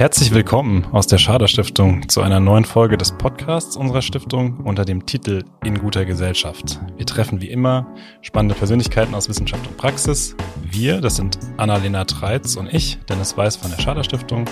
Herzlich 0.00 0.32
willkommen 0.32 0.86
aus 0.92 1.06
der 1.08 1.18
Schader 1.18 1.46
Stiftung 1.46 2.08
zu 2.08 2.22
einer 2.22 2.40
neuen 2.40 2.64
Folge 2.64 2.96
des 2.96 3.12
Podcasts 3.12 3.76
unserer 3.76 4.00
Stiftung 4.00 4.60
unter 4.60 4.86
dem 4.86 5.04
Titel 5.04 5.44
In 5.62 5.78
guter 5.78 6.06
Gesellschaft. 6.06 6.80
Wir 6.96 7.04
treffen 7.04 7.42
wie 7.42 7.50
immer 7.50 7.86
spannende 8.22 8.54
Persönlichkeiten 8.54 9.14
aus 9.14 9.28
Wissenschaft 9.28 9.66
und 9.66 9.76
Praxis. 9.76 10.34
Wir, 10.64 11.02
das 11.02 11.16
sind 11.16 11.38
Annalena 11.58 12.06
Treitz 12.06 12.56
und 12.56 12.72
ich, 12.72 12.98
Dennis 13.10 13.36
Weiß 13.36 13.56
von 13.56 13.70
der 13.72 13.78
Schader 13.78 14.02
Stiftung. 14.02 14.46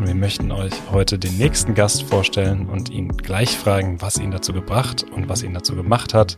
Und 0.00 0.08
wir 0.08 0.14
möchten 0.16 0.50
euch 0.50 0.72
heute 0.90 1.20
den 1.20 1.38
nächsten 1.38 1.76
Gast 1.76 2.02
vorstellen 2.02 2.68
und 2.68 2.90
ihn 2.90 3.10
gleich 3.10 3.56
fragen, 3.56 4.02
was 4.02 4.18
ihn 4.18 4.32
dazu 4.32 4.52
gebracht 4.52 5.06
und 5.14 5.28
was 5.28 5.44
ihn 5.44 5.54
dazu 5.54 5.76
gemacht 5.76 6.14
hat, 6.14 6.36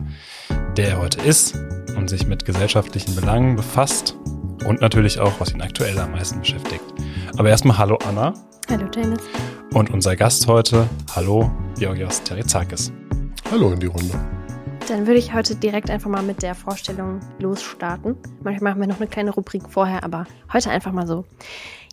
der 0.77 0.89
er 0.89 1.01
heute 1.01 1.19
ist 1.21 1.57
und 1.97 2.07
sich 2.07 2.27
mit 2.27 2.45
gesellschaftlichen 2.45 3.15
Belangen 3.15 3.55
befasst 3.55 4.15
und 4.67 4.79
natürlich 4.79 5.19
auch, 5.19 5.39
was 5.39 5.51
ihn 5.51 5.61
aktuell 5.61 5.97
am 5.97 6.11
meisten 6.11 6.39
beschäftigt. 6.39 6.83
Aber 7.37 7.49
erstmal 7.49 7.77
hallo 7.77 7.97
Anna. 8.07 8.33
Hallo 8.69 8.87
Dennis. 8.87 9.19
Und 9.73 9.91
unser 9.91 10.15
Gast 10.15 10.47
heute, 10.47 10.87
hallo 11.15 11.51
Georgios 11.77 12.23
Terizakis. 12.23 12.91
Hallo 13.51 13.71
in 13.71 13.79
die 13.79 13.87
Runde. 13.87 14.19
Dann 14.87 15.05
würde 15.05 15.19
ich 15.19 15.33
heute 15.33 15.55
direkt 15.55 15.89
einfach 15.89 16.09
mal 16.09 16.23
mit 16.23 16.41
der 16.41 16.55
Vorstellung 16.55 17.19
losstarten. 17.39 18.15
Manchmal 18.43 18.71
machen 18.71 18.81
wir 18.81 18.87
noch 18.87 18.99
eine 18.99 19.07
kleine 19.07 19.31
Rubrik 19.31 19.63
vorher, 19.69 20.03
aber 20.03 20.25
heute 20.51 20.69
einfach 20.69 20.91
mal 20.91 21.07
so. 21.07 21.25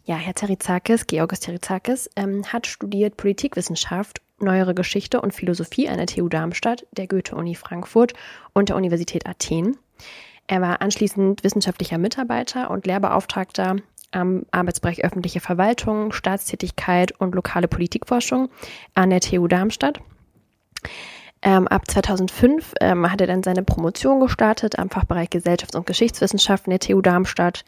Ja, 0.05 0.17
Herr 0.17 0.35
Terizakis, 0.35 1.07
Georgios 1.07 1.41
Terizakis, 1.41 2.09
ähm, 2.17 2.45
hat 2.53 2.67
studiert 2.67 3.17
Politikwissenschaft, 3.17 4.21
Neuere 4.39 4.75
Geschichte 4.75 5.21
und 5.21 5.35
Philosophie 5.35 5.89
an 5.89 5.99
der 5.99 6.07
TU 6.07 6.29
Darmstadt, 6.29 6.87
der 6.93 7.07
Goethe-Uni 7.07 7.55
Frankfurt 7.55 8.15
und 8.55 8.71
der 8.71 8.77
Universität 8.77 9.27
Athen. 9.27 9.77
Er 10.47 10.61
war 10.61 10.81
anschließend 10.81 11.45
wissenschaftlicher 11.45 11.99
Mitarbeiter 11.99 12.71
und 12.71 12.87
Lehrbeauftragter 12.87 13.77
am 14.13 14.45
Arbeitsbereich 14.51 15.05
öffentliche 15.05 15.41
Verwaltung, 15.41 16.13
Staatstätigkeit 16.13 17.13
und 17.21 17.35
lokale 17.35 17.69
Politikforschung 17.69 18.49
an 18.95 19.11
der 19.11 19.21
TU 19.21 19.47
Darmstadt. 19.47 20.01
Ähm, 21.43 21.69
ab 21.69 21.91
2005 21.91 22.75
ähm, 22.81 23.11
hat 23.11 23.21
er 23.21 23.27
dann 23.27 23.43
seine 23.43 23.63
Promotion 23.63 24.21
gestartet 24.21 24.79
am 24.79 24.91
Fachbereich 24.91 25.31
Gesellschafts- 25.31 25.77
und 25.77 25.87
Geschichtswissenschaften 25.87 26.71
der 26.71 26.81
TU 26.81 27.01
Darmstadt. 27.01 27.65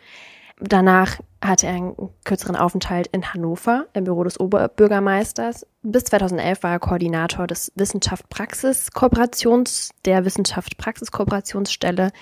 Danach 0.61 1.19
hatte 1.43 1.67
er 1.67 1.75
einen 1.75 1.97
kürzeren 2.25 2.55
Aufenthalt 2.55 3.09
in 3.09 3.33
Hannover 3.33 3.87
im 3.95 4.05
Büro 4.05 4.23
des 4.25 4.39
Oberbürgermeisters. 4.39 5.67
Bis 5.83 6.05
2011 6.05 6.63
war 6.63 6.73
er 6.73 6.79
Koordinator 6.79 7.47
des 7.47 7.73
Wissenschaft-Praxis-Kooperations, 7.75 9.91
der 10.05 10.25
Wissenschaft-Praxis-Kooperationsstelle 10.25 12.13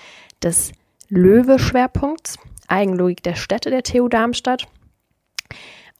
des 0.41 0.71
Löwe-Schwerpunkts. 1.09 2.39
Eigenlogik 2.71 3.23
der 3.23 3.35
Städte 3.35 3.69
der 3.69 3.83
TU 3.83 4.07
Darmstadt 4.07 4.67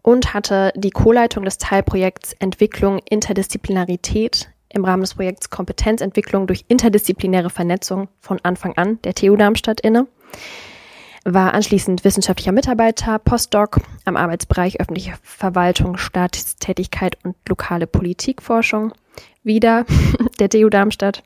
und 0.02 0.34
hatte 0.34 0.72
die 0.76 0.90
Co-Leitung 0.90 1.44
des 1.46 1.58
Teilprojekts 1.58 2.34
Entwicklung 2.40 3.00
Interdisziplinarität 3.10 4.50
im 4.70 4.86
Rahmen 4.86 5.02
des 5.02 5.16
Projekts 5.16 5.50
Kompetenzentwicklung 5.50 6.48
durch 6.48 6.66
interdisziplinäre 6.68 7.50
Vernetzung 7.50 8.08
von 8.20 8.40
Anfang 8.44 8.78
an 8.78 9.00
der 9.04 9.14
TU 9.14 9.36
Darmstadt 9.36 9.82
inne. 9.82 10.08
War 11.24 11.54
anschließend 11.54 12.04
wissenschaftlicher 12.04 12.52
Mitarbeiter, 12.52 13.20
Postdoc 13.20 13.80
am 14.06 14.18
Arbeitsbereich 14.18 14.80
öffentliche 14.80 15.14
Verwaltung, 15.22 15.98
Staatstätigkeit 15.98 17.18
und 17.24 17.36
lokale 17.48 17.86
Politikforschung. 17.86 18.94
Wieder 19.44 19.86
der 20.40 20.50
TU 20.50 20.70
Darmstadt. 20.70 21.24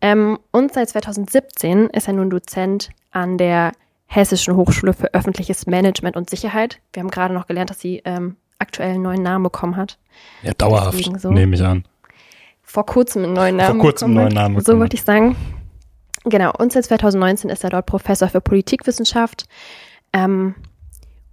Ähm, 0.00 0.38
und 0.50 0.74
seit 0.74 0.88
2017 0.88 1.88
ist 1.90 2.08
er 2.08 2.14
nun 2.14 2.30
Dozent 2.30 2.90
an 3.12 3.38
der 3.38 3.72
Hessischen 4.14 4.56
Hochschule 4.56 4.92
für 4.92 5.14
öffentliches 5.14 5.66
Management 5.66 6.16
und 6.16 6.28
Sicherheit. 6.28 6.80
Wir 6.92 7.02
haben 7.02 7.10
gerade 7.10 7.32
noch 7.32 7.46
gelernt, 7.46 7.70
dass 7.70 7.80
sie 7.80 8.02
ähm, 8.04 8.36
aktuell 8.58 8.90
einen 8.90 9.02
neuen 9.02 9.22
Namen 9.22 9.42
bekommen 9.42 9.76
hat. 9.76 9.98
Ja, 10.42 10.52
dauerhaft, 10.52 11.18
so. 11.18 11.30
nehme 11.30 11.54
ich 11.54 11.62
an. 11.62 11.84
Vor 12.62 12.84
kurzem 12.84 13.24
einen 13.24 13.32
neuen 13.32 13.56
Namen. 13.56 13.80
Vor 13.80 13.90
kurzem 13.90 14.08
einen 14.08 14.16
neuen 14.16 14.34
Namen. 14.34 14.60
So 14.60 14.78
wollte 14.78 14.96
ich 14.96 15.02
sagen. 15.02 15.34
Genau, 16.24 16.52
und 16.58 16.72
seit 16.72 16.84
2019 16.84 17.48
ist 17.48 17.64
er 17.64 17.70
dort 17.70 17.86
Professor 17.86 18.28
für 18.28 18.42
Politikwissenschaft. 18.42 19.46
Ähm, 20.12 20.56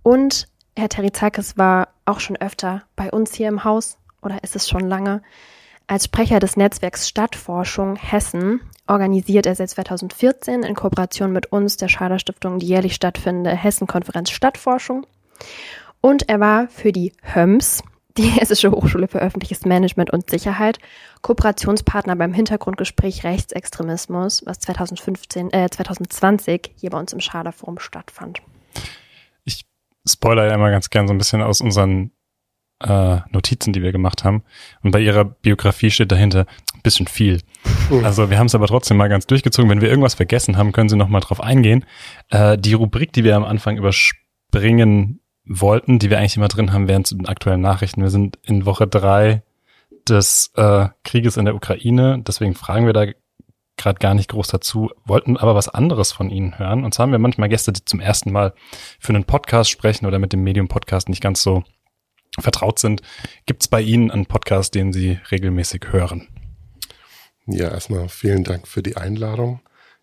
und 0.02 0.48
Herr 0.78 0.88
Terizakis 0.88 1.58
war 1.58 1.90
auch 2.06 2.22
schon 2.22 2.38
öfter 2.38 2.84
bei 2.96 3.12
uns 3.12 3.34
hier 3.34 3.50
im 3.50 3.66
Haus, 3.66 3.98
oder 4.22 4.42
ist 4.42 4.56
es 4.56 4.70
schon 4.70 4.88
lange, 4.88 5.22
als 5.90 6.06
Sprecher 6.06 6.40
des 6.40 6.56
Netzwerks 6.56 7.10
Stadtforschung 7.10 7.96
Hessen 7.96 8.62
organisiert 8.86 9.48
er 9.48 9.56
seit 9.56 9.72
2014 9.72 10.62
in 10.62 10.76
Kooperation 10.76 11.32
mit 11.32 11.52
uns, 11.52 11.78
der 11.78 11.88
Schader 11.88 12.20
Stiftung, 12.20 12.60
die 12.60 12.68
jährlich 12.68 12.94
stattfindende 12.94 13.56
Hessen-Konferenz 13.56 14.30
Stadtforschung. 14.30 15.08
Und 16.00 16.30
er 16.30 16.40
war 16.40 16.68
für 16.68 16.92
die 16.92 17.14
HÖMS, 17.34 17.82
die 18.18 18.22
Hessische 18.28 18.70
Hochschule 18.70 19.08
für 19.08 19.20
öffentliches 19.20 19.66
Management 19.66 20.12
und 20.12 20.30
Sicherheit, 20.30 20.78
Kooperationspartner 21.24 22.16
beim 22.16 22.34
Hintergrundgespräch 22.34 23.24
Rechtsextremismus, 23.24 24.44
was 24.46 24.60
2015, 24.60 25.52
äh, 25.52 25.70
2020 25.72 26.72
hier 26.76 26.92
bei 26.92 27.00
uns 27.00 27.14
im 27.14 27.20
Schaderforum 27.20 27.80
stattfand. 27.80 28.44
Ich 29.44 29.66
spoilere 30.08 30.50
ja 30.50 30.54
immer 30.54 30.70
ganz 30.70 30.92
gern 30.92 31.08
so 31.08 31.16
ein 31.16 31.18
bisschen 31.18 31.42
aus 31.42 31.62
unseren 31.62 32.12
äh, 32.82 33.18
Notizen, 33.32 33.74
die 33.74 33.82
wir 33.82 33.92
gemacht 33.92 34.24
haben. 34.24 34.44
Und 34.84 34.92
bei 34.92 35.00
ihrer 35.00 35.26
Biografie 35.26 35.92
steht 35.92 36.12
dahinter 36.12 36.46
ein 36.74 36.82
bisschen 36.82 37.08
viel. 37.08 37.42
Mhm. 37.90 38.06
Also 38.06 38.30
wir 38.30 38.40
haben 38.40 38.48
es 38.48 38.56
aber 38.56 38.68
trotzdem 38.68 38.98
mal 38.98 39.10
ganz 39.10 39.28
durchgezogen. 39.28 39.70
Wenn 39.70 39.82
wir 39.82 39.90
irgendwas 39.90 40.16
vergessen 40.16 40.58
haben, 40.58 40.72
können 40.72 40.90
Sie 40.90 40.96
noch 40.96 41.10
mal 41.10 41.20
drauf 41.20 41.42
eingehen. 41.42 41.86
Äh, 42.30 42.58
die 42.58 42.74
Rubrik, 42.74 43.14
die 43.14 43.24
wir 43.24 43.36
am 43.36 43.46
Anfang 43.46 43.78
überspringen 43.78 45.20
wollten, 45.46 46.00
die 46.00 46.10
wir 46.10 46.20
eigentlich 46.20 46.38
immer 46.38 46.48
drin 46.48 46.72
haben, 46.72 46.88
wären 46.88 47.06
zu 47.06 47.16
den 47.16 47.28
aktuellen 47.28 47.62
Nachrichten. 47.62 48.02
Wir 48.02 48.12
sind 48.12 48.38
in 48.44 48.66
Woche 48.66 48.88
drei 48.88 49.44
des 50.08 50.52
äh, 50.56 50.88
Krieges 51.04 51.38
in 51.38 51.46
der 51.46 51.56
Ukraine. 51.56 52.22
Deswegen 52.26 52.56
fragen 52.56 52.86
wir 52.86 52.94
da 52.94 53.06
gerade 53.78 54.00
gar 54.00 54.14
nicht 54.14 54.30
groß 54.30 54.48
dazu, 54.48 54.92
wollten 55.06 55.38
aber 55.38 55.56
was 55.56 55.70
anderes 55.70 56.12
von 56.12 56.30
Ihnen 56.30 56.60
hören. 56.60 56.84
Und 56.84 56.94
zwar 56.94 57.06
haben 57.06 57.12
wir 57.12 57.20
manchmal 57.20 57.50
Gäste, 57.50 57.72
die 57.72 57.86
zum 57.86 58.00
ersten 58.00 58.32
Mal 58.32 58.54
für 59.00 59.14
einen 59.14 59.24
Podcast 59.24 59.70
sprechen 59.70 60.06
oder 60.06 60.20
mit 60.20 60.34
dem 60.34 60.44
Medium-Podcast 60.44 61.10
nicht 61.10 61.22
ganz 61.22 61.42
so 61.42 61.64
vertraut 62.42 62.80
sind. 62.80 63.02
Gibt 63.46 63.64
es 63.64 63.68
bei 63.68 63.82
Ihnen 63.82 64.12
einen 64.12 64.26
Podcast, 64.26 64.76
den 64.76 64.94
Sie 64.94 65.20
regelmäßig 65.32 65.88
hören? 65.92 66.28
Ja, 67.46 67.70
erstmal 67.70 68.10
vielen 68.10 68.44
Dank 68.44 68.68
für 68.68 68.84
die 68.84 68.98
Einladung. 68.98 69.62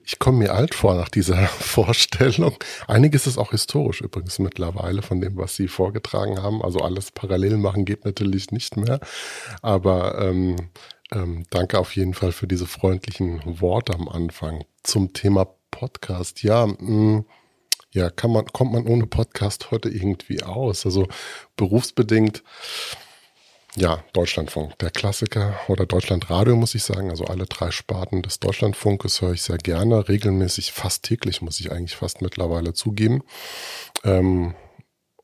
Ich 0.08 0.20
komme 0.20 0.38
mir 0.38 0.54
alt 0.54 0.74
vor 0.74 0.94
nach 0.94 1.08
dieser 1.08 1.46
Vorstellung. 1.46 2.56
Einiges 2.86 3.26
ist 3.26 3.38
auch 3.38 3.50
historisch 3.50 4.00
übrigens 4.00 4.38
mittlerweile 4.38 5.02
von 5.02 5.20
dem, 5.20 5.36
was 5.36 5.56
Sie 5.56 5.68
vorgetragen 5.68 6.40
haben. 6.40 6.62
Also 6.62 6.80
alles 6.80 7.10
parallel 7.10 7.56
machen 7.56 7.84
geht 7.84 8.04
natürlich 8.04 8.52
nicht 8.52 8.76
mehr. 8.76 9.00
Aber 9.62 10.18
ähm, 10.20 10.56
ähm, 11.12 11.44
danke 11.50 11.78
auf 11.78 11.94
jeden 11.96 12.14
Fall 12.14 12.32
für 12.32 12.46
diese 12.46 12.66
freundlichen 12.66 13.60
Worte 13.60 13.94
am 13.94 14.08
Anfang 14.08 14.64
zum 14.82 15.12
Thema 15.12 15.46
Podcast. 15.70 16.42
Ja, 16.42 16.66
mh, 16.66 16.76
mm, 16.80 17.24
ja, 17.96 18.10
kann 18.10 18.30
man, 18.30 18.44
kommt 18.46 18.72
man 18.72 18.86
ohne 18.86 19.06
Podcast 19.06 19.70
heute 19.70 19.88
irgendwie 19.88 20.42
aus? 20.42 20.84
Also 20.84 21.08
berufsbedingt, 21.56 22.42
ja, 23.74 24.04
Deutschlandfunk, 24.12 24.78
der 24.78 24.90
Klassiker 24.90 25.54
oder 25.68 25.86
Deutschlandradio, 25.86 26.56
muss 26.56 26.74
ich 26.74 26.82
sagen. 26.82 27.10
Also 27.10 27.24
alle 27.24 27.46
drei 27.46 27.70
Sparten 27.70 28.20
des 28.20 28.38
Deutschlandfunkes 28.38 29.22
höre 29.22 29.32
ich 29.32 29.42
sehr 29.42 29.56
gerne, 29.56 30.08
regelmäßig, 30.08 30.72
fast 30.72 31.04
täglich, 31.04 31.40
muss 31.40 31.58
ich 31.58 31.72
eigentlich 31.72 31.96
fast 31.96 32.20
mittlerweile 32.20 32.74
zugeben. 32.74 33.22
Ähm, 34.04 34.54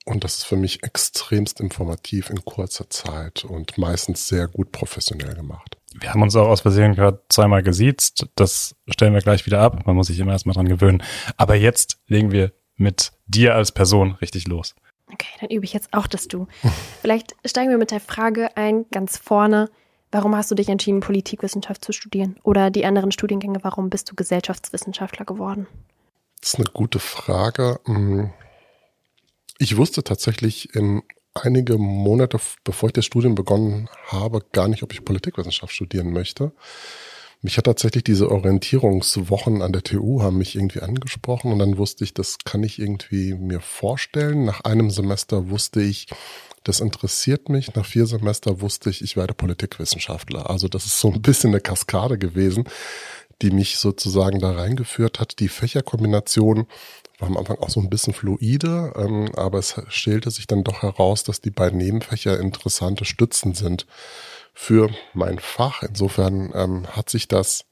und 0.07 0.25
das 0.25 0.39
ist 0.39 0.45
für 0.45 0.57
mich 0.57 0.83
extremst 0.83 1.61
informativ 1.61 2.31
in 2.31 2.43
kurzer 2.45 2.89
Zeit 2.89 3.45
und 3.45 3.77
meistens 3.77 4.29
sehr 4.29 4.49
gut 4.49 4.73
professionell 4.73 5.35
gemacht. 5.35 5.77
Wir 5.95 6.11
haben 6.11 6.23
uns 6.23 6.35
auch 6.37 6.49
aus 6.49 6.63
Versehen 6.63 6.95
gerade 6.95 7.23
zweimal 7.29 7.63
gesiezt. 7.63 8.27
Das 8.35 8.75
stellen 8.89 9.13
wir 9.13 9.21
gleich 9.21 9.45
wieder 9.45 9.61
ab. 9.61 9.87
Man 9.87 9.95
muss 9.95 10.07
sich 10.07 10.19
immer 10.19 10.33
erstmal 10.33 10.55
dran 10.55 10.69
gewöhnen. 10.69 11.03
Aber 11.37 11.55
jetzt 11.55 11.99
legen 12.09 12.33
wir 12.33 12.53
mit 12.77 13.13
dir 13.27 13.55
als 13.55 13.73
Person 13.73 14.13
richtig 14.21 14.49
los. 14.49 14.75
Okay, 15.13 15.29
dann 15.41 15.51
übe 15.51 15.65
ich 15.65 15.73
jetzt 15.73 15.93
auch 15.93 16.07
das 16.07 16.29
Du. 16.29 16.47
Vielleicht 17.03 17.35
steigen 17.45 17.71
wir 17.71 17.79
mit 17.79 17.91
der 17.91 18.01
Frage 18.01 18.57
ein, 18.57 18.87
ganz 18.91 19.17
vorne. 19.17 19.71
Warum 20.11 20.37
hast 20.37 20.51
du 20.51 20.55
dich 20.55 20.69
entschieden, 20.69 21.01
Politikwissenschaft 21.01 21.85
zu 21.85 21.93
studieren? 21.93 22.37
Oder 22.43 22.71
die 22.71 22.85
anderen 22.85 23.13
Studiengänge, 23.13 23.61
warum 23.63 23.89
bist 23.89 24.11
du 24.11 24.15
Gesellschaftswissenschaftler 24.15 25.25
geworden? 25.25 25.67
Das 26.41 26.55
ist 26.55 26.57
eine 26.57 26.69
gute 26.73 26.99
Frage. 26.99 27.81
Hm. 27.87 28.31
Ich 29.59 29.77
wusste 29.77 30.03
tatsächlich 30.03 30.75
in 30.75 31.03
einige 31.35 31.79
Monate, 31.79 32.39
bevor 32.65 32.89
ich 32.89 32.93
das 32.93 33.07
Studium 33.07 33.35
begonnen 33.35 33.89
habe, 34.07 34.41
gar 34.53 34.69
nicht, 34.69 34.83
ob 34.83 34.93
ich 34.93 35.05
Politikwissenschaft 35.05 35.73
studieren 35.73 36.13
möchte. 36.13 36.53
Mich 37.45 37.59
hat 37.59 37.65
tatsächlich 37.65 38.05
diese 38.05 38.31
Orientierungswochen 38.31 39.63
an 39.63 39.73
der 39.73 39.83
TU 39.83 40.23
haben 40.23 40.39
mich 40.39 40.55
irgendwie 40.55 40.81
angesprochen 40.81 41.53
und 41.53 41.59
dann 41.59 41.77
wusste 41.77 42.05
ich, 42.05 42.15
das 42.15 42.39
kann 42.45 42.63
ich 42.63 42.79
irgendwie 42.79 43.35
mir 43.35 43.61
vorstellen. 43.61 44.45
Nach 44.45 44.61
einem 44.61 44.91
Semester 44.91 45.51
wusste 45.51 45.83
ich, 45.83 46.07
das 46.63 46.79
interessiert 46.79 47.49
mich. 47.49 47.75
Nach 47.75 47.85
vier 47.85 48.07
Semester 48.07 48.61
wusste 48.61 48.91
ich, 48.91 49.03
ich 49.03 49.17
werde 49.17 49.35
Politikwissenschaftler. 49.35 50.49
Also 50.49 50.69
das 50.69 50.87
ist 50.87 51.01
so 51.01 51.11
ein 51.11 51.21
bisschen 51.21 51.51
eine 51.51 51.61
Kaskade 51.61 52.17
gewesen, 52.17 52.69
die 53.43 53.51
mich 53.51 53.79
sozusagen 53.79 54.39
da 54.39 54.53
reingeführt 54.53 55.19
hat. 55.19 55.41
Die 55.41 55.49
Fächerkombination 55.49 56.69
war 57.19 57.27
am 57.27 57.37
Anfang 57.37 57.59
auch 57.59 57.71
so 57.71 57.81
ein 57.81 57.91
bisschen 57.91 58.13
fluide, 58.13 58.93
ähm, 58.95 59.35
aber 59.35 59.59
es 59.59 59.75
stellte 59.89 60.31
sich 60.31 60.47
dann 60.47 60.63
doch 60.63 60.83
heraus, 60.83 61.25
dass 61.25 61.41
die 61.41 61.51
beiden 61.51 61.79
Nebenfächer 61.79 62.39
interessante 62.39 63.05
Stützen 63.05 63.55
sind 63.55 63.87
für 64.53 64.91
mein 65.15 65.39
Fach. 65.39 65.83
Insofern 65.83 66.53
ähm, 66.55 66.87
hat 66.89 67.11
sich 67.11 67.29
das 67.29 67.65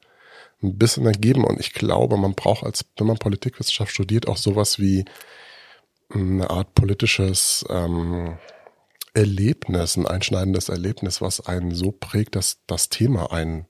ein 0.63 0.77
bisschen 0.77 1.05
ergeben 1.05 1.43
und 1.43 1.59
ich 1.59 1.73
glaube, 1.73 2.17
man 2.17 2.35
braucht 2.35 2.63
als, 2.63 2.85
wenn 2.97 3.07
man 3.07 3.17
Politikwissenschaft 3.17 3.91
studiert, 3.91 4.27
auch 4.27 4.37
sowas 4.37 4.79
wie 4.79 5.05
eine 6.13 6.49
Art 6.49 6.75
politisches 6.75 7.65
ähm, 7.69 8.37
Erlebnis, 9.13 9.97
ein 9.97 10.07
einschneidendes 10.07 10.69
Erlebnis, 10.69 11.21
was 11.21 11.45
einen 11.45 11.73
so 11.73 11.91
prägt, 11.91 12.35
dass 12.35 12.59
das 12.67 12.89
Thema 12.89 13.31
einen 13.31 13.65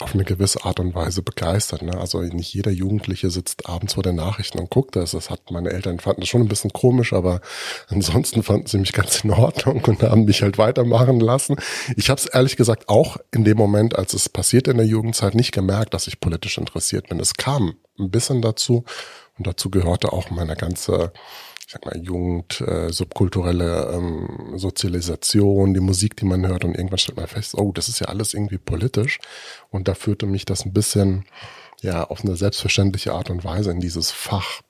auf 0.00 0.14
eine 0.14 0.24
gewisse 0.24 0.64
Art 0.64 0.80
und 0.80 0.94
Weise 0.94 1.22
begeistert. 1.22 1.82
Ne? 1.82 1.96
Also 1.98 2.20
nicht 2.20 2.54
jeder 2.54 2.70
Jugendliche 2.70 3.30
sitzt 3.30 3.68
abends 3.68 3.94
vor 3.94 4.02
den 4.02 4.16
Nachrichten 4.16 4.58
und 4.58 4.70
guckt 4.70 4.96
das. 4.96 5.12
Das 5.12 5.30
hat 5.30 5.50
meine 5.50 5.70
Eltern 5.70 6.00
fanden 6.00 6.22
das 6.22 6.28
schon 6.28 6.40
ein 6.40 6.48
bisschen 6.48 6.72
komisch, 6.72 7.12
aber 7.12 7.40
ansonsten 7.88 8.42
fanden 8.42 8.66
sie 8.66 8.78
mich 8.78 8.92
ganz 8.92 9.24
in 9.24 9.30
Ordnung 9.30 9.82
und 9.84 10.02
haben 10.02 10.24
mich 10.24 10.42
halt 10.42 10.58
weitermachen 10.58 11.20
lassen. 11.20 11.56
Ich 11.96 12.10
habe 12.10 12.20
es 12.20 12.26
ehrlich 12.26 12.56
gesagt 12.56 12.88
auch 12.88 13.18
in 13.30 13.44
dem 13.44 13.58
Moment, 13.58 13.96
als 13.96 14.14
es 14.14 14.28
passiert 14.28 14.68
in 14.68 14.78
der 14.78 14.86
Jugendzeit, 14.86 15.34
nicht 15.34 15.52
gemerkt, 15.52 15.94
dass 15.94 16.06
ich 16.06 16.20
politisch 16.20 16.58
interessiert 16.58 17.08
bin. 17.08 17.20
Es 17.20 17.34
kam 17.34 17.74
ein 17.98 18.10
bisschen 18.10 18.40
dazu 18.40 18.84
und 19.38 19.46
dazu 19.46 19.70
gehörte 19.70 20.12
auch 20.12 20.30
meine 20.30 20.56
ganze 20.56 21.12
ich 21.70 21.74
sag 21.74 21.86
mal, 21.86 22.04
Jugend, 22.04 22.60
äh, 22.62 22.90
subkulturelle 22.90 23.92
ähm, 23.94 24.54
Sozialisation, 24.56 25.72
die 25.72 25.78
Musik, 25.78 26.16
die 26.16 26.24
man 26.24 26.44
hört 26.44 26.64
und 26.64 26.74
irgendwann 26.74 26.98
stellt 26.98 27.16
man 27.16 27.28
fest, 27.28 27.54
oh, 27.56 27.70
das 27.70 27.88
ist 27.88 28.00
ja 28.00 28.08
alles 28.08 28.34
irgendwie 28.34 28.58
politisch 28.58 29.20
und 29.70 29.86
da 29.86 29.94
führte 29.94 30.26
mich 30.26 30.44
das 30.44 30.64
ein 30.64 30.72
bisschen 30.72 31.26
ja 31.80 32.02
auf 32.02 32.24
eine 32.24 32.34
selbstverständliche 32.34 33.12
Art 33.12 33.30
und 33.30 33.44
Weise 33.44 33.70
in 33.70 33.78
dieses 33.78 34.10
Fach. 34.10 34.62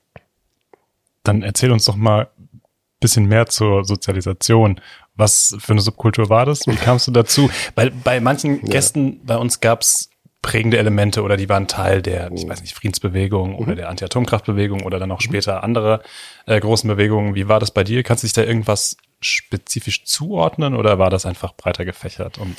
Dann 1.23 1.41
erzähl 1.41 1.73
uns 1.73 1.87
doch 1.87 1.97
mal 1.97 2.29
ein 2.37 2.61
bisschen 3.01 3.25
mehr 3.25 3.47
zur 3.47 3.83
Sozialisation. 3.87 4.79
Was 5.15 5.57
für 5.59 5.73
eine 5.73 5.81
Subkultur 5.81 6.29
war 6.29 6.45
das? 6.45 6.67
Wie 6.67 6.77
kamst 6.77 7.07
du 7.07 7.13
dazu? 7.13 7.49
Weil 7.77 7.93
bei 7.93 8.21
manchen 8.21 8.61
Gästen 8.61 9.07
ja. 9.07 9.19
bei 9.23 9.37
uns 9.39 9.61
gab's 9.61 10.11
prägende 10.43 10.79
Elemente 10.79 11.23
oder 11.23 11.37
die 11.37 11.49
waren 11.49 11.69
Teil 11.69 12.03
der, 12.03 12.31
ich 12.33 12.49
weiß 12.49 12.63
nicht, 12.63 12.75
Friedensbewegung 12.75 13.57
oder 13.57 13.73
mhm. 13.73 13.77
der 13.77 13.89
Anti-Atomkraftbewegung 13.91 14.83
oder 14.83 14.99
dann 14.99 15.13
auch 15.13 15.21
später 15.21 15.63
andere 15.63 16.03
äh, 16.47 16.59
großen 16.59 16.89
Bewegungen. 16.89 17.35
Wie 17.35 17.49
war 17.49 17.61
das 17.61 17.73
bei 17.73 17.85
dir? 17.85 18.03
Kannst 18.03 18.23
du 18.23 18.27
dich 18.27 18.33
da 18.33 18.43
irgendwas 18.43 18.97
spezifisch 19.21 20.05
zuordnen 20.05 20.75
oder 20.75 20.99
war 20.99 21.11
das 21.11 21.27
einfach 21.27 21.55
breiter 21.55 21.85
gefächert? 21.85 22.39
Und 22.39 22.57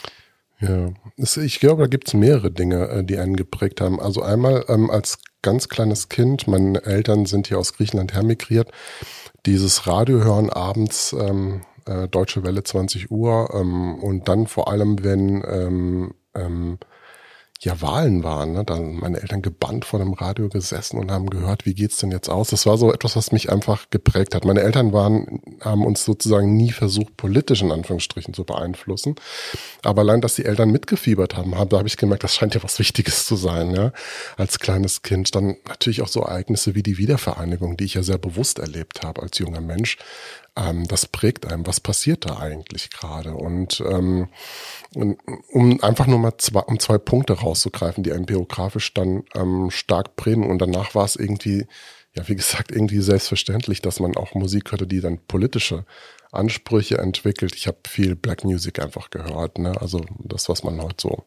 ja, 0.60 0.90
ich 1.18 1.60
glaube, 1.60 1.84
da 1.84 1.88
gibt's 1.88 2.14
mehrere 2.14 2.52
Dinge, 2.52 2.88
äh, 2.88 3.04
die 3.04 3.18
einen 3.18 3.36
geprägt 3.36 3.82
haben. 3.82 4.00
Also 4.00 4.22
einmal 4.22 4.64
ähm, 4.68 4.92
als 4.92 5.18
ganz 5.42 5.68
kleines 5.70 6.08
Kind, 6.08 6.48
meine 6.48 6.84
Eltern 6.84 7.26
sind 7.26 7.48
hier 7.48 7.58
aus 7.58 7.74
Griechenland 7.74 8.14
hermigriert, 8.14 8.72
dieses 9.48 9.88
Radio 9.88 10.24
hören 10.24 10.52
abends, 10.52 11.14
ähm, 11.14 11.62
äh, 11.88 12.08
Deutsche 12.08 12.44
Welle 12.44 12.64
20 12.64 13.10
Uhr 13.10 13.50
ähm, 13.56 13.96
und 13.96 14.28
dann 14.28 14.46
vor 14.46 14.68
allem, 14.68 15.04
wenn 15.04 15.44
ähm, 15.48 16.14
ähm, 16.36 16.78
ja 17.64 17.80
Wahlen 17.82 18.24
waren. 18.24 18.54
Ne? 18.54 18.66
Dann 18.66 18.96
meine 18.96 19.22
Eltern 19.22 19.42
gebannt 19.42 19.86
vor 19.86 20.00
dem 20.00 20.14
Radio 20.14 20.50
gesessen 20.50 20.98
und 20.98 21.12
haben 21.12 21.30
gehört, 21.30 21.66
wie 21.66 21.76
geht's 21.76 21.98
denn 21.98 22.12
jetzt 22.12 22.30
aus? 22.30 22.50
Das 22.50 22.66
war 22.66 22.78
so 22.78 22.92
etwas, 22.92 23.16
was 23.16 23.32
mich 23.32 23.52
einfach 23.52 23.90
geprägt 23.92 24.34
hat. 24.34 24.46
Meine 24.46 24.62
Eltern 24.62 24.94
waren, 24.94 25.42
haben 25.62 25.86
uns 25.86 26.04
sozusagen 26.04 26.56
nie 26.58 26.72
versucht, 26.72 27.16
politisch 27.18 27.62
in 27.62 27.72
Anführungsstrichen 27.72 28.34
zu 28.34 28.46
beeinflussen. 28.46 29.16
Aber 29.84 30.02
allein, 30.02 30.22
dass 30.22 30.36
die 30.36 30.46
Eltern 30.46 30.72
mitgefiebert 30.72 31.38
haben, 31.38 31.52
da 31.70 31.78
habe 31.78 31.88
ich 31.88 31.98
gemerkt, 31.98 32.24
das 32.24 32.36
scheint 32.36 32.56
ja 32.56 32.64
was 32.64 32.80
Wichtiges 32.80 33.26
zu 33.26 33.36
sein, 33.36 33.76
ja, 33.76 33.92
als 34.38 34.60
kleines 34.60 35.04
Kind. 35.04 35.36
Dann 35.36 35.58
natürlich 35.68 36.02
auch 36.02 36.08
so 36.08 36.22
Ereignisse 36.22 36.74
wie 36.74 36.84
die 36.84 36.98
Wiedervereinigung, 36.98 37.78
die 37.78 37.86
ich 37.86 37.94
ja 37.94 38.04
sehr 38.04 38.18
bewusst 38.18 38.58
erlebt 38.58 39.04
habe 39.04 39.22
als 39.22 39.38
junger 39.38 39.62
Mensch 39.62 39.98
ähm, 40.56 40.88
das 40.88 41.06
prägt 41.06 41.46
einem. 41.46 41.66
Was 41.66 41.80
passiert 41.80 42.26
da 42.26 42.38
eigentlich 42.38 42.90
gerade? 42.90 43.34
Und 43.34 43.82
ähm, 43.88 44.30
um 44.94 45.82
einfach 45.82 46.08
nur 46.08 46.20
mal 46.20 46.38
zwei, 46.38 46.62
um 46.62 46.80
zwei 46.80 46.98
Punkte 46.98 47.34
rauszugreifen, 47.34 48.04
die 48.04 48.12
einen 48.12 48.26
biografisch 48.26 48.94
dann 48.94 49.24
ähm, 49.34 49.72
stark 49.72 50.16
prägen. 50.16 50.50
Und 50.50 50.60
danach 50.60 50.94
war 50.94 51.06
es 51.06 51.16
irgendwie, 51.16 51.68
ja, 52.16 52.28
wie 52.28 52.36
gesagt, 52.36 52.72
irgendwie 52.72 53.02
selbstverständlich, 53.02 53.82
dass 53.82 54.00
man 54.00 54.16
auch 54.18 54.34
Musik 54.34 54.72
hörte, 54.72 54.88
die 54.88 55.00
dann 55.00 55.20
politische 55.20 55.86
Ansprüche 56.32 56.98
entwickelt. 56.98 57.56
Ich 57.56 57.68
habe 57.68 57.78
viel 57.88 58.16
Black 58.16 58.44
Music 58.44 58.80
einfach 58.80 59.10
gehört, 59.10 59.58
ne? 59.58 59.80
Also 59.80 60.02
das, 60.20 60.48
was 60.50 60.64
man 60.64 60.82
heute 60.82 60.96
so 61.02 61.26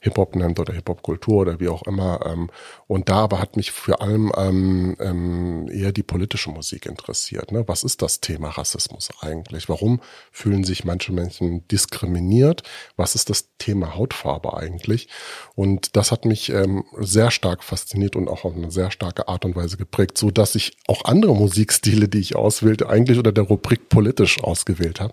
Hip-Hop 0.00 0.34
nennt 0.34 0.58
oder 0.58 0.72
Hip-Hop-Kultur 0.72 1.42
oder 1.42 1.60
wie 1.60 1.68
auch 1.68 1.82
immer. 1.82 2.20
Ähm, 2.26 2.50
und 2.86 3.08
da 3.08 3.16
aber 3.16 3.38
hat 3.38 3.56
mich 3.56 3.70
vor 3.70 4.00
allem 4.00 4.32
ähm, 4.36 4.96
ähm, 4.98 5.68
eher 5.70 5.92
die 5.92 6.02
politische 6.02 6.50
Musik 6.50 6.86
interessiert. 6.86 7.52
Ne? 7.52 7.64
Was 7.66 7.84
ist 7.84 8.00
das 8.02 8.20
Thema 8.20 8.48
Rassismus 8.48 9.10
eigentlich? 9.20 9.68
Warum 9.68 10.00
fühlen 10.32 10.64
sich 10.64 10.84
manche 10.84 11.12
Menschen 11.12 11.66
diskriminiert? 11.68 12.62
Was 12.96 13.14
ist 13.14 13.30
das 13.30 13.50
Thema 13.58 13.94
Hautfarbe 13.94 14.56
eigentlich? 14.56 15.08
Und 15.54 15.96
das 15.96 16.12
hat 16.12 16.24
mich 16.24 16.50
ähm, 16.50 16.84
sehr 16.98 17.30
stark 17.30 17.62
fasziniert 17.62 18.16
und 18.16 18.28
auch 18.28 18.44
auf 18.44 18.54
eine 18.54 18.70
sehr 18.70 18.90
starke 18.90 19.28
Art 19.28 19.44
und 19.44 19.54
Weise 19.54 19.76
geprägt, 19.76 20.16
so 20.16 20.30
dass 20.30 20.54
ich 20.54 20.76
auch 20.86 21.04
andere 21.04 21.34
Musikstile, 21.34 22.08
die 22.08 22.20
ich 22.20 22.36
auswählte, 22.36 22.88
eigentlich 22.88 23.18
unter 23.18 23.32
der 23.32 23.44
Rubrik 23.44 23.88
politisch 23.90 24.42
ausgewählt 24.42 25.00
habe. 25.00 25.12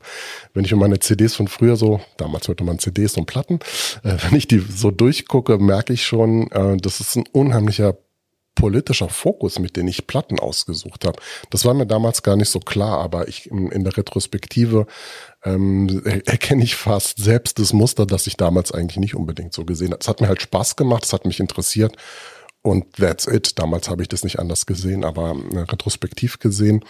Wenn 0.54 0.63
ich 0.63 0.72
mir 0.72 0.78
meine 0.78 1.00
CDs 1.00 1.36
von 1.36 1.48
früher 1.48 1.75
so, 1.75 2.00
damals 2.16 2.48
hörte 2.48 2.63
man 2.63 2.80
CDs 2.80 3.18
und 3.18 3.25
Platten, 3.25 3.60
äh, 4.04 4.16
wenn 4.24 4.38
ich 4.38 4.48
die 4.48 4.76
so 4.77 4.91
durchgucke, 4.91 5.57
merke 5.57 5.94
ich 5.94 6.03
schon, 6.03 6.50
äh, 6.51 6.77
das 6.77 7.00
ist 7.00 7.15
ein 7.15 7.25
unheimlicher 7.31 7.97
politischer 8.57 9.07
Fokus, 9.07 9.59
mit 9.59 9.77
dem 9.77 9.88
ich 9.88 10.07
Platten 10.07 10.39
ausgesucht 10.39 11.06
habe. 11.06 11.21
Das 11.51 11.63
war 11.63 11.75
mir 11.75 11.85
damals 11.85 12.24
gar 12.24 12.35
nicht 12.35 12.50
so 12.50 12.59
klar, 12.59 13.00
aber 13.00 13.27
ich 13.27 13.51
in, 13.51 13.83
der 13.83 13.95
Retrospektive 13.95 14.88
ähm, 15.44 16.01
erkenne 16.25 16.63
ich 16.63 16.75
fast 16.75 17.19
selbst 17.19 17.59
das 17.59 17.71
Muster, 17.71 18.06
das 18.06 18.25
ich 18.25 18.35
damals 18.35 18.71
eigentlich 18.71 18.97
nicht 18.97 19.15
unbedingt 19.15 19.53
so 19.53 19.63
gesehen 19.63 19.91
habe. 19.91 20.00
Es 20.01 20.07
hat 20.07 20.21
mir 20.21 20.27
halt 20.27 20.41
Spaß 20.41 20.75
gemacht, 20.75 21.06
es 21.06 21.13
hat 21.13 21.25
mich 21.25 21.39
interessiert 21.39 21.95
und 22.63 22.94
that's 22.94 23.27
it. 23.27 23.59
Damals 23.59 23.89
habe 23.89 24.01
ich 24.01 24.09
das 24.09 24.24
nicht 24.24 24.39
anders 24.39 24.65
gesehen, 24.65 25.06
aber 25.06 25.35
äh, 25.53 25.59
retrospektiv 25.59 26.39
gesehen 26.39 26.83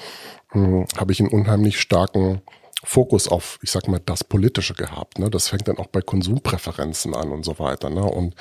äh, 0.53 0.85
habe 0.97 1.11
ich 1.11 1.19
einen 1.19 1.29
unheimlich 1.29 1.81
starken 1.81 2.41
Fokus 2.83 3.27
auf, 3.27 3.59
ich 3.61 3.71
sag 3.71 3.87
mal, 3.87 3.99
das 3.99 4.23
Politische 4.23 4.73
gehabt. 4.73 5.19
Ne? 5.19 5.29
Das 5.29 5.49
fängt 5.49 5.67
dann 5.67 5.77
auch 5.77 5.87
bei 5.87 6.01
Konsumpräferenzen 6.01 7.15
an 7.15 7.31
und 7.31 7.43
so 7.43 7.59
weiter. 7.59 7.89
Ne? 7.89 8.03
Und 8.03 8.35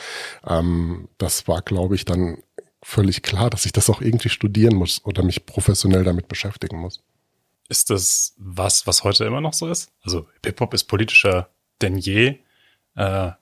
ähm, 0.47 1.09
das 1.19 1.49
war, 1.49 1.63
glaube 1.63 1.95
ich, 1.95 2.05
dann 2.05 2.39
völlig 2.83 3.23
klar, 3.23 3.51
dass 3.51 3.67
ich 3.67 3.73
das 3.73 3.89
auch 3.91 4.01
irgendwie 4.01 4.29
studieren 4.29 4.77
muss 4.77 5.05
oder 5.05 5.23
mich 5.23 5.47
professionell 5.47 6.05
damit 6.05 6.29
beschäftigen 6.29 6.79
muss. 6.79 7.03
Ist 7.69 7.91
das 7.91 8.35
was, 8.39 8.87
was 8.87 9.03
heute 9.05 9.25
immer 9.25 9.41
noch 9.41 9.55
so 9.55 9.69
ist? 9.69 9.91
Also 10.03 10.29
Hip-Hop 10.45 10.75
ist 10.75 10.85
politischer 10.85 11.49
denn 11.83 11.97
je. 11.97 12.39
Äh, 12.95 13.33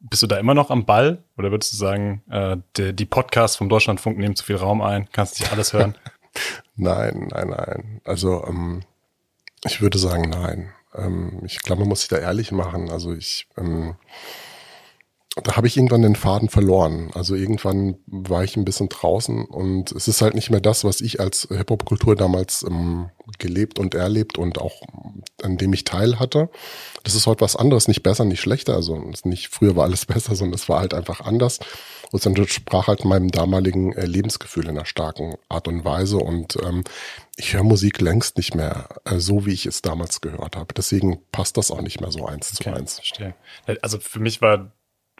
bist 0.00 0.22
du 0.22 0.26
da 0.26 0.38
immer 0.38 0.54
noch 0.54 0.70
am 0.70 0.84
Ball? 0.84 1.24
Oder 1.38 1.50
würdest 1.50 1.72
du 1.72 1.76
sagen, 1.76 2.22
äh, 2.28 2.56
die, 2.76 2.92
die 2.92 3.06
Podcasts 3.06 3.56
vom 3.56 3.68
Deutschlandfunk 3.68 4.18
nehmen 4.18 4.36
zu 4.36 4.44
viel 4.44 4.56
Raum 4.56 4.82
ein? 4.82 5.08
Kannst 5.10 5.40
nicht 5.40 5.52
alles 5.52 5.72
hören? 5.72 5.96
nein, 6.76 7.28
nein, 7.30 7.48
nein. 7.48 8.00
Also 8.04 8.44
ähm, 8.46 8.82
ich 9.66 9.80
würde 9.80 9.98
sagen, 9.98 10.30
nein. 10.30 10.72
Ähm, 10.94 11.40
ich 11.44 11.60
glaube, 11.60 11.80
man 11.80 11.88
muss 11.88 12.00
sich 12.00 12.08
da 12.08 12.18
ehrlich 12.18 12.52
machen. 12.52 12.90
Also 12.90 13.12
ich, 13.12 13.46
ähm, 13.56 13.96
da 15.42 15.56
habe 15.56 15.66
ich 15.66 15.76
irgendwann 15.76 16.00
den 16.00 16.16
Faden 16.16 16.48
verloren. 16.48 17.10
Also 17.12 17.34
irgendwann 17.34 17.98
war 18.06 18.42
ich 18.42 18.56
ein 18.56 18.64
bisschen 18.64 18.88
draußen 18.88 19.44
und 19.44 19.92
es 19.92 20.08
ist 20.08 20.22
halt 20.22 20.34
nicht 20.34 20.48
mehr 20.48 20.62
das, 20.62 20.82
was 20.82 21.02
ich 21.02 21.20
als 21.20 21.48
Hip-Hop-Kultur 21.50 22.16
damals 22.16 22.62
ähm, 22.62 23.10
gelebt 23.38 23.78
und 23.78 23.94
erlebt 23.94 24.38
und 24.38 24.58
auch 24.58 24.80
an 25.42 25.58
dem 25.58 25.74
ich 25.74 25.84
teil 25.84 26.18
hatte. 26.18 26.48
Das 27.04 27.14
ist 27.14 27.26
heute 27.26 27.42
was 27.42 27.54
anderes, 27.54 27.86
nicht 27.86 28.02
besser, 28.02 28.24
nicht 28.24 28.40
schlechter. 28.40 28.74
Also 28.74 28.96
nicht 29.24 29.48
früher 29.48 29.76
war 29.76 29.84
alles 29.84 30.06
besser, 30.06 30.34
sondern 30.34 30.54
es 30.54 30.70
war 30.70 30.80
halt 30.80 30.94
einfach 30.94 31.20
anders. 31.20 31.58
Und 32.12 32.20
es 32.20 32.24
entsprach 32.24 32.86
halt 32.86 33.04
meinem 33.04 33.30
damaligen 33.30 33.92
äh, 33.92 34.06
Lebensgefühl 34.06 34.64
in 34.64 34.70
einer 34.70 34.86
starken 34.86 35.34
Art 35.50 35.68
und 35.68 35.84
Weise. 35.84 36.16
Und 36.16 36.56
ähm, 36.64 36.82
ich 37.36 37.52
höre 37.52 37.64
Musik 37.64 38.00
längst 38.00 38.38
nicht 38.38 38.54
mehr 38.54 38.88
äh, 39.04 39.18
so, 39.18 39.44
wie 39.44 39.52
ich 39.52 39.66
es 39.66 39.82
damals 39.82 40.22
gehört 40.22 40.56
habe. 40.56 40.72
Deswegen 40.74 41.18
passt 41.30 41.58
das 41.58 41.70
auch 41.70 41.82
nicht 41.82 42.00
mehr 42.00 42.10
so 42.10 42.24
eins 42.24 42.52
okay, 42.54 42.70
zu 42.70 42.76
eins. 42.76 42.94
Verstehe. 42.94 43.34
Also 43.82 43.98
für 43.98 44.20
mich 44.20 44.40
war 44.40 44.72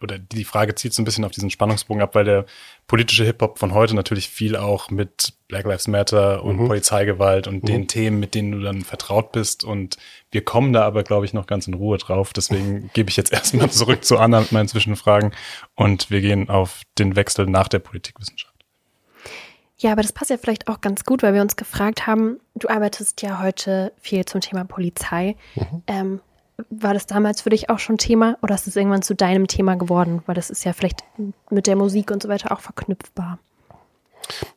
oder 0.02 0.18
die 0.18 0.44
Frage 0.44 0.74
zieht 0.74 0.92
so 0.92 1.02
ein 1.02 1.04
bisschen 1.04 1.24
auf 1.24 1.32
diesen 1.32 1.50
Spannungsbogen 1.50 2.02
ab, 2.02 2.14
weil 2.14 2.24
der 2.24 2.46
politische 2.86 3.24
Hip-Hop 3.24 3.58
von 3.58 3.72
heute 3.72 3.94
natürlich 3.94 4.28
viel 4.28 4.56
auch 4.56 4.90
mit 4.90 5.32
Black 5.48 5.64
Lives 5.64 5.88
Matter 5.88 6.44
und 6.44 6.60
mhm. 6.60 6.66
Polizeigewalt 6.66 7.46
und 7.46 7.62
mhm. 7.62 7.66
den 7.66 7.88
Themen, 7.88 8.20
mit 8.20 8.34
denen 8.34 8.52
du 8.52 8.60
dann 8.60 8.82
vertraut 8.82 9.32
bist. 9.32 9.64
Und 9.64 9.96
wir 10.30 10.44
kommen 10.44 10.72
da 10.72 10.82
aber, 10.82 11.02
glaube 11.02 11.24
ich, 11.24 11.32
noch 11.32 11.46
ganz 11.46 11.66
in 11.66 11.74
Ruhe 11.74 11.98
drauf. 11.98 12.32
Deswegen 12.32 12.90
gebe 12.94 13.08
ich 13.08 13.16
jetzt 13.16 13.32
erstmal 13.32 13.70
zurück 13.70 14.04
zu 14.04 14.18
Anna 14.18 14.40
mit 14.40 14.52
meinen 14.52 14.68
Zwischenfragen 14.68 15.32
und 15.74 16.10
wir 16.10 16.20
gehen 16.20 16.50
auf 16.50 16.82
den 16.98 17.16
Wechsel 17.16 17.46
nach 17.46 17.68
der 17.68 17.78
Politikwissenschaft. 17.78 18.54
Ja, 19.78 19.92
aber 19.92 20.02
das 20.02 20.12
passt 20.12 20.30
ja 20.30 20.38
vielleicht 20.38 20.68
auch 20.68 20.80
ganz 20.80 21.04
gut, 21.04 21.22
weil 21.22 21.34
wir 21.34 21.42
uns 21.42 21.56
gefragt 21.56 22.06
haben, 22.06 22.40
du 22.54 22.68
arbeitest 22.68 23.20
ja 23.20 23.42
heute 23.42 23.92
viel 24.00 24.24
zum 24.24 24.40
Thema 24.40 24.64
Polizei. 24.64 25.36
Mhm. 25.54 25.82
Ähm, 25.86 26.20
war 26.70 26.94
das 26.94 27.06
damals 27.06 27.42
für 27.42 27.50
dich 27.50 27.68
auch 27.70 27.78
schon 27.78 27.98
Thema 27.98 28.38
oder 28.42 28.54
ist 28.54 28.66
es 28.66 28.76
irgendwann 28.76 29.02
zu 29.02 29.14
deinem 29.14 29.46
Thema 29.46 29.74
geworden? 29.74 30.22
Weil 30.26 30.34
das 30.34 30.50
ist 30.50 30.64
ja 30.64 30.72
vielleicht 30.72 31.04
mit 31.50 31.66
der 31.66 31.76
Musik 31.76 32.10
und 32.10 32.22
so 32.22 32.28
weiter 32.28 32.52
auch 32.52 32.60
verknüpfbar. 32.60 33.38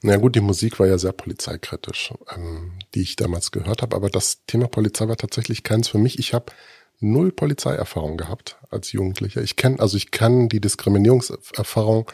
Na 0.01 0.15
gut, 0.17 0.35
die 0.35 0.41
Musik 0.41 0.79
war 0.79 0.87
ja 0.87 0.97
sehr 0.97 1.11
polizeikritisch, 1.11 2.13
ähm, 2.35 2.71
die 2.95 3.01
ich 3.01 3.15
damals 3.15 3.51
gehört 3.51 3.81
habe. 3.81 3.95
Aber 3.95 4.09
das 4.09 4.45
Thema 4.47 4.67
Polizei 4.67 5.07
war 5.07 5.17
tatsächlich 5.17 5.63
keins 5.63 5.89
für 5.89 5.99
mich. 5.99 6.17
Ich 6.17 6.33
habe 6.33 6.51
null 6.99 7.31
Polizeierfahrung 7.31 8.17
gehabt 8.17 8.57
als 8.69 8.91
Jugendlicher. 8.91 9.41
Ich 9.41 9.55
kenne, 9.55 9.79
also 9.79 9.97
ich 9.97 10.11
kann 10.11 10.49
die 10.49 10.61
Diskriminierungserfahrung 10.61 12.09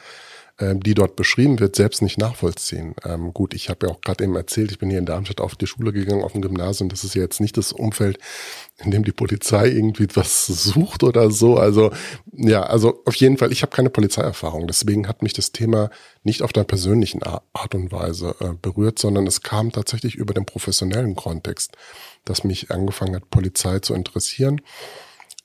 ähm, 0.57 0.81
die 0.81 0.93
dort 0.93 1.17
beschrieben 1.17 1.59
wird, 1.59 1.75
selbst 1.75 2.01
nicht 2.01 2.17
nachvollziehen. 2.17 2.95
Ähm, 3.03 3.33
gut, 3.33 3.53
ich 3.53 3.69
habe 3.69 3.88
ja 3.88 3.93
auch 3.93 4.00
gerade 4.00 4.24
eben 4.24 4.35
erzählt, 4.35 4.71
ich 4.71 4.79
bin 4.79 4.89
hier 4.89 5.00
in 5.00 5.05
Darmstadt 5.05 5.41
auf 5.41 5.55
die 5.55 5.67
Schule 5.67 5.91
gegangen, 5.91 6.24
auf 6.24 6.31
dem 6.31 6.41
Gymnasium. 6.41 6.88
Das 6.88 7.03
ist 7.03 7.13
ja 7.13 7.21
jetzt 7.21 7.41
nicht 7.41 7.57
das 7.57 7.74
Umfeld, 7.74 8.19
in 8.83 8.91
dem 8.91 9.03
die 9.03 9.12
Polizei 9.12 9.67
irgendwie 9.67 10.07
was 10.13 10.45
sucht 10.45 11.03
oder 11.03 11.29
so. 11.29 11.57
Also 11.57 11.91
ja, 12.31 12.63
also 12.63 13.01
auf 13.05 13.15
jeden 13.15 13.38
Fall, 13.38 13.51
ich 13.51 13.63
habe 13.63 13.75
keine 13.75 13.89
Polizeierfahrung. 13.89 14.65
Deswegen 14.67 15.09
hat 15.09 15.21
mich 15.24 15.33
das 15.33 15.51
Thema 15.51 15.89
nicht 16.24 16.41
auf 16.41 16.53
der 16.53 16.63
persönlichen 16.63 17.21
Art 17.24 17.75
und 17.75 17.91
Weise 17.91 18.35
äh, 18.39 18.53
berührt, 18.62 18.97
sondern 18.97 19.27
es 19.27 19.41
kam 19.41 19.74
tatsächlich 19.74 20.15
über 20.15 20.33
den 20.33 20.45
professionellen 20.45 21.15
Kontext, 21.15 21.75
dass 22.24 22.45
mich 22.45 22.71
angefangen 22.71 23.15
hat, 23.15 23.29
Polizei 23.29 23.79
zu 23.79 23.93
interessieren. 23.93 24.62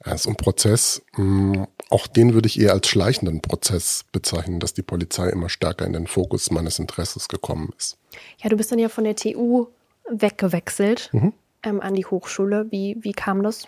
Es 0.02 0.22
ist 0.22 0.28
ein 0.28 0.36
Prozess, 0.36 1.02
mm, 1.16 1.64
auch 1.90 2.06
den 2.06 2.32
würde 2.32 2.46
ich 2.46 2.58
eher 2.58 2.72
als 2.72 2.88
schleichenden 2.88 3.42
Prozess 3.42 4.04
bezeichnen, 4.12 4.58
dass 4.58 4.72
die 4.72 4.82
Polizei 4.82 5.28
immer 5.28 5.48
stärker 5.48 5.84
in 5.84 5.92
den 5.92 6.06
Fokus 6.06 6.50
meines 6.50 6.78
Interesses 6.78 7.28
gekommen 7.28 7.70
ist. 7.76 7.98
Ja, 8.38 8.48
du 8.48 8.56
bist 8.56 8.72
dann 8.72 8.78
ja 8.78 8.88
von 8.88 9.04
der 9.04 9.16
TU 9.16 9.66
weggewechselt 10.08 11.10
mhm. 11.12 11.34
ähm, 11.62 11.80
an 11.80 11.94
die 11.94 12.06
Hochschule. 12.06 12.66
Wie, 12.70 12.96
wie 13.00 13.12
kam 13.12 13.42
das? 13.42 13.66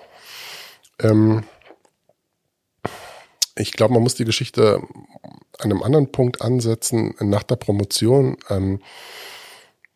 Ähm, 1.01 1.45
ich 3.55 3.73
glaube, 3.73 3.95
man 3.95 4.03
muss 4.03 4.15
die 4.15 4.25
Geschichte 4.25 4.81
an 5.59 5.71
einem 5.71 5.83
anderen 5.83 6.11
Punkt 6.11 6.41
ansetzen. 6.41 7.15
Nach 7.21 7.43
der 7.43 7.57
Promotion 7.57 8.39
ähm, 8.49 8.81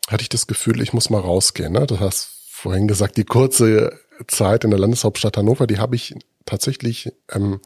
hatte 0.09 0.23
ich 0.23 0.29
das 0.29 0.47
Gefühl, 0.47 0.83
ich 0.83 0.93
muss 0.93 1.09
mal 1.09 1.21
rausgehen. 1.21 1.73
Ne? 1.73 1.87
Du 1.87 1.99
hast 1.99 2.31
vorhin 2.51 2.87
gesagt, 2.87 3.17
die 3.17 3.25
kurze 3.25 3.99
Zeit 4.27 4.65
in 4.65 4.71
der 4.71 4.81
Landeshauptstadt 4.81 5.37
Hannover, 5.37 5.67
die 5.67 5.79
habe 5.79 5.97
ich 5.97 6.15
tatsächlich 6.45 7.13
ähm, 7.33 7.61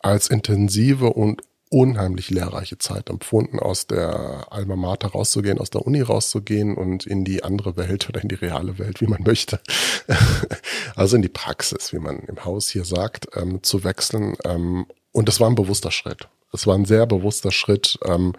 als 0.00 0.28
intensive 0.28 1.06
und 1.06 1.42
unheimlich 1.70 2.30
lehrreiche 2.30 2.78
Zeit 2.78 3.10
empfunden, 3.10 3.58
aus 3.58 3.88
der 3.88 4.46
Alma 4.50 4.76
Mater 4.76 5.08
rauszugehen, 5.08 5.58
aus 5.58 5.70
der 5.70 5.84
Uni 5.84 6.02
rauszugehen 6.02 6.76
und 6.76 7.04
in 7.04 7.24
die 7.24 7.42
andere 7.42 7.76
Welt 7.76 8.08
oder 8.08 8.22
in 8.22 8.28
die 8.28 8.36
reale 8.36 8.78
Welt, 8.78 9.00
wie 9.00 9.08
man 9.08 9.22
möchte. 9.24 9.58
also 10.94 11.16
in 11.16 11.22
die 11.22 11.28
Praxis, 11.28 11.92
wie 11.92 11.98
man 11.98 12.20
im 12.20 12.44
Haus 12.44 12.68
hier 12.68 12.84
sagt, 12.84 13.28
ähm, 13.34 13.62
zu 13.64 13.82
wechseln. 13.82 14.36
Ähm, 14.44 14.86
und 15.10 15.26
das 15.28 15.40
war 15.40 15.48
ein 15.48 15.56
bewusster 15.56 15.90
Schritt. 15.90 16.28
Es 16.52 16.66
war 16.68 16.76
ein 16.76 16.84
sehr 16.84 17.06
bewusster 17.06 17.50
Schritt, 17.50 17.98
ähm, 18.04 18.34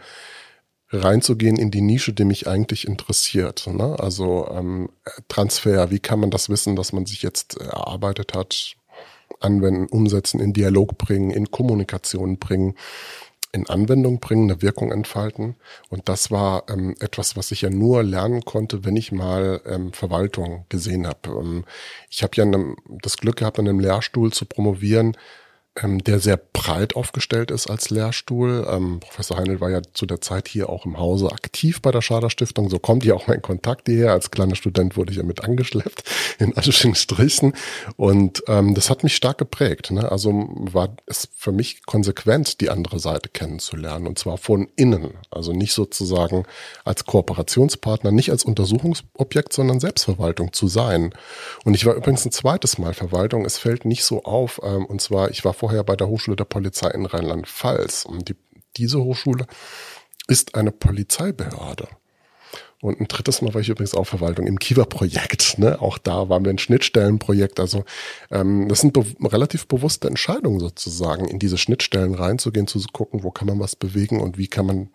reinzugehen 1.04 1.58
in 1.58 1.72
die 1.72 1.82
Nische, 1.82 2.14
die 2.14 2.26
mich 2.26 2.48
eigentlich 2.48 2.88
interessiert. 2.88 3.68
Ne? 3.68 3.96
Also 4.00 4.48
ähm, 4.52 4.90
Transfer, 5.28 5.92
wie 5.92 6.00
kann 6.00 6.20
man 6.20 6.32
das 6.32 6.50
Wissen, 6.50 6.76
das 6.76 6.94
man 6.94 7.06
sich 7.06 7.22
jetzt 7.22 7.58
erarbeitet 7.58 8.34
hat, 8.34 8.76
anwenden, 9.40 9.88
umsetzen, 9.88 10.40
in 10.40 10.54
Dialog 10.54 10.98
bringen, 10.98 11.32
in 11.32 11.52
Kommunikation 11.52 12.38
bringen, 12.38 12.76
in 13.52 13.68
Anwendung 13.70 14.20
bringen, 14.20 14.52
eine 14.52 14.62
Wirkung 14.62 14.92
entfalten. 14.92 15.56
Und 15.90 16.10
das 16.10 16.30
war 16.30 16.64
ähm, 16.70 16.96
etwas, 17.00 17.38
was 17.38 17.52
ich 17.52 17.62
ja 17.62 17.70
nur 17.70 18.04
lernen 18.04 18.44
konnte, 18.44 18.84
wenn 18.84 18.98
ich 18.98 19.12
mal 19.12 19.62
ähm, 19.66 19.94
Verwaltung 19.94 20.66
gesehen 20.70 21.08
habe. 21.08 21.30
Ähm, 21.30 21.66
ich 22.10 22.22
habe 22.22 22.34
ja 22.36 22.44
einem, 22.44 22.76
das 23.02 23.18
Glück 23.18 23.38
gehabt, 23.38 23.58
an 23.58 23.68
einem 23.68 23.80
Lehrstuhl 23.80 24.34
zu 24.34 24.46
promovieren, 24.46 25.16
ähm, 25.82 26.04
der 26.04 26.20
sehr 26.20 26.38
breit 26.38 26.96
aufgestellt 26.96 27.52
ist 27.52 27.68
als 27.70 27.90
Lehrstuhl. 27.90 28.66
Ähm, 28.70 29.00
Professor 29.02 29.38
Heinl 29.38 29.60
war 29.60 29.70
ja 29.70 29.82
zu 29.94 30.06
der 30.06 30.22
Zeit 30.22 30.48
hier 30.48 30.70
auch 30.70 30.86
im 30.86 30.98
Hause 30.98 31.32
aktiv 31.32 31.82
bei 31.82 31.92
der 31.92 32.02
Schader 32.02 32.30
Stiftung. 32.30 32.70
So 32.70 32.80
kommt 32.80 33.04
ja 33.04 33.14
auch 33.14 33.28
mein 33.28 33.42
Kontakt 33.42 33.88
hierher. 33.88 34.12
Als 34.12 34.32
kleiner 34.32 34.56
Student 34.56 34.96
wurde 34.96 35.12
ich 35.12 35.18
ja 35.18 35.24
mit 35.24 35.44
angeschleppt 35.44 36.04
in 36.40 36.56
Anführungsstrichen. 36.56 37.54
Und 37.98 38.44
ähm, 38.48 38.74
das 38.74 38.90
hat 38.90 39.04
mich 39.04 39.16
stark 39.16 39.38
geprägt. 39.38 39.92
Ne? 39.92 40.10
Also 40.10 40.48
war 40.58 40.96
es 41.08 41.28
für 41.36 41.52
mich 41.52 41.86
konsequent, 41.86 42.62
die 42.62 42.70
andere 42.70 43.00
Seite 43.00 43.30
kennenzulernen. 43.30 44.08
Und 44.08 44.18
zwar 44.18 44.38
von 44.38 44.70
innen. 44.76 45.16
Also 45.30 45.52
nicht 45.52 45.74
sozusagen 45.74 46.46
als 46.86 47.06
Kooperationspartner, 47.06 48.12
nicht 48.12 48.32
als 48.32 48.44
Untersuchungsobjekt, 48.44 49.52
sondern 49.52 49.80
Selbstverwaltung 49.80 50.54
zu 50.54 50.68
sein. 50.68 51.14
Und 51.66 51.74
ich 51.74 51.86
war 51.86 51.96
übrigens 51.96 52.26
ein 52.26 52.32
zweites 52.32 52.78
Mal 52.78 52.94
Verwaltung. 52.94 53.46
Es 53.46 53.58
fällt 53.58 53.84
nicht 53.84 54.06
so 54.06 54.24
auf. 54.24 54.62
Ähm, 54.64 54.86
und 54.86 55.02
zwar, 55.02 55.30
ich 55.32 55.44
war 55.44 55.54
vor 55.54 55.65
vorher 55.66 55.84
bei 55.84 55.96
der 55.96 56.08
Hochschule 56.08 56.36
der 56.36 56.46
Polizei 56.46 56.92
in 56.92 57.08
Rheinland-Pfalz. 57.08 58.06
Und 58.06 58.30
die, 58.30 58.36
diese 58.78 59.00
Hochschule 59.04 59.48
ist 60.28 60.54
eine 60.54 60.72
Polizeibehörde. 60.72 61.88
Und 62.82 63.02
ein 63.02 63.08
drittes 63.08 63.42
Mal 63.42 63.56
war 63.56 63.62
ich 63.62 63.70
übrigens 63.70 63.96
auch 63.96 64.04
Verwaltung 64.04 64.46
im 64.46 64.60
Kiva-Projekt. 64.60 65.58
Ne? 65.58 65.82
Auch 65.82 65.98
da 65.98 66.30
waren 66.30 66.46
wir 66.46 66.52
ein 66.52 66.60
Schnittstellenprojekt. 66.60 67.60
Also 67.60 67.84
ähm, 68.30 68.70
das 68.70 68.82
sind 68.82 68.94
be 68.94 69.04
relativ 69.24 69.68
bewusste 69.68 70.08
Entscheidungen 70.08 70.60
sozusagen, 70.60 71.28
in 71.28 71.40
diese 71.40 71.58
Schnittstellen 71.58 72.14
reinzugehen, 72.14 72.68
zu 72.68 72.80
gucken, 72.94 73.24
wo 73.24 73.32
kann 73.32 73.48
man 73.48 73.60
was 73.60 73.76
bewegen 73.76 74.22
und 74.22 74.38
wie 74.38 74.48
kann 74.48 74.68
man 74.68 74.90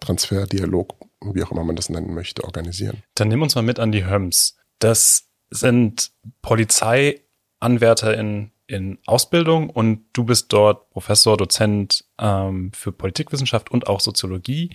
Transfer, 0.00 0.46
Dialog, 0.46 0.94
wie 1.22 1.42
auch 1.42 1.52
immer 1.52 1.64
man 1.64 1.76
das 1.76 1.88
nennen 1.88 2.12
möchte, 2.12 2.44
organisieren. 2.44 3.02
Dann 3.14 3.28
nimm 3.28 3.40
uns 3.40 3.54
mal 3.54 3.62
mit 3.62 3.78
an 3.78 3.92
die 3.92 4.04
HÖMS. 4.04 4.58
Das 4.78 5.30
sind 5.48 6.10
Polizeianwärter 6.42 8.14
in 8.18 8.50
in 8.66 8.98
Ausbildung 9.06 9.70
und 9.70 10.04
du 10.12 10.24
bist 10.24 10.52
dort 10.52 10.90
Professor, 10.90 11.36
Dozent 11.36 12.04
ähm, 12.18 12.72
für 12.72 12.92
Politikwissenschaft 12.92 13.70
und 13.70 13.86
auch 13.86 14.00
Soziologie. 14.00 14.70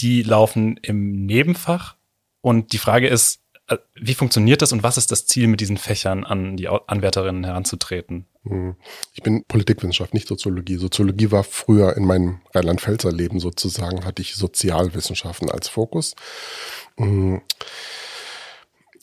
Die 0.00 0.22
laufen 0.22 0.78
im 0.82 1.26
Nebenfach 1.26 1.96
und 2.40 2.72
die 2.72 2.78
Frage 2.78 3.08
ist, 3.08 3.40
äh, 3.68 3.78
wie 3.94 4.14
funktioniert 4.14 4.62
das 4.62 4.72
und 4.72 4.82
was 4.82 4.96
ist 4.96 5.12
das 5.12 5.26
Ziel, 5.26 5.46
mit 5.46 5.60
diesen 5.60 5.76
Fächern 5.76 6.24
an 6.24 6.56
die 6.56 6.68
Anwärterinnen 6.68 7.44
heranzutreten? 7.44 8.26
Hm. 8.44 8.76
Ich 9.12 9.22
bin 9.22 9.44
Politikwissenschaft, 9.44 10.14
nicht 10.14 10.28
Soziologie. 10.28 10.76
Soziologie 10.76 11.30
war 11.30 11.44
früher 11.44 11.96
in 11.96 12.04
meinem 12.04 12.40
Rheinland-Pfälzer 12.54 13.12
Leben 13.12 13.40
sozusagen, 13.40 14.04
hatte 14.04 14.22
ich 14.22 14.34
Sozialwissenschaften 14.34 15.50
als 15.50 15.68
Fokus. 15.68 16.16
Hm. 16.96 17.42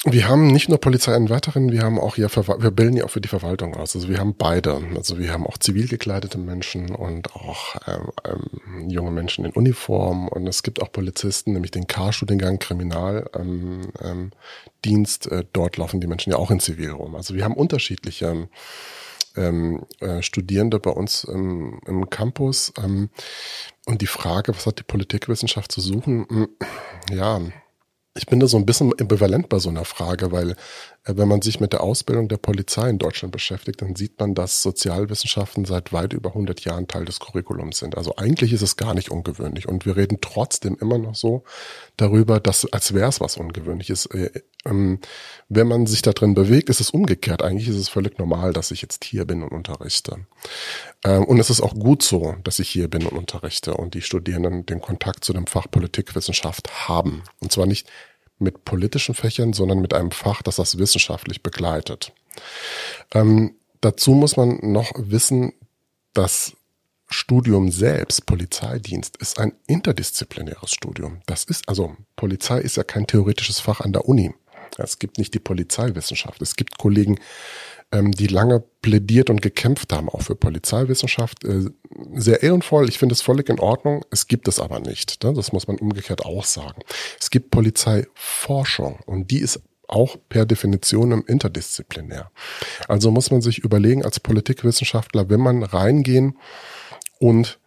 Wir 0.07 0.27
haben 0.27 0.45
nicht 0.45 0.69
nur 0.69 0.79
Polizeianwärterinnen, 0.79 1.71
wir 1.71 1.81
haben 1.81 1.99
auch 1.99 2.13
hier, 2.13 2.29
wir 2.29 2.69
bilden 2.69 2.95
ja 2.95 3.05
auch 3.05 3.09
für 3.09 3.21
die 3.21 3.27
Verwaltung 3.27 3.75
aus. 3.75 3.95
Also 3.95 4.07
wir 4.07 4.19
haben 4.19 4.35
beide. 4.37 4.79
Also 4.95 5.17
wir 5.17 5.33
haben 5.33 5.47
auch 5.47 5.57
zivil 5.57 5.87
gekleidete 5.87 6.37
Menschen 6.37 6.93
und 6.93 7.35
auch 7.35 7.75
ähm, 7.87 8.11
ähm, 8.23 8.89
junge 8.91 9.09
Menschen 9.09 9.45
in 9.45 9.51
Uniform 9.51 10.27
und 10.27 10.45
es 10.45 10.61
gibt 10.61 10.79
auch 10.79 10.91
Polizisten, 10.91 11.53
nämlich 11.53 11.71
den 11.71 11.87
K-Studiengang 11.87 12.59
Kriminaldienst. 12.59 13.95
Ähm, 14.05 14.31
ähm, 14.83 15.39
äh, 15.39 15.43
dort 15.53 15.77
laufen 15.77 15.99
die 15.99 16.07
Menschen 16.07 16.29
ja 16.31 16.37
auch 16.37 16.51
in 16.51 16.59
Zivil 16.59 16.91
rum. 16.91 17.15
Also 17.15 17.33
wir 17.33 17.43
haben 17.43 17.55
unterschiedliche 17.55 18.47
ähm, 19.35 19.87
äh, 20.01 20.21
Studierende 20.21 20.79
bei 20.79 20.91
uns 20.91 21.23
im, 21.23 21.81
im 21.87 22.11
Campus. 22.11 22.71
Ähm, 22.77 23.09
und 23.87 24.03
die 24.03 24.07
Frage, 24.07 24.55
was 24.55 24.67
hat 24.67 24.77
die 24.77 24.83
Politikwissenschaft 24.83 25.71
zu 25.71 25.81
suchen? 25.81 26.47
Ja, 27.11 27.41
ich 28.15 28.27
bin 28.27 28.39
da 28.39 28.47
so 28.47 28.57
ein 28.57 28.65
bisschen 28.65 28.93
ambivalent 28.99 29.49
bei 29.49 29.59
so 29.59 29.69
einer 29.69 29.85
Frage, 29.85 30.31
weil 30.31 30.55
wenn 31.05 31.27
man 31.27 31.41
sich 31.41 31.59
mit 31.59 31.71
der 31.71 31.81
Ausbildung 31.81 32.27
der 32.27 32.37
Polizei 32.37 32.89
in 32.89 32.97
Deutschland 32.97 33.31
beschäftigt, 33.31 33.81
dann 33.81 33.95
sieht 33.95 34.19
man, 34.19 34.33
dass 34.33 34.63
Sozialwissenschaften 34.63 35.65
seit 35.65 35.93
weit 35.93 36.13
über 36.13 36.29
100 36.29 36.61
Jahren 36.65 36.87
Teil 36.87 37.05
des 37.05 37.19
Curriculums 37.19 37.77
sind. 37.77 37.95
Also 37.95 38.15
eigentlich 38.15 38.53
ist 38.53 38.63
es 38.63 38.75
gar 38.75 38.95
nicht 38.95 39.11
ungewöhnlich 39.11 39.67
und 39.67 39.85
wir 39.85 39.95
reden 39.95 40.17
trotzdem 40.21 40.77
immer 40.81 40.97
noch 40.97 41.15
so 41.15 41.43
darüber, 41.95 42.39
dass 42.39 42.71
als 42.73 42.93
wäre 42.93 43.09
es 43.09 43.21
was 43.21 43.37
Ungewöhnliches. 43.37 44.07
Äh, 44.07 44.41
ähm, 44.65 44.99
wenn 45.47 45.67
man 45.67 45.85
sich 45.85 46.01
da 46.01 46.11
drin 46.11 46.33
bewegt, 46.33 46.69
ist 46.69 46.81
es 46.81 46.89
umgekehrt. 46.89 47.43
Eigentlich 47.43 47.69
ist 47.69 47.75
es 47.75 47.87
völlig 47.87 48.17
normal, 48.17 48.51
dass 48.51 48.71
ich 48.71 48.81
jetzt 48.81 49.03
hier 49.03 49.25
bin 49.25 49.43
und 49.43 49.51
unterrichte. 49.51 50.25
Ähm, 51.03 51.23
und 51.25 51.39
es 51.39 51.51
ist 51.51 51.61
auch 51.61 51.75
gut 51.75 52.01
so, 52.01 52.35
dass 52.43 52.57
ich 52.57 52.69
hier 52.69 52.87
bin 52.87 53.05
und 53.05 53.15
unterrichte 53.15 53.75
und 53.75 53.93
die 53.93 54.01
Studierenden 54.01 54.65
den 54.65 54.81
Kontakt 54.81 55.23
zu 55.23 55.33
dem 55.33 55.45
Fach 55.45 55.69
Politikwissenschaft 55.69 56.87
haben. 56.87 57.21
Und 57.39 57.51
zwar 57.51 57.67
nicht 57.67 57.87
mit 58.39 58.65
politischen 58.65 59.15
Fächern, 59.15 59.53
sondern 59.53 59.79
mit 59.79 59.93
einem 59.93 60.11
Fach, 60.11 60.41
das 60.41 60.57
das 60.57 60.77
wissenschaftlich 60.77 61.41
begleitet. 61.41 62.13
Ähm, 63.13 63.55
dazu 63.81 64.11
muss 64.11 64.37
man 64.37 64.59
noch 64.61 64.91
wissen, 64.95 65.53
das 66.13 66.53
Studium 67.07 67.71
selbst, 67.71 68.25
Polizeidienst, 68.25 69.17
ist 69.17 69.39
ein 69.39 69.53
interdisziplinäres 69.67 70.71
Studium. 70.71 71.21
Das 71.27 71.43
ist, 71.43 71.67
also 71.69 71.95
Polizei 72.15 72.59
ist 72.59 72.77
ja 72.77 72.83
kein 72.83 73.07
theoretisches 73.07 73.59
Fach 73.59 73.81
an 73.81 73.93
der 73.93 74.07
Uni. 74.07 74.33
Es 74.77 74.99
gibt 74.99 75.17
nicht 75.17 75.33
die 75.33 75.39
Polizeiwissenschaft. 75.39 76.41
Es 76.41 76.55
gibt 76.55 76.77
Kollegen, 76.77 77.19
ähm, 77.91 78.11
die 78.11 78.27
lange 78.27 78.63
plädiert 78.81 79.29
und 79.29 79.41
gekämpft 79.41 79.93
haben, 79.93 80.09
auch 80.09 80.21
für 80.21 80.35
Polizeiwissenschaft. 80.35 81.43
Äh, 81.43 81.65
sehr 82.13 82.43
ehrenvoll, 82.43 82.89
ich 82.89 82.99
finde 82.99 83.13
es 83.13 83.21
völlig 83.21 83.49
in 83.49 83.59
Ordnung. 83.59 84.03
Es 84.11 84.27
gibt 84.27 84.47
es 84.47 84.59
aber 84.59 84.79
nicht. 84.79 85.23
Ne? 85.23 85.33
Das 85.33 85.51
muss 85.51 85.67
man 85.67 85.77
umgekehrt 85.77 86.25
auch 86.25 86.43
sagen. 86.45 86.81
Es 87.19 87.29
gibt 87.29 87.51
Polizeiforschung 87.51 88.99
und 89.05 89.31
die 89.31 89.39
ist 89.39 89.61
auch 89.87 90.17
per 90.29 90.45
Definition 90.45 91.23
interdisziplinär. 91.23 92.31
Also 92.87 93.11
muss 93.11 93.31
man 93.31 93.41
sich 93.41 93.59
überlegen 93.59 94.03
als 94.03 94.19
Politikwissenschaftler, 94.19 95.29
wenn 95.29 95.39
man 95.39 95.63
reingehen 95.63 96.37
und 97.19 97.59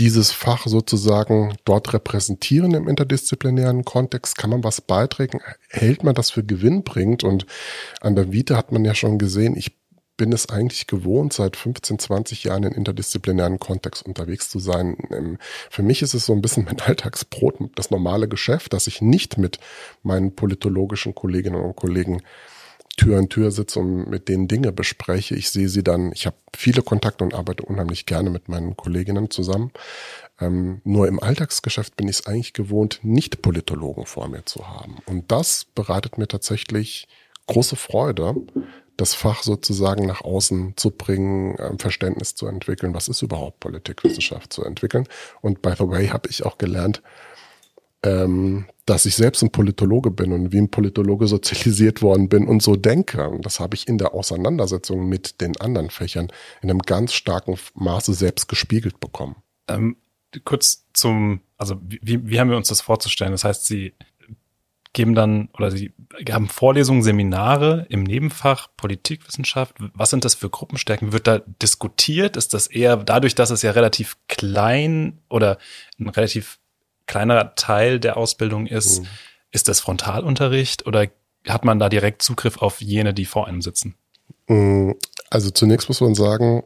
dieses 0.00 0.32
Fach 0.32 0.66
sozusagen 0.66 1.56
dort 1.64 1.92
repräsentieren 1.92 2.74
im 2.74 2.88
interdisziplinären 2.88 3.84
Kontext? 3.84 4.36
Kann 4.36 4.50
man 4.50 4.64
was 4.64 4.80
beitragen? 4.80 5.40
Hält 5.68 6.02
man 6.02 6.14
das 6.14 6.30
für 6.30 6.44
gewinnbringend? 6.44 7.24
Und 7.24 7.46
an 8.00 8.14
der 8.14 8.32
Vita 8.32 8.56
hat 8.56 8.72
man 8.72 8.84
ja 8.84 8.94
schon 8.94 9.18
gesehen, 9.18 9.56
ich 9.56 9.76
bin 10.16 10.32
es 10.32 10.48
eigentlich 10.48 10.86
gewohnt, 10.86 11.32
seit 11.32 11.56
15, 11.56 11.98
20 11.98 12.44
Jahren 12.44 12.64
in 12.64 12.72
interdisziplinären 12.72 13.58
Kontext 13.58 14.04
unterwegs 14.04 14.50
zu 14.50 14.58
sein. 14.58 14.96
Ähm, 15.10 15.38
für 15.70 15.82
mich 15.82 16.02
ist 16.02 16.14
es 16.14 16.26
so 16.26 16.32
ein 16.32 16.42
bisschen 16.42 16.64
mein 16.64 16.80
Alltagsbrot, 16.86 17.56
das 17.74 17.90
normale 17.90 18.28
Geschäft, 18.28 18.72
dass 18.72 18.86
ich 18.86 19.00
nicht 19.00 19.38
mit 19.38 19.58
meinen 20.02 20.34
politologischen 20.34 21.14
Kolleginnen 21.14 21.60
und 21.60 21.76
Kollegen 21.76 22.22
Tür 23.02 23.18
an 23.18 23.28
Tür 23.28 23.50
sitze 23.50 23.80
und 23.80 24.08
mit 24.08 24.28
denen 24.28 24.48
Dinge 24.48 24.70
bespreche. 24.70 25.34
Ich 25.34 25.50
sehe 25.50 25.68
sie 25.68 25.82
dann, 25.82 26.12
ich 26.12 26.26
habe 26.26 26.36
viele 26.54 26.82
Kontakte 26.82 27.24
und 27.24 27.34
arbeite 27.34 27.64
unheimlich 27.64 28.06
gerne 28.06 28.30
mit 28.30 28.48
meinen 28.48 28.76
Kolleginnen 28.76 29.30
zusammen. 29.30 29.72
Ähm, 30.40 30.80
nur 30.84 31.08
im 31.08 31.20
Alltagsgeschäft 31.20 31.96
bin 31.96 32.08
ich 32.08 32.20
es 32.20 32.26
eigentlich 32.26 32.52
gewohnt, 32.52 33.00
nicht 33.02 33.42
Politologen 33.42 34.06
vor 34.06 34.28
mir 34.28 34.44
zu 34.44 34.68
haben. 34.68 34.98
Und 35.06 35.32
das 35.32 35.66
bereitet 35.74 36.16
mir 36.16 36.28
tatsächlich 36.28 37.08
große 37.46 37.76
Freude, 37.76 38.34
das 38.96 39.14
Fach 39.14 39.42
sozusagen 39.42 40.06
nach 40.06 40.20
außen 40.20 40.74
zu 40.76 40.90
bringen, 40.90 41.58
ein 41.58 41.78
Verständnis 41.78 42.36
zu 42.36 42.46
entwickeln, 42.46 42.94
was 42.94 43.08
ist 43.08 43.22
überhaupt 43.22 43.58
Politikwissenschaft 43.60 44.52
zu 44.52 44.64
entwickeln. 44.64 45.08
Und 45.40 45.60
by 45.60 45.72
the 45.76 45.88
way 45.88 46.08
habe 46.08 46.28
ich 46.28 46.44
auch 46.44 46.56
gelernt, 46.56 47.02
ähm, 48.04 48.66
dass 48.86 49.06
ich 49.06 49.14
selbst 49.14 49.42
ein 49.42 49.52
Politologe 49.52 50.10
bin 50.10 50.32
und 50.32 50.52
wie 50.52 50.58
ein 50.58 50.70
Politologe 50.70 51.26
sozialisiert 51.26 52.02
worden 52.02 52.28
bin 52.28 52.48
und 52.48 52.62
so 52.62 52.76
denke. 52.76 53.28
Und 53.28 53.46
das 53.46 53.60
habe 53.60 53.76
ich 53.76 53.86
in 53.86 53.98
der 53.98 54.14
Auseinandersetzung 54.14 55.08
mit 55.08 55.40
den 55.40 55.60
anderen 55.60 55.90
Fächern 55.90 56.28
in 56.62 56.70
einem 56.70 56.80
ganz 56.80 57.12
starken 57.12 57.56
Maße 57.74 58.14
selbst 58.14 58.48
gespiegelt 58.48 58.98
bekommen. 58.98 59.36
Ähm, 59.68 59.96
kurz 60.44 60.86
zum, 60.92 61.40
also 61.56 61.76
wie, 61.82 62.28
wie 62.28 62.40
haben 62.40 62.50
wir 62.50 62.56
uns 62.56 62.68
das 62.68 62.80
vorzustellen? 62.80 63.32
Das 63.32 63.44
heißt, 63.44 63.66
Sie 63.66 63.94
geben 64.92 65.14
dann 65.14 65.48
oder 65.54 65.70
sie 65.70 65.92
haben 66.30 66.48
Vorlesungen, 66.48 67.02
Seminare 67.02 67.86
im 67.88 68.02
Nebenfach 68.02 68.68
Politikwissenschaft. 68.76 69.76
Was 69.94 70.10
sind 70.10 70.24
das 70.24 70.34
für 70.34 70.50
Gruppenstärken? 70.50 71.12
Wird 71.12 71.26
da 71.26 71.38
diskutiert? 71.62 72.36
Ist 72.36 72.52
das 72.52 72.66
eher 72.66 72.98
dadurch, 72.98 73.34
dass 73.34 73.50
es 73.50 73.62
ja 73.62 73.70
relativ 73.70 74.18
klein 74.28 75.18
oder 75.30 75.58
ein 75.98 76.08
relativ 76.08 76.58
kleinerer 77.06 77.54
Teil 77.54 78.00
der 78.00 78.16
Ausbildung 78.16 78.66
ist, 78.66 79.00
mhm. 79.00 79.06
ist 79.50 79.68
das 79.68 79.80
Frontalunterricht 79.80 80.86
oder 80.86 81.08
hat 81.46 81.64
man 81.64 81.78
da 81.78 81.88
direkt 81.88 82.22
Zugriff 82.22 82.58
auf 82.58 82.80
jene, 82.80 83.14
die 83.14 83.24
vor 83.24 83.46
einem 83.46 83.62
sitzen? 83.62 83.96
Mhm. 84.48 84.96
Also 85.30 85.50
zunächst 85.50 85.88
muss 85.88 86.00
man 86.00 86.14
sagen, 86.14 86.62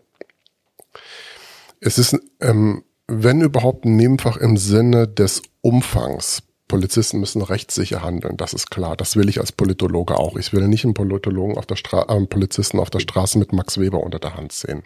es 1.81 1.99
ist, 1.99 2.19
ähm, 2.41 2.85
wenn 3.07 3.41
überhaupt 3.41 3.85
ein 3.85 3.97
Nebenfach 3.97 4.37
im 4.37 4.57
Sinne 4.57 5.07
des 5.07 5.43
Umfangs 5.61 6.43
Polizisten 6.69 7.21
müssen 7.21 7.43
rechtssicher 7.43 8.03
handeln, 8.03 8.37
das 8.37 8.53
ist 8.53 8.71
klar. 8.71 8.97
Das 8.97 9.15
will 9.15 9.29
ich 9.29 9.39
als 9.39 9.53
Politologe 9.53 10.19
auch. 10.19 10.37
Ich 10.37 10.53
will 10.53 10.67
nicht 10.67 10.85
einen 10.85 10.95
Politologen 10.95 11.57
auf 11.57 11.67
der 11.67 11.77
Straße, 11.77 12.09
äh, 12.09 12.27
Polizisten 12.27 12.81
auf 12.81 12.91
der 12.91 12.99
Straße 12.99 13.39
mit 13.39 13.53
Max 13.53 13.79
Weber 13.79 14.01
unter 14.01 14.19
der 14.19 14.35
Hand 14.35 14.51
sehen, 14.51 14.83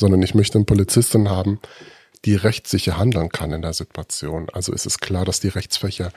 sondern 0.00 0.22
ich 0.22 0.34
möchte 0.34 0.56
einen 0.56 0.64
Polizisten 0.64 1.28
haben, 1.28 1.60
die 2.24 2.36
rechtssicher 2.36 2.96
handeln 2.98 3.30
kann 3.30 3.52
in 3.52 3.62
der 3.62 3.72
Situation. 3.72 4.48
Also 4.52 4.72
ist 4.72 4.86
es 4.86 4.98
klar, 4.98 5.24
dass 5.24 5.40
die 5.40 5.48
Rechtsfächer 5.48 6.12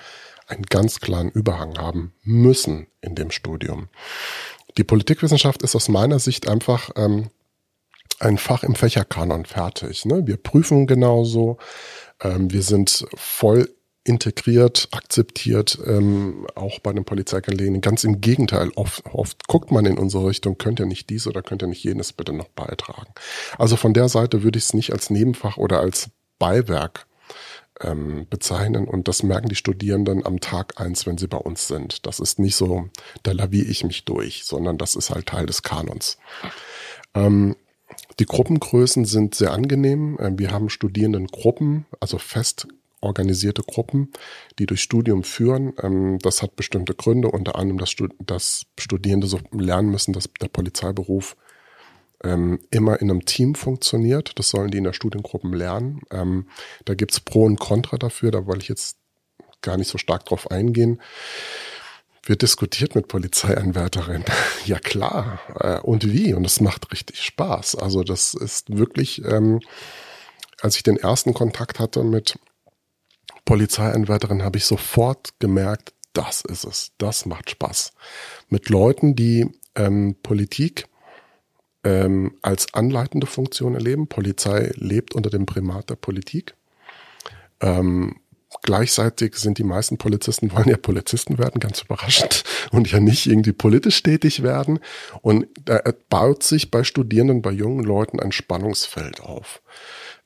einen 0.47 0.63
ganz 0.63 0.99
klaren 0.99 1.31
Überhang 1.31 1.77
haben 1.77 2.13
müssen 2.23 2.87
in 3.01 3.15
dem 3.15 3.31
Studium. 3.31 3.89
Die 4.77 4.83
Politikwissenschaft 4.83 5.63
ist 5.63 5.75
aus 5.75 5.89
meiner 5.89 6.19
Sicht 6.19 6.47
einfach 6.47 6.91
ähm, 6.95 7.29
ein 8.19 8.37
Fach 8.37 8.63
im 8.63 8.75
Fächerkanon 8.75 9.45
fertig. 9.45 10.05
Ne? 10.05 10.27
Wir 10.27 10.37
prüfen 10.37 10.87
genauso. 10.87 11.57
Ähm, 12.21 12.51
wir 12.51 12.61
sind 12.61 13.05
voll 13.15 13.74
integriert, 14.05 14.87
akzeptiert, 14.91 15.79
ähm, 15.85 16.47
auch 16.53 16.79
bei 16.79 16.93
den 16.93 17.05
Polizeikanälen. 17.05 17.81
Ganz 17.81 18.03
im 18.03 18.21
Gegenteil, 18.21 18.69
oft, 18.75 19.03
oft 19.11 19.47
guckt 19.47 19.71
man 19.71 19.85
in 19.85 19.97
unsere 19.97 20.27
Richtung, 20.27 20.57
könnt 20.57 20.79
ihr 20.79 20.85
nicht 20.85 21.09
dies 21.09 21.25
oder 21.27 21.41
könnt 21.41 21.63
ihr 21.63 21.67
nicht 21.67 21.83
jenes 21.83 22.13
bitte 22.13 22.31
noch 22.31 22.47
beitragen. 22.49 23.11
Also 23.57 23.75
von 23.75 23.93
der 23.93 24.07
Seite 24.07 24.43
würde 24.43 24.59
ich 24.59 24.65
es 24.65 24.73
nicht 24.75 24.93
als 24.93 25.09
Nebenfach 25.09 25.57
oder 25.57 25.79
als 25.79 26.11
Beiwerk 26.37 27.07
ähm, 27.81 28.27
bezeichnen 28.29 28.87
und 28.87 29.07
das 29.07 29.23
merken 29.23 29.49
die 29.49 29.55
Studierenden 29.55 30.23
am 30.23 30.39
Tag 30.39 30.79
eins, 30.79 31.07
wenn 31.07 31.17
sie 31.17 31.27
bei 31.27 31.37
uns 31.37 31.67
sind. 31.67 32.05
Das 32.05 32.19
ist 32.19 32.37
nicht 32.37 32.55
so, 32.55 32.89
da 33.23 33.31
laviere 33.31 33.65
ich 33.65 33.83
mich 33.83 34.05
durch, 34.05 34.43
sondern 34.45 34.77
das 34.77 34.95
ist 34.95 35.09
halt 35.09 35.25
Teil 35.25 35.47
des 35.47 35.63
Kanons. 35.63 36.19
Ähm, 37.15 37.55
die 38.19 38.25
Gruppengrößen 38.25 39.05
sind 39.05 39.33
sehr 39.33 39.51
angenehm. 39.51 40.19
Ähm, 40.21 40.37
wir 40.37 40.51
haben 40.51 40.69
Studierendengruppen, 40.69 41.87
also 41.99 42.19
fest 42.19 42.67
organisierte 43.05 43.63
Gruppen, 43.63 44.11
die 44.59 44.65
durch 44.65 44.81
Studium 44.81 45.23
führen. 45.23 45.73
Ähm, 45.81 46.19
das 46.19 46.41
hat 46.41 46.55
bestimmte 46.55 46.93
Gründe, 46.93 47.29
unter 47.29 47.55
anderem, 47.55 47.79
dass, 48.25 48.65
Studierende 48.77 49.27
so 49.27 49.39
lernen 49.51 49.89
müssen, 49.89 50.13
dass 50.13 50.29
der 50.41 50.47
Polizeiberuf 50.47 51.35
ähm, 52.23 52.59
immer 52.71 53.01
in 53.01 53.09
einem 53.09 53.25
Team 53.25 53.55
funktioniert. 53.55 54.37
Das 54.37 54.49
sollen 54.49 54.71
die 54.71 54.79
in 54.79 54.83
der 54.83 54.93
Studiengruppen 54.93 55.53
lernen. 55.53 56.01
Ähm, 56.11 56.47
da 56.85 56.93
gibt's 56.93 57.19
Pro 57.19 57.43
und 57.43 57.59
Contra 57.59 57.97
dafür, 57.97 58.31
da 58.31 58.45
wollte 58.45 58.63
ich 58.63 58.69
jetzt 58.69 58.97
gar 59.61 59.77
nicht 59.77 59.89
so 59.89 59.97
stark 59.97 60.25
drauf 60.25 60.51
eingehen. 60.51 61.01
Wird 62.23 62.41
diskutiert 62.41 62.95
mit 62.95 63.07
Polizeianwärterinnen. 63.07 64.25
ja 64.65 64.79
klar. 64.79 65.39
Äh, 65.59 65.79
und 65.79 66.11
wie? 66.11 66.33
Und 66.33 66.45
es 66.45 66.59
macht 66.59 66.91
richtig 66.91 67.21
Spaß. 67.21 67.75
Also 67.75 68.03
das 68.03 68.33
ist 68.33 68.75
wirklich, 68.75 69.23
ähm, 69.25 69.59
als 70.61 70.77
ich 70.77 70.83
den 70.83 70.97
ersten 70.97 71.33
Kontakt 71.33 71.79
hatte 71.79 72.03
mit 72.03 72.39
Polizeianwärterin 73.45 74.43
habe 74.43 74.57
ich 74.57 74.65
sofort 74.65 75.33
gemerkt, 75.39 75.93
das 76.13 76.41
ist 76.41 76.63
es, 76.63 76.91
das 76.97 77.25
macht 77.25 77.49
Spaß. 77.49 77.93
Mit 78.49 78.69
Leuten, 78.69 79.15
die 79.15 79.47
ähm, 79.75 80.15
Politik 80.23 80.87
ähm, 81.85 82.35
als 82.41 82.73
anleitende 82.73 83.27
Funktion 83.27 83.75
erleben. 83.75 84.07
Polizei 84.07 84.71
lebt 84.75 85.13
unter 85.13 85.29
dem 85.29 85.45
Primat 85.45 85.89
der 85.89 85.95
Politik. 85.95 86.55
Ähm, 87.61 88.15
gleichzeitig 88.63 89.35
sind 89.35 89.57
die 89.59 89.63
meisten 89.63 89.97
Polizisten 89.97 90.51
wollen 90.51 90.69
ja 90.69 90.77
Polizisten 90.77 91.37
werden, 91.37 91.59
ganz 91.59 91.81
überraschend, 91.81 92.43
und 92.71 92.91
ja 92.91 92.99
nicht 92.99 93.27
irgendwie 93.27 93.53
politisch 93.53 94.01
tätig 94.01 94.41
werden. 94.41 94.79
Und 95.21 95.47
da 95.63 95.81
baut 96.09 96.43
sich 96.43 96.71
bei 96.71 96.83
Studierenden, 96.83 97.41
bei 97.41 97.51
jungen 97.51 97.83
Leuten 97.83 98.19
ein 98.19 98.31
Spannungsfeld 98.31 99.21
auf. 99.21 99.61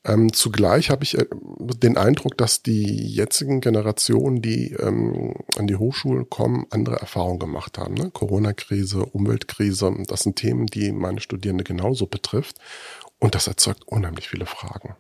Ähm, 0.05 0.31
zugleich 0.31 0.89
habe 0.89 1.03
ich 1.03 1.17
äh, 1.17 1.25
den 1.59 1.97
Eindruck, 1.97 2.38
dass 2.38 2.63
die 2.63 2.85
jetzigen 2.85 3.62
Generationen, 3.62 4.41
die 4.41 4.71
ähm, 4.73 5.35
an 5.57 5.67
die 5.67 5.75
Hochschulen 5.75 6.29
kommen, 6.29 6.65
andere 6.69 6.97
Erfahrungen 6.97 7.39
gemacht 7.39 7.77
haben. 7.77 7.95
Ne? 7.95 8.09
Corona-Krise, 8.12 9.05
Umweltkrise, 9.05 9.93
das 10.07 10.21
sind 10.21 10.38
Themen, 10.38 10.67
die 10.67 10.91
meine 10.91 11.19
Studierende 11.19 11.63
genauso 11.63 12.05
betrifft. 12.05 12.57
Und 13.19 13.35
das 13.35 13.47
erzeugt 13.47 13.83
unheimlich 13.88 14.29
viele 14.29 14.45
Fragen. 14.45 14.95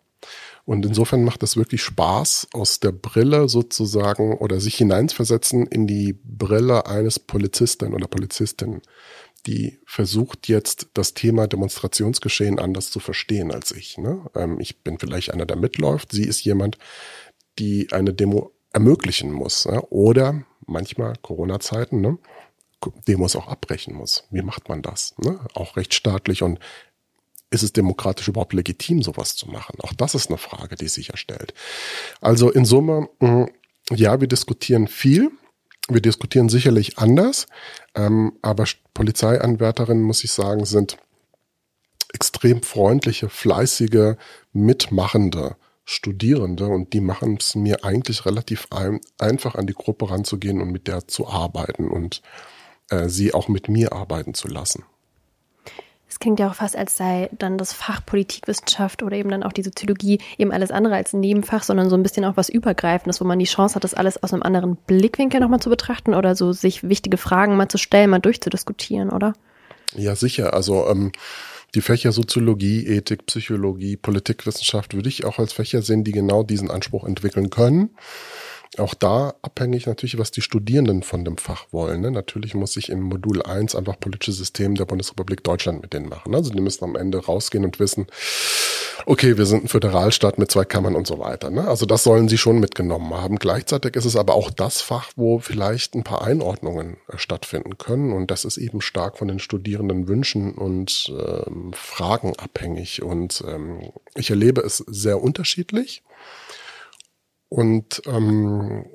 Und 0.65 0.85
insofern 0.85 1.23
macht 1.23 1.41
es 1.41 1.57
wirklich 1.57 1.81
Spaß, 1.81 2.49
aus 2.53 2.79
der 2.79 2.91
Brille 2.91 3.49
sozusagen 3.49 4.37
oder 4.37 4.59
sich 4.59 4.75
hineinversetzen 4.75 5.65
in 5.65 5.87
die 5.87 6.13
Brille 6.23 6.85
eines 6.85 7.17
Polizisten 7.17 7.93
oder 7.93 8.07
Polizistin 8.07 8.81
die 9.43 9.79
versucht 9.85 10.47
jetzt 10.47 10.89
das 10.93 11.13
Thema 11.13 11.47
Demonstrationsgeschehen 11.47 12.59
anders 12.59 12.91
zu 12.91 12.99
verstehen 12.99 13.51
als 13.51 13.71
ich. 13.71 13.97
Ne? 13.97 14.25
Ähm, 14.35 14.59
ich 14.59 14.83
bin 14.83 14.99
vielleicht 14.99 15.31
einer, 15.33 15.45
der 15.45 15.57
mitläuft. 15.57 16.11
Sie 16.11 16.23
ist 16.23 16.43
jemand, 16.43 16.77
die 17.57 17.91
eine 17.91 18.13
Demo 18.13 18.51
ermöglichen 18.71 19.31
muss. 19.31 19.65
Ne? 19.65 19.81
Oder 19.89 20.43
manchmal 20.65 21.15
Corona-Zeiten, 21.21 22.01
ne? 22.01 22.17
Demos 23.07 23.35
auch 23.35 23.47
abbrechen 23.47 23.93
muss. 23.93 24.23
Wie 24.31 24.41
macht 24.41 24.69
man 24.69 24.81
das? 24.81 25.13
Ne? 25.17 25.39
Auch 25.53 25.75
rechtsstaatlich 25.75 26.43
und 26.43 26.59
ist 27.51 27.63
es 27.63 27.73
demokratisch 27.73 28.27
überhaupt 28.27 28.53
legitim, 28.53 29.01
sowas 29.01 29.35
zu 29.35 29.49
machen? 29.49 29.81
Auch 29.81 29.93
das 29.93 30.15
ist 30.15 30.29
eine 30.29 30.37
Frage, 30.37 30.75
die 30.75 30.87
sich 30.87 31.09
erstellt. 31.09 31.53
Also 32.21 32.51
in 32.51 32.63
Summe, 32.63 33.09
mh, 33.19 33.47
ja, 33.91 34.21
wir 34.21 34.27
diskutieren 34.27 34.87
viel. 34.87 35.31
Wir 35.89 36.01
diskutieren 36.01 36.49
sicherlich 36.49 36.99
anders, 36.99 37.47
ähm, 37.95 38.33
aber 38.41 38.65
Polizeianwärterinnen, 38.93 40.03
muss 40.03 40.23
ich 40.23 40.31
sagen, 40.31 40.65
sind 40.65 40.97
extrem 42.13 42.61
freundliche, 42.61 43.29
fleißige, 43.29 44.15
mitmachende 44.53 45.55
Studierende 45.85 46.67
und 46.67 46.93
die 46.93 47.01
machen 47.01 47.37
es 47.39 47.55
mir 47.55 47.83
eigentlich 47.83 48.25
relativ 48.27 48.67
ein, 48.69 49.01
einfach 49.17 49.55
an 49.55 49.65
die 49.65 49.73
Gruppe 49.73 50.11
ranzugehen 50.11 50.61
und 50.61 50.71
mit 50.71 50.87
der 50.87 51.07
zu 51.07 51.27
arbeiten 51.27 51.87
und 51.89 52.21
äh, 52.89 53.09
sie 53.09 53.33
auch 53.33 53.47
mit 53.47 53.69
mir 53.69 53.91
arbeiten 53.91 54.35
zu 54.35 54.47
lassen. 54.47 54.83
Es 56.09 56.17
klingt 56.19 56.39
ja 56.39 56.49
auch 56.49 56.55
fast, 56.55 56.75
als 56.75 56.97
sei 56.97 57.29
dann 57.37 57.59
das 57.59 57.71
Fach 57.71 58.03
Politikwissenschaft 58.03 59.03
oder 59.03 59.15
eben 59.15 59.29
dann 59.29 59.43
auch 59.43 59.53
die 59.53 59.61
Soziologie 59.61 60.19
eben 60.39 60.51
alles 60.51 60.71
andere 60.71 60.95
als 60.95 61.13
ein 61.13 61.19
Nebenfach, 61.19 61.61
sondern 61.63 61.89
so 61.89 61.95
ein 61.95 62.01
bisschen 62.01 62.25
auch 62.25 62.35
was 62.35 62.49
Übergreifendes, 62.49 63.21
wo 63.21 63.25
man 63.25 63.37
die 63.37 63.45
Chance 63.45 63.75
hat, 63.75 63.83
das 63.83 63.93
alles 63.93 64.21
aus 64.23 64.33
einem 64.33 64.41
anderen 64.41 64.75
Blickwinkel 64.75 65.39
nochmal 65.39 65.59
zu 65.59 65.69
betrachten 65.69 66.15
oder 66.15 66.35
so 66.35 66.51
sich 66.51 66.89
wichtige 66.89 67.17
Fragen 67.17 67.55
mal 67.57 67.67
zu 67.69 67.77
stellen, 67.77 68.09
mal 68.09 68.19
durchzudiskutieren, 68.19 69.11
oder? 69.11 69.33
Ja, 69.95 70.15
sicher. 70.15 70.53
Also 70.53 70.87
ähm, 70.89 71.11
Die 71.75 71.81
Fächer 71.81 72.11
Soziologie, 72.11 72.87
Ethik, 72.87 73.27
Psychologie, 73.27 73.95
Politikwissenschaft 73.95 74.95
würde 74.95 75.09
ich 75.09 75.25
auch 75.25 75.37
als 75.37 75.53
Fächer 75.53 75.83
sehen, 75.83 76.03
die 76.03 76.11
genau 76.11 76.41
diesen 76.41 76.71
Anspruch 76.71 77.05
entwickeln 77.05 77.51
können. 77.51 77.91
Auch 78.77 78.93
da 78.93 79.33
abhängig 79.41 79.87
natürlich, 79.87 80.19
was 80.19 80.29
die 80.29 80.41
Studierenden 80.41 81.01
von 81.01 81.25
dem 81.25 81.37
Fach 81.37 81.65
wollen. 81.71 82.01
Ne? 82.01 82.11
Natürlich 82.11 82.53
muss 82.53 82.77
ich 82.77 82.89
im 82.89 83.01
Modul 83.01 83.41
1 83.41 83.73
einfach 83.75 83.99
politisches 83.99 84.37
System 84.37 84.75
der 84.75 84.85
Bundesrepublik 84.85 85.43
Deutschland 85.43 85.81
mit 85.81 85.93
denen 85.93 86.07
machen. 86.07 86.35
Also 86.35 86.51
die 86.51 86.61
müssen 86.61 86.83
am 86.83 86.95
Ende 86.95 87.17
rausgehen 87.17 87.65
und 87.65 87.79
wissen, 87.79 88.05
okay, 89.07 89.37
wir 89.37 89.47
sind 89.47 89.63
ein 89.63 89.67
Föderalstaat 89.67 90.37
mit 90.37 90.51
zwei 90.51 90.65
Kammern 90.65 90.95
und 90.95 91.07
so 91.07 91.17
weiter. 91.17 91.49
Ne? 91.49 91.67
Also 91.67 91.87
das 91.87 92.03
sollen 92.03 92.29
sie 92.29 92.37
schon 92.37 92.59
mitgenommen 92.59 93.11
haben. 93.13 93.37
Gleichzeitig 93.37 93.95
ist 93.95 94.05
es 94.05 94.15
aber 94.15 94.35
auch 94.35 94.51
das 94.51 94.81
Fach, 94.81 95.11
wo 95.15 95.39
vielleicht 95.39 95.95
ein 95.95 96.03
paar 96.03 96.23
Einordnungen 96.23 96.97
äh, 97.07 97.17
stattfinden 97.17 97.79
können. 97.79 98.13
Und 98.13 98.29
das 98.29 98.45
ist 98.45 98.57
eben 98.57 98.81
stark 98.81 99.17
von 99.17 99.27
den 99.27 99.39
Studierenden 99.39 100.07
Wünschen 100.07 100.53
und 100.53 101.11
ähm, 101.17 101.71
Fragen 101.73 102.35
abhängig. 102.37 103.01
Und 103.01 103.43
ähm, 103.47 103.91
ich 104.15 104.29
erlebe 104.29 104.61
es 104.61 104.77
sehr 104.77 105.21
unterschiedlich. 105.21 106.03
Und 107.49 108.01
ähm, 108.05 108.85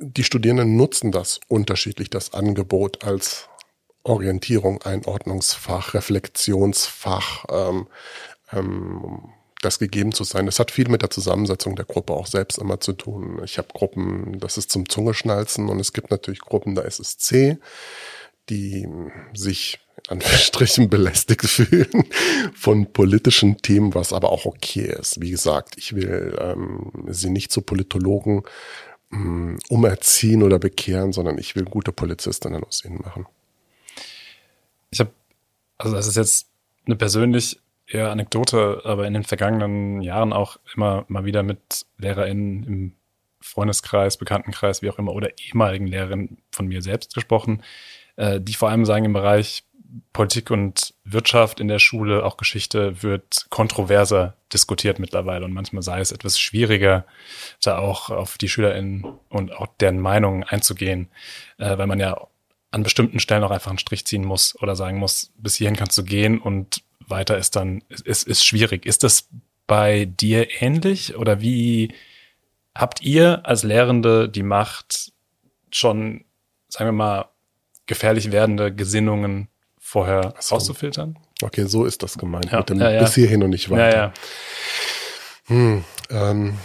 die 0.00 0.24
Studierenden 0.24 0.76
nutzen 0.76 1.12
das 1.12 1.40
unterschiedlich, 1.48 2.10
das 2.10 2.34
Angebot 2.34 3.04
als 3.04 3.48
Orientierung, 4.02 4.82
Einordnungsfach, 4.82 5.94
Reflexionsfach, 5.94 7.44
ähm, 7.50 7.88
ähm, 8.52 9.32
das 9.60 9.78
gegeben 9.78 10.12
zu 10.12 10.24
sein. 10.24 10.46
Das 10.46 10.60
hat 10.60 10.70
viel 10.70 10.88
mit 10.88 11.02
der 11.02 11.10
Zusammensetzung 11.10 11.74
der 11.74 11.84
Gruppe 11.84 12.12
auch 12.12 12.26
selbst 12.26 12.58
immer 12.58 12.80
zu 12.80 12.92
tun. 12.92 13.40
Ich 13.44 13.58
habe 13.58 13.68
Gruppen, 13.72 14.38
das 14.38 14.56
ist 14.56 14.70
zum 14.70 14.88
Zungeschnalzen 14.88 15.68
und 15.68 15.80
es 15.80 15.92
gibt 15.92 16.10
natürlich 16.10 16.40
Gruppen, 16.40 16.74
da 16.74 16.82
ist 16.82 17.00
es 17.00 17.18
C, 17.18 17.58
die 18.48 18.88
sich 19.34 19.80
an 20.08 20.20
Strichen 20.20 20.88
belästigt 20.90 21.46
fühlen 21.46 22.04
von 22.54 22.92
politischen 22.92 23.58
Themen, 23.58 23.94
was 23.94 24.12
aber 24.12 24.30
auch 24.32 24.46
okay 24.46 24.94
ist. 24.98 25.20
Wie 25.20 25.30
gesagt, 25.30 25.76
ich 25.76 25.94
will 25.94 26.36
ähm, 26.40 26.92
sie 27.08 27.30
nicht 27.30 27.52
zu 27.52 27.62
Politologen 27.62 28.42
ähm, 29.12 29.58
umerziehen 29.68 30.42
oder 30.42 30.58
bekehren, 30.58 31.12
sondern 31.12 31.38
ich 31.38 31.54
will 31.56 31.64
gute 31.64 31.92
Polizistinnen 31.92 32.64
aus 32.64 32.84
ihnen 32.84 33.00
machen. 33.04 33.26
Ich 34.90 35.00
habe, 35.00 35.10
also 35.76 35.94
das 35.94 36.06
ist 36.06 36.16
jetzt 36.16 36.48
eine 36.86 36.96
persönlich 36.96 37.60
eher 37.86 38.10
Anekdote, 38.10 38.82
aber 38.84 39.06
in 39.06 39.14
den 39.14 39.24
vergangenen 39.24 40.02
Jahren 40.02 40.32
auch 40.32 40.58
immer 40.74 41.04
mal 41.08 41.24
wieder 41.24 41.42
mit 41.42 41.86
LehrerInnen 41.98 42.64
im 42.64 42.94
Freundeskreis, 43.40 44.16
Bekanntenkreis, 44.16 44.82
wie 44.82 44.90
auch 44.90 44.98
immer, 44.98 45.12
oder 45.12 45.30
ehemaligen 45.38 45.86
Lehrerinnen 45.86 46.38
von 46.50 46.66
mir 46.66 46.82
selbst 46.82 47.14
gesprochen, 47.14 47.62
äh, 48.16 48.40
die 48.40 48.54
vor 48.54 48.68
allem 48.68 48.84
sagen, 48.84 49.04
im 49.04 49.12
Bereich 49.12 49.64
Politik 50.12 50.50
und 50.50 50.94
Wirtschaft 51.04 51.60
in 51.60 51.68
der 51.68 51.78
Schule, 51.78 52.24
auch 52.24 52.36
Geschichte, 52.36 53.02
wird 53.02 53.46
kontroverser 53.48 54.34
diskutiert 54.52 54.98
mittlerweile 54.98 55.44
und 55.44 55.52
manchmal 55.52 55.82
sei 55.82 56.00
es 56.00 56.12
etwas 56.12 56.38
schwieriger, 56.38 57.06
da 57.62 57.78
auch 57.78 58.10
auf 58.10 58.38
die 58.38 58.48
SchülerInnen 58.48 59.04
und 59.28 59.52
auch 59.52 59.66
deren 59.80 59.98
Meinungen 60.00 60.44
einzugehen, 60.44 61.08
äh, 61.58 61.78
weil 61.78 61.86
man 61.86 62.00
ja 62.00 62.26
an 62.70 62.82
bestimmten 62.82 63.20
Stellen 63.20 63.44
auch 63.44 63.50
einfach 63.50 63.70
einen 63.70 63.78
Strich 63.78 64.04
ziehen 64.04 64.24
muss 64.24 64.60
oder 64.60 64.76
sagen 64.76 64.98
muss, 64.98 65.32
bis 65.38 65.56
hierhin 65.56 65.76
kannst 65.76 65.96
du 65.96 66.04
gehen 66.04 66.38
und 66.38 66.82
weiter 67.06 67.38
ist 67.38 67.56
dann, 67.56 67.82
ist, 68.04 68.26
ist 68.26 68.44
schwierig. 68.44 68.84
Ist 68.84 69.02
das 69.02 69.28
bei 69.66 70.04
dir 70.04 70.62
ähnlich 70.62 71.16
oder 71.16 71.40
wie 71.40 71.94
habt 72.74 73.02
ihr 73.02 73.46
als 73.46 73.62
Lehrende 73.62 74.28
die 74.28 74.42
Macht, 74.42 75.12
schon, 75.70 76.24
sagen 76.68 76.88
wir 76.88 76.92
mal, 76.92 77.28
gefährlich 77.86 78.30
werdende 78.32 78.74
Gesinnungen 78.74 79.48
vorher 79.88 80.34
so. 80.38 80.54
rauszufiltern? 80.54 81.18
Okay, 81.42 81.64
so 81.64 81.86
ist 81.86 82.02
das 82.02 82.18
gemeint. 82.18 82.52
Ja. 82.52 82.58
Mit 82.58 82.68
dem 82.68 82.80
ja, 82.80 82.90
ja. 82.90 83.00
bis 83.00 83.14
hierhin 83.14 83.42
und 83.42 83.50
nicht 83.50 83.70
weiter. 83.70 84.12
Hm, 85.46 85.82
ähm, 86.10 86.58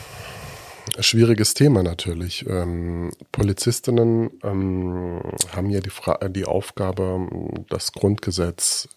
schwieriges 1.00 1.54
Thema 1.54 1.84
natürlich. 1.84 2.46
Ähm, 2.48 3.12
Polizistinnen 3.32 4.30
ähm, 4.44 5.22
haben 5.56 5.70
ja 5.70 5.80
die, 5.80 5.90
Fra 5.90 6.18
die 6.28 6.46
Aufgabe, 6.46 7.28
das 7.70 7.94
Grundgesetz 7.94 8.90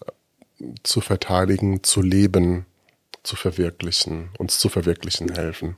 zu 0.83 0.99
verteidigen, 0.99 1.83
zu 1.83 2.01
leben, 2.01 2.65
zu 3.23 3.37
verwirklichen, 3.37 4.29
uns 4.37 4.59
zu 4.59 4.67
verwirklichen 4.67 5.33
helfen. 5.33 5.77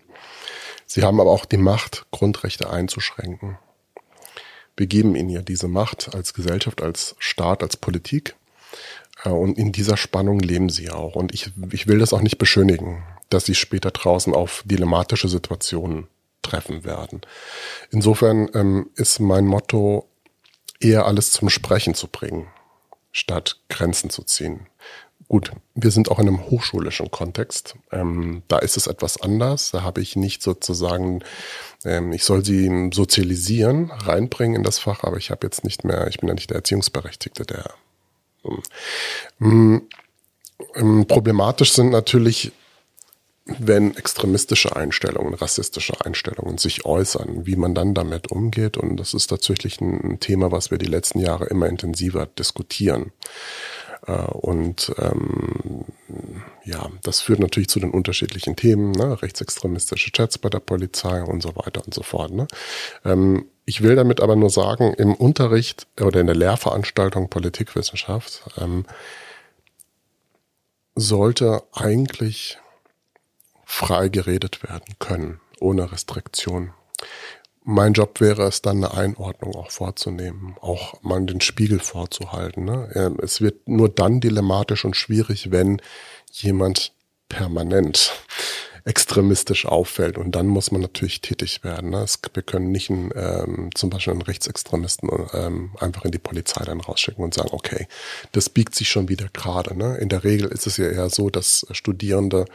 Sie 0.87 1.03
haben 1.03 1.19
aber 1.19 1.29
auch 1.29 1.45
die 1.45 1.57
Macht, 1.57 2.07
Grundrechte 2.09 2.71
einzuschränken. 2.71 3.59
Wir 4.75 4.87
geben 4.87 5.15
ihnen 5.15 5.29
ja 5.29 5.41
diese 5.41 5.67
Macht 5.67 6.15
als 6.15 6.33
Gesellschaft, 6.33 6.81
als 6.81 7.15
Staat, 7.19 7.61
als 7.61 7.77
Politik. 7.77 8.35
Äh, 9.23 9.29
und 9.29 9.57
in 9.57 9.71
dieser 9.71 9.97
Spannung 9.97 10.39
leben 10.39 10.69
sie 10.69 10.89
auch. 10.89 11.15
Und 11.15 11.33
ich, 11.33 11.51
ich 11.71 11.87
will 11.87 11.99
das 11.99 12.13
auch 12.13 12.21
nicht 12.21 12.37
beschönigen, 12.37 13.03
dass 13.29 13.45
sie 13.45 13.55
später 13.55 13.91
draußen 13.91 14.33
auf 14.33 14.63
dilemmatische 14.65 15.27
Situationen 15.27 16.07
treffen 16.41 16.83
werden. 16.83 17.21
Insofern 17.91 18.49
ähm, 18.53 18.89
ist 18.95 19.19
mein 19.19 19.45
Motto, 19.45 20.05
eher 20.79 21.05
alles 21.05 21.31
zum 21.31 21.49
Sprechen 21.49 21.93
zu 21.93 22.07
bringen 22.07 22.47
statt 23.11 23.59
Grenzen 23.69 24.09
zu 24.09 24.23
ziehen. 24.23 24.67
Gut, 25.27 25.51
wir 25.75 25.91
sind 25.91 26.09
auch 26.09 26.17
in 26.17 26.27
einem 26.27 26.49
hochschulischen 26.49 27.11
Kontext. 27.11 27.75
Ähm, 27.91 28.41
da 28.47 28.57
ist 28.57 28.77
es 28.77 28.87
etwas 28.87 29.21
anders. 29.21 29.69
Da 29.71 29.83
habe 29.83 30.01
ich 30.01 30.15
nicht 30.15 30.41
sozusagen, 30.41 31.23
ähm, 31.85 32.11
ich 32.13 32.23
soll 32.23 32.43
sie 32.43 32.89
sozialisieren, 32.91 33.91
reinbringen 33.91 34.55
in 34.55 34.63
das 34.63 34.79
Fach, 34.79 35.03
aber 35.03 35.17
ich 35.17 35.29
habe 35.29 35.45
jetzt 35.45 35.63
nicht 35.63 35.83
mehr, 35.83 36.07
ich 36.07 36.17
bin 36.17 36.29
ja 36.29 36.33
nicht 36.33 36.49
der 36.49 36.57
Erziehungsberechtigte, 36.57 37.45
der. 37.45 37.73
Ähm, 38.43 39.87
ähm 40.75 41.05
problematisch 41.07 41.73
sind 41.73 41.91
natürlich 41.91 42.51
wenn 43.57 43.95
extremistische 43.95 44.75
Einstellungen, 44.75 45.33
rassistische 45.33 46.05
Einstellungen 46.05 46.57
sich 46.57 46.85
äußern, 46.85 47.45
wie 47.45 47.55
man 47.55 47.73
dann 47.73 47.93
damit 47.93 48.31
umgeht. 48.31 48.77
Und 48.77 48.97
das 48.97 49.13
ist 49.13 49.27
tatsächlich 49.27 49.81
ein 49.81 50.19
Thema, 50.19 50.51
was 50.51 50.71
wir 50.71 50.77
die 50.77 50.85
letzten 50.85 51.19
Jahre 51.19 51.45
immer 51.45 51.67
intensiver 51.67 52.25
diskutieren. 52.25 53.11
Äh, 54.05 54.11
und 54.11 54.93
ähm, 54.99 55.85
ja, 56.63 56.89
das 57.03 57.21
führt 57.21 57.39
natürlich 57.39 57.69
zu 57.69 57.79
den 57.79 57.91
unterschiedlichen 57.91 58.55
Themen, 58.55 58.91
ne? 58.91 59.21
rechtsextremistische 59.21 60.11
Chats 60.11 60.37
bei 60.37 60.49
der 60.49 60.59
Polizei 60.59 61.23
und 61.23 61.41
so 61.41 61.55
weiter 61.55 61.83
und 61.83 61.93
so 61.93 62.03
fort. 62.03 62.31
Ne? 62.31 62.47
Ähm, 63.05 63.45
ich 63.69 63.83
will 63.83 63.95
damit 63.95 64.19
aber 64.19 64.35
nur 64.35 64.49
sagen, 64.49 64.95
im 64.95 65.13
Unterricht 65.13 65.85
oder 66.01 66.19
in 66.19 66.25
der 66.25 66.35
Lehrveranstaltung 66.35 67.29
Politikwissenschaft 67.29 68.41
ähm, 68.57 68.83
sollte 70.95 71.61
eigentlich 71.73 72.57
frei 73.65 74.09
geredet 74.09 74.63
werden 74.63 74.95
können, 74.97 75.39
ohne 75.59 75.91
Restriktion. 75.91 76.73
Mein 77.63 77.93
Job 77.93 78.19
wäre 78.21 78.47
es 78.47 78.63
dann, 78.63 78.77
eine 78.77 78.95
Einordnung 78.95 79.53
auch 79.53 79.69
vorzunehmen, 79.69 80.55
auch 80.61 81.03
mal 81.03 81.23
den 81.23 81.39
Spiegel 81.39 81.79
vorzuhalten. 81.79 82.65
Ne? 82.65 82.89
Ähm, 82.95 83.17
es 83.21 83.39
wird 83.39 83.67
nur 83.67 83.89
dann 83.89 84.19
dilematisch 84.19 84.83
und 84.83 84.95
schwierig, 84.95 85.51
wenn 85.51 85.79
jemand 86.31 86.91
permanent 87.27 88.13
extremistisch 88.89 89.67
auffällt. 89.67 90.17
Und 90.17 90.35
dann 90.35 90.47
muss 90.47 90.71
man 90.71 90.81
natürlich 90.81 91.21
tätig 91.21 91.63
werden. 91.63 91.91
Ne? 91.91 92.01
Es, 92.01 92.19
wir 92.33 92.41
können 92.41 92.71
nicht 92.71 92.89
einen, 92.89 93.11
ähm, 93.15 93.69
zum 93.75 93.91
Beispiel 93.91 94.13
einen 94.13 94.23
Rechtsextremisten 94.23 95.09
ähm, 95.33 95.75
einfach 95.79 96.05
in 96.05 96.11
die 96.11 96.17
Polizei 96.17 96.65
dann 96.65 96.81
rausschicken 96.81 97.23
und 97.23 97.35
sagen, 97.35 97.49
okay, 97.51 97.87
das 98.31 98.49
biegt 98.49 98.73
sich 98.73 98.89
schon 98.89 99.07
wieder 99.07 99.29
gerade. 99.31 99.77
Ne? 99.77 99.97
In 99.97 100.09
der 100.09 100.23
Regel 100.23 100.47
ist 100.49 100.65
es 100.65 100.77
ja 100.77 100.87
eher 100.87 101.09
so, 101.11 101.29
dass 101.29 101.67
Studierende 101.71 102.45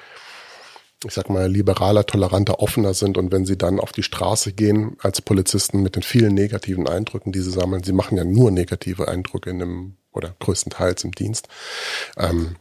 ich 1.06 1.12
sag 1.12 1.28
mal, 1.28 1.50
liberaler, 1.50 2.06
toleranter, 2.06 2.60
offener 2.60 2.94
sind 2.94 3.18
und 3.18 3.30
wenn 3.30 3.44
sie 3.44 3.58
dann 3.58 3.78
auf 3.78 3.92
die 3.92 4.02
Straße 4.02 4.54
gehen 4.54 4.96
als 5.02 5.20
Polizisten 5.20 5.82
mit 5.82 5.96
den 5.96 6.02
vielen 6.02 6.32
negativen 6.32 6.88
Eindrücken, 6.88 7.30
die 7.30 7.40
sie 7.40 7.50
sammeln, 7.50 7.82
sie 7.82 7.92
machen 7.92 8.16
ja 8.16 8.24
nur 8.24 8.50
negative 8.50 9.06
Eindrücke 9.06 9.50
in 9.50 9.58
dem 9.58 9.96
oder 10.12 10.34
größtenteils 10.38 11.04
im 11.04 11.12
Dienst, 11.12 11.48
ähm, 12.16 12.56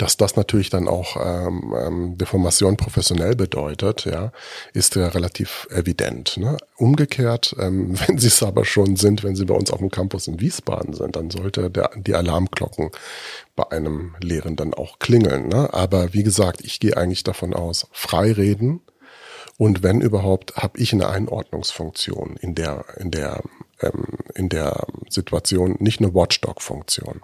dass 0.00 0.16
das 0.16 0.36
natürlich 0.36 0.70
dann 0.70 0.88
auch 0.88 1.16
ähm, 1.22 1.74
ähm, 1.76 2.18
Deformation 2.18 2.76
professionell 2.78 3.36
bedeutet, 3.36 4.06
ja, 4.06 4.32
ist 4.72 4.96
ja 4.96 5.08
relativ 5.08 5.68
evident. 5.70 6.38
Ne? 6.38 6.56
Umgekehrt, 6.76 7.54
ähm, 7.58 7.98
wenn 8.06 8.18
sie 8.18 8.28
es 8.28 8.42
aber 8.42 8.64
schon 8.64 8.96
sind, 8.96 9.22
wenn 9.22 9.36
sie 9.36 9.44
bei 9.44 9.54
uns 9.54 9.70
auf 9.70 9.80
dem 9.80 9.90
Campus 9.90 10.26
in 10.26 10.40
Wiesbaden 10.40 10.94
sind, 10.94 11.16
dann 11.16 11.30
sollte 11.30 11.70
der, 11.70 11.90
die 11.96 12.14
Alarmglocken 12.14 12.90
bei 13.56 13.70
einem 13.70 14.14
Lehrenden 14.20 14.72
auch 14.72 14.98
klingeln. 14.98 15.48
Ne? 15.48 15.72
Aber 15.74 16.14
wie 16.14 16.22
gesagt, 16.22 16.62
ich 16.64 16.80
gehe 16.80 16.96
eigentlich 16.96 17.24
davon 17.24 17.52
aus, 17.52 17.86
frei 17.92 18.32
reden 18.32 18.80
und 19.58 19.82
wenn 19.82 20.00
überhaupt, 20.00 20.56
habe 20.56 20.78
ich 20.78 20.94
eine 20.94 21.10
Einordnungsfunktion 21.10 22.38
in 22.40 22.54
der 22.54 22.86
in 22.96 23.10
der 23.10 23.42
ähm, 23.82 24.06
in 24.34 24.48
der 24.48 24.86
Situation, 25.10 25.76
nicht 25.80 26.00
eine 26.00 26.14
Watchdog-Funktion. 26.14 27.20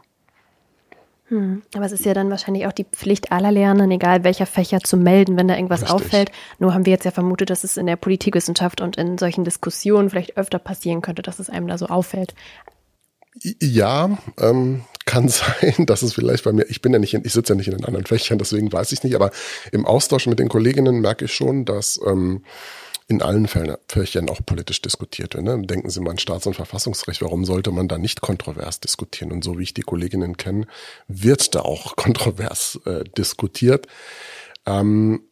Hm. 1.29 1.63
Aber 1.75 1.85
es 1.85 1.93
ist 1.93 2.05
ja 2.05 2.15
dann 2.15 2.31
wahrscheinlich 2.31 2.67
auch 2.67 2.73
die 2.73 2.85
Pflicht 2.85 3.33
aller 3.33 3.51
Lehrenden, 3.51 3.91
egal 3.91 4.23
welcher 4.23 4.47
Fächer, 4.47 4.81
zu 4.81 4.97
melden, 4.97 5.37
wenn 5.37 5.49
da 5.49 5.57
irgendwas 5.57 5.83
Richtig. 5.83 5.95
auffällt. 5.95 6.31
Nur 6.59 6.73
haben 6.73 6.87
wir 6.87 6.93
jetzt 6.93 7.05
ja 7.05 7.11
vermutet, 7.11 7.51
dass 7.51 7.65
es 7.65 7.77
in 7.77 7.87
der 7.87 7.97
Politikwissenschaft 7.97 8.81
und 8.81 8.97
in 8.97 9.19
solchen 9.19 9.45
Diskussionen 9.45 10.11
vielleicht 10.11 10.37
öfter 10.37 10.59
passieren 10.59 11.03
könnte, 11.03 11.23
dass 11.23 11.39
es 11.39 11.51
einem 11.51 11.67
da 11.67 11.79
so 11.79 11.87
auffällt. 11.87 12.35
Ja, 13.61 14.19
ähm, 14.39 14.83
kann 15.05 15.29
sein, 15.29 15.87
dass 15.87 16.03
es 16.03 16.13
vielleicht 16.13 16.45
bei 16.45 16.53
mir, 16.53 16.67
ich 16.69 16.81
bin 16.81 16.93
ja 16.93 16.99
nicht, 16.99 17.15
in, 17.15 17.25
ich 17.25 17.33
sitze 17.33 17.55
ja 17.55 17.57
nicht 17.57 17.69
in 17.69 17.77
den 17.77 17.85
anderen 17.85 18.07
Fächern, 18.07 18.39
deswegen 18.39 18.73
weiß 18.73 18.93
ich 18.93 19.03
nicht, 19.03 19.17
aber 19.17 19.31
im 19.73 19.85
Austausch 19.85 20.27
mit 20.27 20.39
den 20.39 20.49
Kolleginnen 20.49 21.01
merke 21.01 21.25
ich 21.25 21.35
schon, 21.35 21.65
dass 21.65 22.01
ähm, 22.07 22.45
in 23.09 23.23
allen 23.23 23.47
Fächern 23.47 24.29
auch 24.29 24.41
politisch 24.45 24.83
diskutiert 24.83 25.35
wird. 25.35 25.45
Ne? 25.45 25.63
Denken 25.65 25.91
Sie 25.91 26.01
mal 26.01 26.11
an 26.11 26.19
Staats- 26.19 26.47
und 26.47 26.55
Verfassungsrecht. 26.55 27.23
Warum 27.23 27.45
sollte 27.45 27.71
man 27.71 27.87
da 27.87 27.99
nicht 27.99 28.21
kontrovers 28.21 28.81
diskutieren? 28.81 29.31
Und 29.31 29.45
so 29.45 29.59
wie 29.59 29.63
ich 29.63 29.75
die 29.75 29.83
Kolleginnen 29.83 30.37
kenne, 30.37 30.67
wird 31.07 31.55
da 31.55 31.61
auch 31.61 31.95
kontrovers 31.97 32.81
äh, 32.85 33.05
diskutiert. 33.17 33.87
Ähm, 34.67 35.23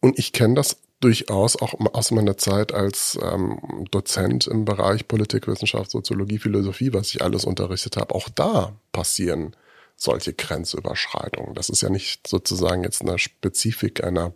und 0.00 0.18
ich 0.18 0.32
kenne 0.32 0.54
das 0.54 0.78
durchaus 1.00 1.56
auch 1.56 1.74
aus 1.92 2.10
meiner 2.10 2.38
Zeit 2.38 2.72
als 2.72 3.18
ähm, 3.22 3.86
Dozent 3.90 4.46
im 4.46 4.64
Bereich 4.64 5.06
Politikwissenschaft, 5.06 5.90
Soziologie, 5.90 6.38
Philosophie, 6.38 6.92
was 6.92 7.08
ich 7.08 7.22
alles 7.22 7.44
unterrichtet 7.44 7.96
habe. 7.96 8.14
Auch 8.14 8.28
da 8.30 8.72
passieren 8.90 9.54
solche 9.96 10.32
Grenzüberschreitungen. 10.32 11.54
Das 11.54 11.68
ist 11.68 11.82
ja 11.82 11.90
nicht 11.90 12.26
sozusagen 12.26 12.84
jetzt 12.84 13.02
eine 13.02 13.18
Spezifik 13.18 14.02
einer 14.02 14.32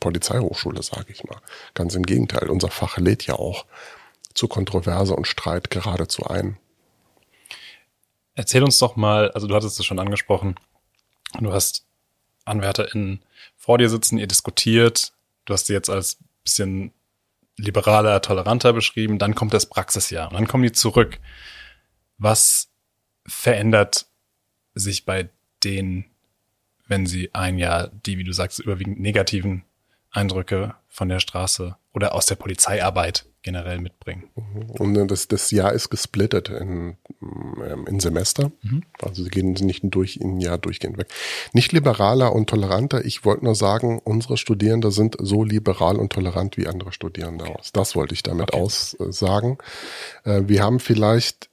Polizeihochschule, 0.00 0.82
sage 0.82 1.12
ich 1.12 1.24
mal. 1.24 1.38
Ganz 1.74 1.94
im 1.94 2.04
Gegenteil, 2.04 2.48
unser 2.50 2.68
Fach 2.68 2.98
lädt 2.98 3.26
ja 3.26 3.34
auch 3.34 3.66
zu 4.34 4.48
Kontroverse 4.48 5.14
und 5.14 5.26
Streit 5.26 5.70
geradezu 5.70 6.26
ein. 6.26 6.58
Erzähl 8.34 8.62
uns 8.62 8.78
doch 8.78 8.96
mal, 8.96 9.30
also 9.32 9.46
du 9.46 9.54
hattest 9.54 9.78
es 9.78 9.84
schon 9.84 9.98
angesprochen, 9.98 10.54
du 11.40 11.52
hast 11.52 11.84
AnwärterInnen 12.44 13.22
vor 13.56 13.78
dir 13.78 13.88
sitzen, 13.88 14.18
ihr 14.18 14.26
diskutiert, 14.26 15.12
du 15.44 15.54
hast 15.54 15.66
sie 15.66 15.74
jetzt 15.74 15.90
als 15.90 16.18
bisschen 16.42 16.92
liberaler, 17.56 18.22
toleranter 18.22 18.72
beschrieben, 18.72 19.18
dann 19.18 19.34
kommt 19.34 19.54
das 19.54 19.66
Praxisjahr 19.66 20.28
und 20.28 20.34
dann 20.34 20.48
kommen 20.48 20.62
die 20.62 20.72
zurück. 20.72 21.20
Was 22.18 22.70
verändert 23.26 24.06
sich 24.74 25.04
bei 25.04 25.28
denen, 25.62 26.06
wenn 26.92 27.06
sie 27.06 27.30
ein 27.32 27.56
Jahr 27.56 27.90
die, 28.04 28.18
wie 28.18 28.24
du 28.24 28.32
sagst, 28.32 28.60
überwiegend 28.60 29.00
negativen 29.00 29.64
Eindrücke 30.10 30.74
von 30.90 31.08
der 31.08 31.20
Straße 31.20 31.74
oder 31.94 32.14
aus 32.14 32.26
der 32.26 32.34
Polizeiarbeit 32.34 33.24
generell 33.40 33.78
mitbringen. 33.78 34.24
Und 34.78 35.08
das, 35.08 35.26
das 35.26 35.50
Jahr 35.50 35.72
ist 35.72 35.88
gesplittet 35.88 36.50
in, 36.50 36.98
ähm, 37.20 37.86
in 37.88 37.98
Semester. 37.98 38.52
Mhm. 38.60 38.82
Also 39.00 39.24
sie 39.24 39.30
gehen 39.30 39.52
nicht 39.52 39.82
durch 39.84 40.20
ein 40.20 40.38
Jahr 40.38 40.58
durchgehend 40.58 40.98
weg. 40.98 41.08
Nicht 41.54 41.72
liberaler 41.72 42.34
und 42.34 42.50
toleranter. 42.50 43.06
Ich 43.06 43.24
wollte 43.24 43.46
nur 43.46 43.54
sagen, 43.54 43.98
unsere 44.04 44.36
Studierende 44.36 44.92
sind 44.92 45.16
so 45.18 45.44
liberal 45.44 45.96
und 45.96 46.12
tolerant 46.12 46.58
wie 46.58 46.66
andere 46.66 46.92
Studierende 46.92 47.46
okay. 47.46 47.56
aus. 47.58 47.72
Das 47.72 47.96
wollte 47.96 48.12
ich 48.12 48.22
damit 48.22 48.52
okay. 48.52 48.60
aussagen. 48.60 49.56
Äh, 50.24 50.42
wir 50.44 50.62
haben 50.62 50.78
vielleicht 50.78 51.48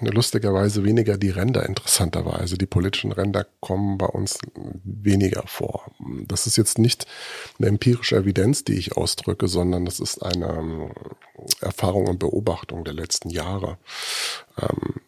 lustigerweise 0.00 0.84
weniger 0.84 1.16
die 1.16 1.30
Ränder 1.30 1.64
interessanterweise. 1.66 2.58
Die 2.58 2.66
politischen 2.66 3.12
Ränder 3.12 3.46
kommen 3.60 3.98
bei 3.98 4.06
uns 4.06 4.38
weniger 4.84 5.44
vor. 5.46 5.90
Das 6.26 6.46
ist 6.46 6.56
jetzt 6.56 6.78
nicht 6.78 7.06
eine 7.58 7.68
empirische 7.68 8.16
Evidenz, 8.16 8.64
die 8.64 8.74
ich 8.74 8.96
ausdrücke, 8.96 9.48
sondern 9.48 9.84
das 9.84 10.00
ist 10.00 10.22
eine 10.22 10.46
ähm, 10.46 10.92
Erfahrung 11.60 12.08
und 12.08 12.18
Beobachtung 12.18 12.84
der 12.84 12.94
letzten 12.94 13.30
Jahre. 13.30 13.78
Ähm, 14.60 15.00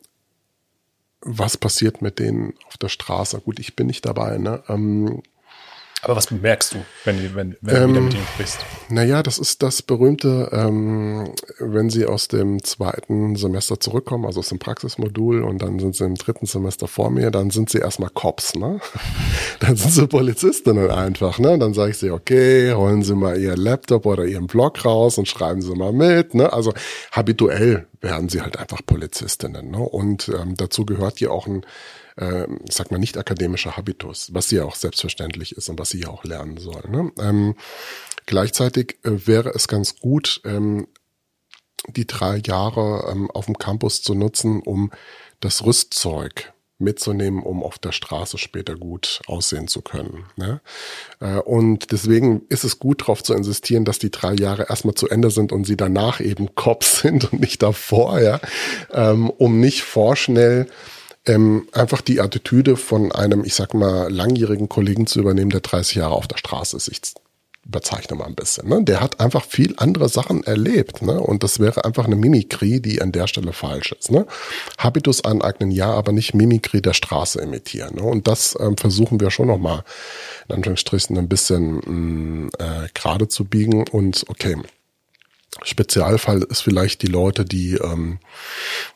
was 1.21 1.57
passiert 1.57 2.03
mit 2.03 2.19
denen 2.19 2.55
auf 2.67 2.77
der 2.77 2.89
Straße? 2.89 3.41
Gut, 3.41 3.61
ich 3.61 3.77
bin 3.77 3.87
nicht 3.87 4.05
dabei. 4.05 4.39
Ne? 4.39 4.63
Ähm, 4.69 5.23
aber 6.05 6.17
was 6.17 6.27
bemerkst 6.27 6.75
du, 6.75 6.85
wenn, 7.05 7.35
wenn, 7.37 7.57
wenn 7.61 7.77
ähm, 7.77 7.83
du 7.83 7.89
wieder 7.91 8.01
mit 8.01 8.15
ihm 8.15 8.27
sprichst? 8.35 8.59
Naja, 8.89 9.23
das 9.23 9.39
ist 9.39 9.63
das 9.63 9.83
berühmte, 9.83 10.49
ähm, 10.53 11.33
wenn 11.61 11.91
sie 11.91 12.07
aus 12.07 12.27
dem 12.27 12.63
zweiten 12.65 13.37
Semester 13.37 13.79
zurückkommen, 13.79 14.27
also 14.27 14.41
aus 14.41 14.49
dem 14.49 14.59
Praxismodul 14.59 15.45
und 15.45 15.63
dann 15.63 15.79
sind 15.79 15.95
sie 15.95 16.05
im 16.05 16.17
dritten 16.17 16.47
Semester 16.47 16.89
vor 16.89 17.11
mir, 17.11 17.31
dann 17.31 17.51
sind 17.51 17.71
sie 17.71 17.79
erstmal 17.79 18.11
Cops, 18.11 18.57
ne? 18.57 18.81
dann 19.61 19.77
sind 19.77 19.93
sie 19.93 20.09
Polizistinnen 20.09 20.91
einfach, 20.91 21.39
ne? 21.39 21.57
Dann 21.57 21.73
sage 21.73 21.93
ich 21.93 21.99
sie, 21.99 22.11
okay, 22.11 22.73
holen 22.73 23.05
Sie 23.05 23.15
mal 23.15 23.41
Ihr 23.41 23.57
Laptop 23.57 24.05
oder 24.05 24.25
Ihren 24.25 24.49
Blog 24.49 24.85
raus 24.85 25.19
und 25.19 25.29
schreiben 25.29 25.63
Sie 25.63 25.75
mal 25.77 25.93
mit, 25.93 26.35
ne? 26.35 26.53
Also 26.53 26.75
habituell 27.13 27.87
werden 28.01 28.29
sie 28.29 28.41
halt 28.41 28.59
einfach 28.59 28.81
Polizistinnen, 28.85 29.71
ne? 29.71 29.79
Und 29.79 30.29
ähm, 30.29 30.57
dazu 30.57 30.85
gehört 30.85 31.19
hier 31.19 31.33
auch 31.33 31.47
ein 31.47 31.65
äh, 32.17 32.47
sag 32.71 32.91
mal, 32.91 32.99
nicht 32.99 33.17
akademischer 33.17 33.77
Habitus, 33.77 34.33
was 34.33 34.49
sie 34.49 34.57
ja 34.57 34.65
auch 34.65 34.77
selbstverständlich 34.77 35.57
ist 35.57 35.69
und 35.69 35.79
was 35.79 35.91
sie 35.91 36.01
ja 36.01 36.09
auch 36.09 36.25
lernen 36.25 36.59
soll. 36.59 36.83
Ne? 36.89 37.13
Ähm, 37.19 37.55
gleichzeitig 38.27 38.99
äh, 39.05 39.27
wäre 39.27 39.51
es 39.51 39.69
ganz 39.69 39.97
gut, 39.99 40.41
ähm, 40.45 40.89
die 41.89 42.07
drei 42.07 42.41
Jahre 42.45 43.11
ähm, 43.11 43.31
auf 43.31 43.47
dem 43.47 43.59
Campus 43.59 44.03
zu 44.03 44.15
nutzen, 44.15 44.61
um 44.61 44.91
das 45.41 45.65
Rüstzeug 45.65 46.53
mitzunehmen, 46.83 47.43
um 47.43 47.63
auf 47.63 47.79
der 47.79 47.93
Straße 47.93 48.39
später 48.39 48.77
gut 48.77 49.23
aussehen 49.27 49.69
zu 49.69 49.83
können. 49.83 50.25
Ne? 50.37 50.61
Äh, 51.21 51.39
und 51.39 51.93
deswegen 51.93 52.43
ist 52.49 52.65
es 52.65 52.79
gut 52.79 53.03
darauf 53.03 53.23
zu 53.23 53.35
insistieren, 53.35 53.85
dass 53.85 53.99
die 53.99 54.11
drei 54.11 54.35
Jahre 54.35 54.67
erstmal 54.69 54.95
zu 54.95 55.09
Ende 55.09 55.31
sind 55.31 55.53
und 55.53 55.65
sie 55.65 55.77
danach 55.77 56.21
eben 56.21 56.55
Cops 56.55 57.01
sind 57.03 57.33
und 57.33 57.41
nicht 57.41 57.63
davor, 57.63 58.21
ja, 58.21 58.41
ähm, 58.93 59.31
um 59.31 59.61
nicht 59.61 59.83
vorschnell 59.83 60.67
ähm, 61.27 61.69
einfach 61.73 62.01
die 62.01 62.21
Attitüde 62.21 62.77
von 62.77 63.13
einem, 63.13 63.45
ich 63.45 63.55
sag 63.55 63.75
mal, 63.75 64.13
langjährigen 64.13 64.69
Kollegen 64.69 65.07
zu 65.07 65.21
übernehmen, 65.21 65.51
der 65.51 65.61
30 65.61 65.97
Jahre 65.97 66.15
auf 66.15 66.27
der 66.27 66.39
Straße 66.39 66.77
ist. 66.77 66.89
Ich 66.89 67.01
überzeichne 67.65 68.17
mal 68.17 68.27
ein 68.27 68.35
bisschen. 68.35 68.69
Ne? 68.69 68.83
Der 68.83 69.01
hat 69.01 69.21
einfach 69.21 69.45
viel 69.45 69.75
andere 69.77 70.09
Sachen 70.09 70.43
erlebt. 70.43 71.03
Ne? 71.03 71.21
Und 71.21 71.45
das 71.45 71.61
wäre 71.61 71.85
einfach 71.85 72.07
eine 72.07 72.17
Mimikrie, 72.17 72.81
die 72.81 73.01
an 73.01 73.13
der 73.13 73.29
Stelle 73.29 73.53
falsch 73.53 73.93
ist. 73.93 74.11
Ne? 74.11 74.27
Habitus 74.79 75.25
aneignen, 75.25 75.71
ja, 75.71 75.91
aber 75.93 76.11
nicht 76.11 76.35
Mimikrie 76.35 76.83
der 76.83 76.93
Straße 76.93 77.41
imitieren. 77.41 77.97
Ne? 77.97 78.03
Und 78.03 78.27
das 78.27 78.59
ähm, 78.61 78.77
versuchen 78.77 79.21
wir 79.21 79.31
schon 79.31 79.47
nochmal, 79.47 79.85
in 80.49 80.57
Anführungsstrichen, 80.57 81.17
ein 81.17 81.29
bisschen 81.29 81.77
mh, 81.77 81.87
mm, 81.87 82.51
äh, 82.59 82.89
gerade 82.95 83.29
zu 83.29 83.45
biegen. 83.45 83.87
Und 83.89 84.25
okay, 84.29 84.57
Spezialfall 85.63 86.43
ist 86.43 86.63
vielleicht 86.63 87.03
die 87.03 87.09
Leute, 87.09 87.45
die 87.45 87.75
ähm, 87.75 88.19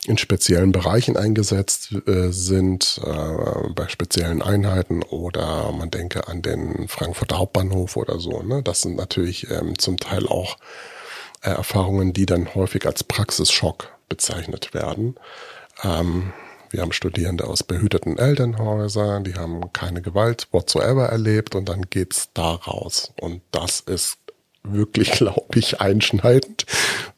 in 0.07 0.17
speziellen 0.17 0.71
Bereichen 0.71 1.17
eingesetzt 1.17 1.93
äh, 2.07 2.31
sind, 2.31 3.01
äh, 3.03 3.69
bei 3.73 3.87
speziellen 3.87 4.41
Einheiten 4.41 5.03
oder 5.03 5.71
man 5.71 5.91
denke 5.91 6.27
an 6.27 6.41
den 6.41 6.87
Frankfurter 6.87 7.37
Hauptbahnhof 7.37 7.97
oder 7.97 8.19
so. 8.19 8.41
Ne? 8.41 8.63
Das 8.63 8.81
sind 8.81 8.95
natürlich 8.95 9.49
ähm, 9.51 9.77
zum 9.77 9.97
Teil 9.97 10.27
auch 10.27 10.57
äh, 11.41 11.49
Erfahrungen, 11.49 12.13
die 12.13 12.25
dann 12.25 12.55
häufig 12.55 12.85
als 12.85 13.03
Praxisschock 13.03 13.89
bezeichnet 14.09 14.73
werden. 14.73 15.15
Ähm, 15.83 16.33
wir 16.69 16.81
haben 16.81 16.91
Studierende 16.91 17.45
aus 17.45 17.63
behüteten 17.63 18.17
Elternhäusern, 18.17 19.23
die 19.23 19.35
haben 19.35 19.71
keine 19.71 20.01
Gewalt 20.01 20.47
whatsoever 20.51 21.07
erlebt 21.07 21.55
und 21.55 21.69
dann 21.69 21.83
geht's 21.89 22.29
da 22.33 22.51
raus. 22.55 23.13
Und 23.21 23.41
das 23.51 23.79
ist 23.79 24.17
wirklich, 24.73 25.11
glaube 25.17 25.59
ich, 25.59 25.81
einschneidend 25.81 26.65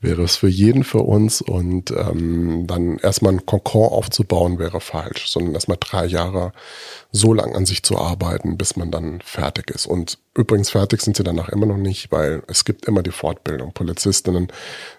wäre 0.01 0.23
es 0.23 0.37
für 0.37 0.47
jeden 0.47 0.83
für 0.83 0.99
uns. 0.99 1.41
Und 1.41 1.91
ähm, 1.91 2.65
dann 2.67 2.97
erstmal 2.99 3.33
ein 3.33 3.45
Konkord 3.45 3.91
aufzubauen 3.91 4.59
wäre 4.59 4.79
falsch, 4.79 5.29
sondern 5.29 5.53
erstmal 5.53 5.77
drei 5.79 6.05
Jahre 6.05 6.53
so 7.11 7.33
lang 7.33 7.55
an 7.55 7.65
sich 7.65 7.83
zu 7.83 7.97
arbeiten, 7.97 8.57
bis 8.57 8.75
man 8.75 8.91
dann 8.91 9.21
fertig 9.21 9.71
ist. 9.71 9.85
Und 9.85 10.19
übrigens 10.35 10.69
fertig 10.69 11.01
sind 11.01 11.17
sie 11.17 11.23
danach 11.23 11.49
immer 11.49 11.65
noch 11.65 11.77
nicht, 11.77 12.11
weil 12.11 12.43
es 12.47 12.65
gibt 12.65 12.85
immer 12.85 13.03
die 13.03 13.11
Fortbildung. 13.11 13.73
Polizistinnen 13.73 14.47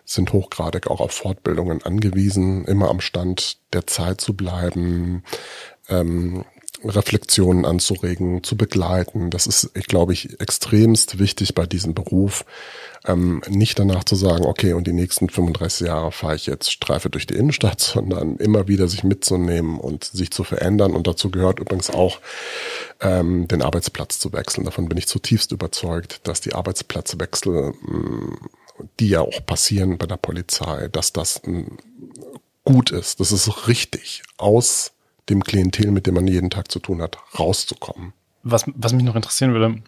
sind 0.04 0.32
hochgradig 0.32 0.88
auch 0.88 1.00
auf 1.00 1.12
Fortbildungen 1.12 1.82
angewiesen, 1.82 2.64
immer 2.64 2.90
am 2.90 3.00
Stand 3.00 3.58
der 3.72 3.86
Zeit 3.86 4.20
zu 4.20 4.34
bleiben. 4.34 5.22
Ähm, 5.88 6.44
Reflexionen 6.84 7.64
anzuregen, 7.64 8.42
zu 8.42 8.56
begleiten. 8.56 9.30
Das 9.30 9.46
ist, 9.46 9.70
ich 9.74 9.86
glaube 9.86 10.12
ich, 10.12 10.40
extremst 10.40 11.18
wichtig 11.18 11.54
bei 11.54 11.66
diesem 11.66 11.94
Beruf. 11.94 12.44
Ähm, 13.06 13.42
nicht 13.48 13.78
danach 13.78 14.04
zu 14.04 14.14
sagen, 14.14 14.44
okay, 14.44 14.72
und 14.72 14.86
die 14.86 14.92
nächsten 14.92 15.28
35 15.28 15.86
Jahre 15.86 16.12
fahre 16.12 16.36
ich 16.36 16.46
jetzt 16.46 16.70
Streife 16.70 17.10
durch 17.10 17.26
die 17.26 17.34
Innenstadt, 17.34 17.80
sondern 17.94 18.36
immer 18.36 18.68
wieder 18.68 18.88
sich 18.88 19.04
mitzunehmen 19.04 19.78
und 19.78 20.04
sich 20.04 20.30
zu 20.30 20.44
verändern. 20.44 20.94
Und 20.94 21.06
dazu 21.06 21.30
gehört 21.30 21.60
übrigens 21.60 21.90
auch, 21.90 22.20
ähm, 23.00 23.48
den 23.48 23.62
Arbeitsplatz 23.62 24.18
zu 24.18 24.32
wechseln. 24.32 24.64
Davon 24.64 24.88
bin 24.88 24.98
ich 24.98 25.06
zutiefst 25.06 25.52
überzeugt, 25.52 26.20
dass 26.26 26.40
die 26.40 26.54
Arbeitsplatzwechsel, 26.54 27.72
mh, 27.80 27.98
mm, 27.98 28.38
die 28.98 29.08
ja 29.10 29.20
auch 29.20 29.44
passieren 29.44 29.98
bei 29.98 30.06
der 30.06 30.16
Polizei, 30.16 30.88
dass 30.88 31.12
das 31.12 31.42
mh, 31.44 31.60
mm, 31.60 31.78
gut 32.64 32.90
ist. 32.90 33.20
Das 33.20 33.32
ist 33.32 33.68
richtig. 33.68 34.22
Aus 34.36 34.92
dem 35.30 35.44
Klientel, 35.44 35.90
mit 35.90 36.06
dem 36.06 36.14
man 36.14 36.26
jeden 36.26 36.50
Tag 36.50 36.70
zu 36.70 36.78
tun 36.78 37.00
hat, 37.00 37.18
rauszukommen. 37.38 38.12
Was, 38.42 38.64
was 38.74 38.92
mich 38.92 39.04
noch 39.04 39.16
interessieren 39.16 39.52
würde, 39.52 39.82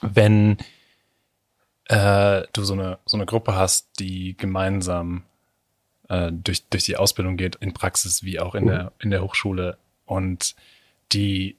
wenn 0.00 0.58
äh, 1.86 2.42
du 2.52 2.64
so 2.64 2.72
eine, 2.74 2.98
so 3.04 3.16
eine 3.16 3.26
Gruppe 3.26 3.54
hast, 3.54 3.88
die 3.98 4.36
gemeinsam 4.36 5.24
äh, 6.08 6.30
durch, 6.32 6.64
durch 6.68 6.84
die 6.84 6.96
Ausbildung 6.96 7.36
geht, 7.36 7.56
in 7.56 7.74
Praxis 7.74 8.22
wie 8.22 8.40
auch 8.40 8.54
in, 8.54 8.64
mhm. 8.64 8.68
der, 8.68 8.92
in 9.00 9.10
der 9.10 9.22
Hochschule 9.22 9.78
und 10.06 10.54
die 11.12 11.56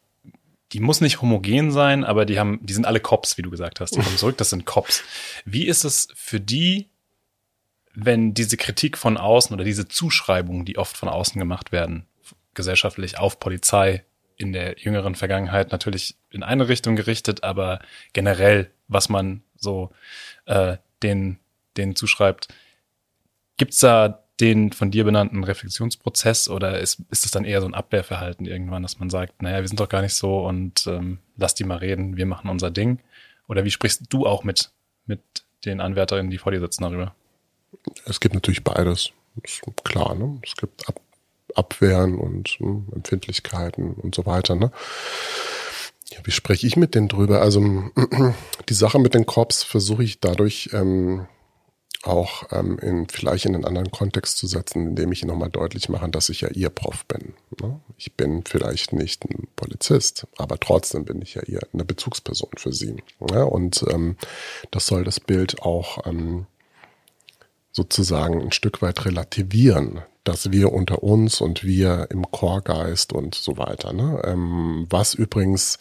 die 0.73 0.80
muss 0.80 1.02
nicht 1.02 1.21
homogen 1.21 1.71
sein, 1.71 2.04
aber 2.04 2.26
die 2.26 2.39
haben, 2.39 2.60
die 2.63 2.73
sind 2.73 2.88
alle 2.88 2.99
Cops, 2.99 3.38
wie 3.38 3.43
du 3.43 3.52
gesagt 3.52 3.80
hast. 3.80 3.95
Die 3.95 4.02
kommen 4.02 4.17
zurück, 4.17 4.38
das 4.38 4.49
sind 4.49 4.65
Cops. 4.65 5.04
Wie 5.45 5.67
ist 5.67 5.84
es 5.84 6.08
für 6.15 6.39
die, 6.39 6.88
wenn 7.93 8.34
diese 8.34 8.58
Kritik 8.58 8.97
von 8.97 9.17
außen 9.17 9.54
oder 9.54 9.63
diese 9.63 9.88
Zuschreibungen, 9.88 10.65
die 10.65 10.80
oft 10.80 10.97
von 10.97 11.10
außen 11.10 11.38
gemacht 11.38 11.71
werden, 11.71 12.08
gesellschaftlich 12.53 13.17
auf 13.17 13.39
Polizei 13.39 14.03
in 14.37 14.53
der 14.53 14.77
jüngeren 14.79 15.15
Vergangenheit 15.15 15.71
natürlich 15.71 16.15
in 16.29 16.43
eine 16.43 16.67
Richtung 16.67 16.95
gerichtet, 16.95 17.43
aber 17.43 17.79
generell, 18.13 18.71
was 18.87 19.09
man 19.09 19.43
so 19.55 19.91
äh, 20.45 20.77
den, 21.01 21.39
den 21.77 21.95
zuschreibt, 21.95 22.47
gibt's 23.57 23.79
da 23.79 24.23
den 24.39 24.71
von 24.71 24.89
dir 24.89 25.03
benannten 25.03 25.43
Reflexionsprozess 25.43 26.49
oder 26.49 26.79
ist, 26.79 27.01
ist 27.11 27.25
es 27.25 27.31
dann 27.31 27.45
eher 27.45 27.61
so 27.61 27.67
ein 27.67 27.75
Abwehrverhalten 27.75 28.45
irgendwann, 28.45 28.81
dass 28.81 28.99
man 28.99 29.09
sagt, 29.09 29.41
naja, 29.41 29.61
wir 29.61 29.67
sind 29.67 29.79
doch 29.79 29.89
gar 29.89 30.01
nicht 30.01 30.15
so 30.15 30.45
und 30.45 30.87
ähm, 30.87 31.19
lass 31.37 31.53
die 31.53 31.63
mal 31.63 31.77
reden, 31.77 32.17
wir 32.17 32.25
machen 32.25 32.49
unser 32.49 32.71
Ding? 32.71 32.99
Oder 33.47 33.63
wie 33.63 33.71
sprichst 33.71 34.05
du 34.09 34.25
auch 34.25 34.43
mit, 34.43 34.71
mit 35.05 35.21
den 35.65 35.79
Anwärterinnen, 35.79 36.31
die 36.31 36.39
vor 36.39 36.51
dir 36.51 36.59
sitzen 36.59 36.83
darüber? 36.83 37.13
Es 38.05 38.19
gibt 38.19 38.33
natürlich 38.33 38.63
beides, 38.63 39.11
klar. 39.83 40.15
Ne? 40.15 40.39
Es 40.43 40.55
gibt 40.55 40.87
Ab 40.87 40.99
Abwehren 41.55 42.17
und 42.17 42.49
hm, 42.49 42.87
Empfindlichkeiten 42.93 43.93
und 43.93 44.15
so 44.15 44.25
weiter. 44.25 44.55
Ne? 44.55 44.71
Ja, 46.11 46.19
wie 46.23 46.31
spreche 46.31 46.67
ich 46.67 46.75
mit 46.75 46.95
denen 46.95 47.07
drüber? 47.07 47.41
Also 47.41 47.61
die 48.69 48.73
Sache 48.73 48.99
mit 48.99 49.13
den 49.13 49.25
Korps 49.25 49.63
versuche 49.63 50.03
ich 50.03 50.19
dadurch 50.19 50.69
ähm, 50.73 51.27
auch 52.03 52.43
ähm, 52.51 52.77
in, 52.79 53.07
vielleicht 53.07 53.45
in 53.45 53.55
einen 53.55 53.65
anderen 53.65 53.91
Kontext 53.91 54.37
zu 54.37 54.45
setzen, 54.45 54.87
indem 54.89 55.11
ich 55.11 55.23
nochmal 55.23 55.49
deutlich 55.49 55.89
mache, 55.89 56.09
dass 56.09 56.29
ich 56.29 56.41
ja 56.41 56.49
ihr 56.49 56.69
Prof 56.69 57.05
bin. 57.05 57.33
Ne? 57.61 57.79
Ich 57.97 58.13
bin 58.13 58.43
vielleicht 58.45 58.93
nicht 58.93 59.23
ein 59.25 59.47
Polizist, 59.55 60.27
aber 60.37 60.59
trotzdem 60.59 61.05
bin 61.05 61.21
ich 61.21 61.35
ja 61.35 61.43
ihr 61.43 61.61
eine 61.73 61.85
Bezugsperson 61.85 62.51
für 62.57 62.73
sie. 62.73 62.97
Ne? 63.19 63.45
Und 63.45 63.85
ähm, 63.89 64.17
das 64.71 64.85
soll 64.85 65.03
das 65.03 65.19
Bild 65.19 65.61
auch 65.61 66.05
ähm, 66.05 66.45
sozusagen 67.71 68.41
ein 68.41 68.51
Stück 68.51 68.81
weit 68.81 69.05
relativieren, 69.05 70.01
dass 70.23 70.51
wir 70.51 70.71
unter 70.71 71.03
uns 71.03 71.41
und 71.41 71.63
wir 71.63 72.07
im 72.09 72.29
Chorgeist 72.31 73.13
und 73.13 73.36
so 73.36 73.57
weiter. 73.57 73.93
Ne? 73.93 74.21
Ähm, 74.25 74.88
was 74.89 75.13
übrigens 75.13 75.79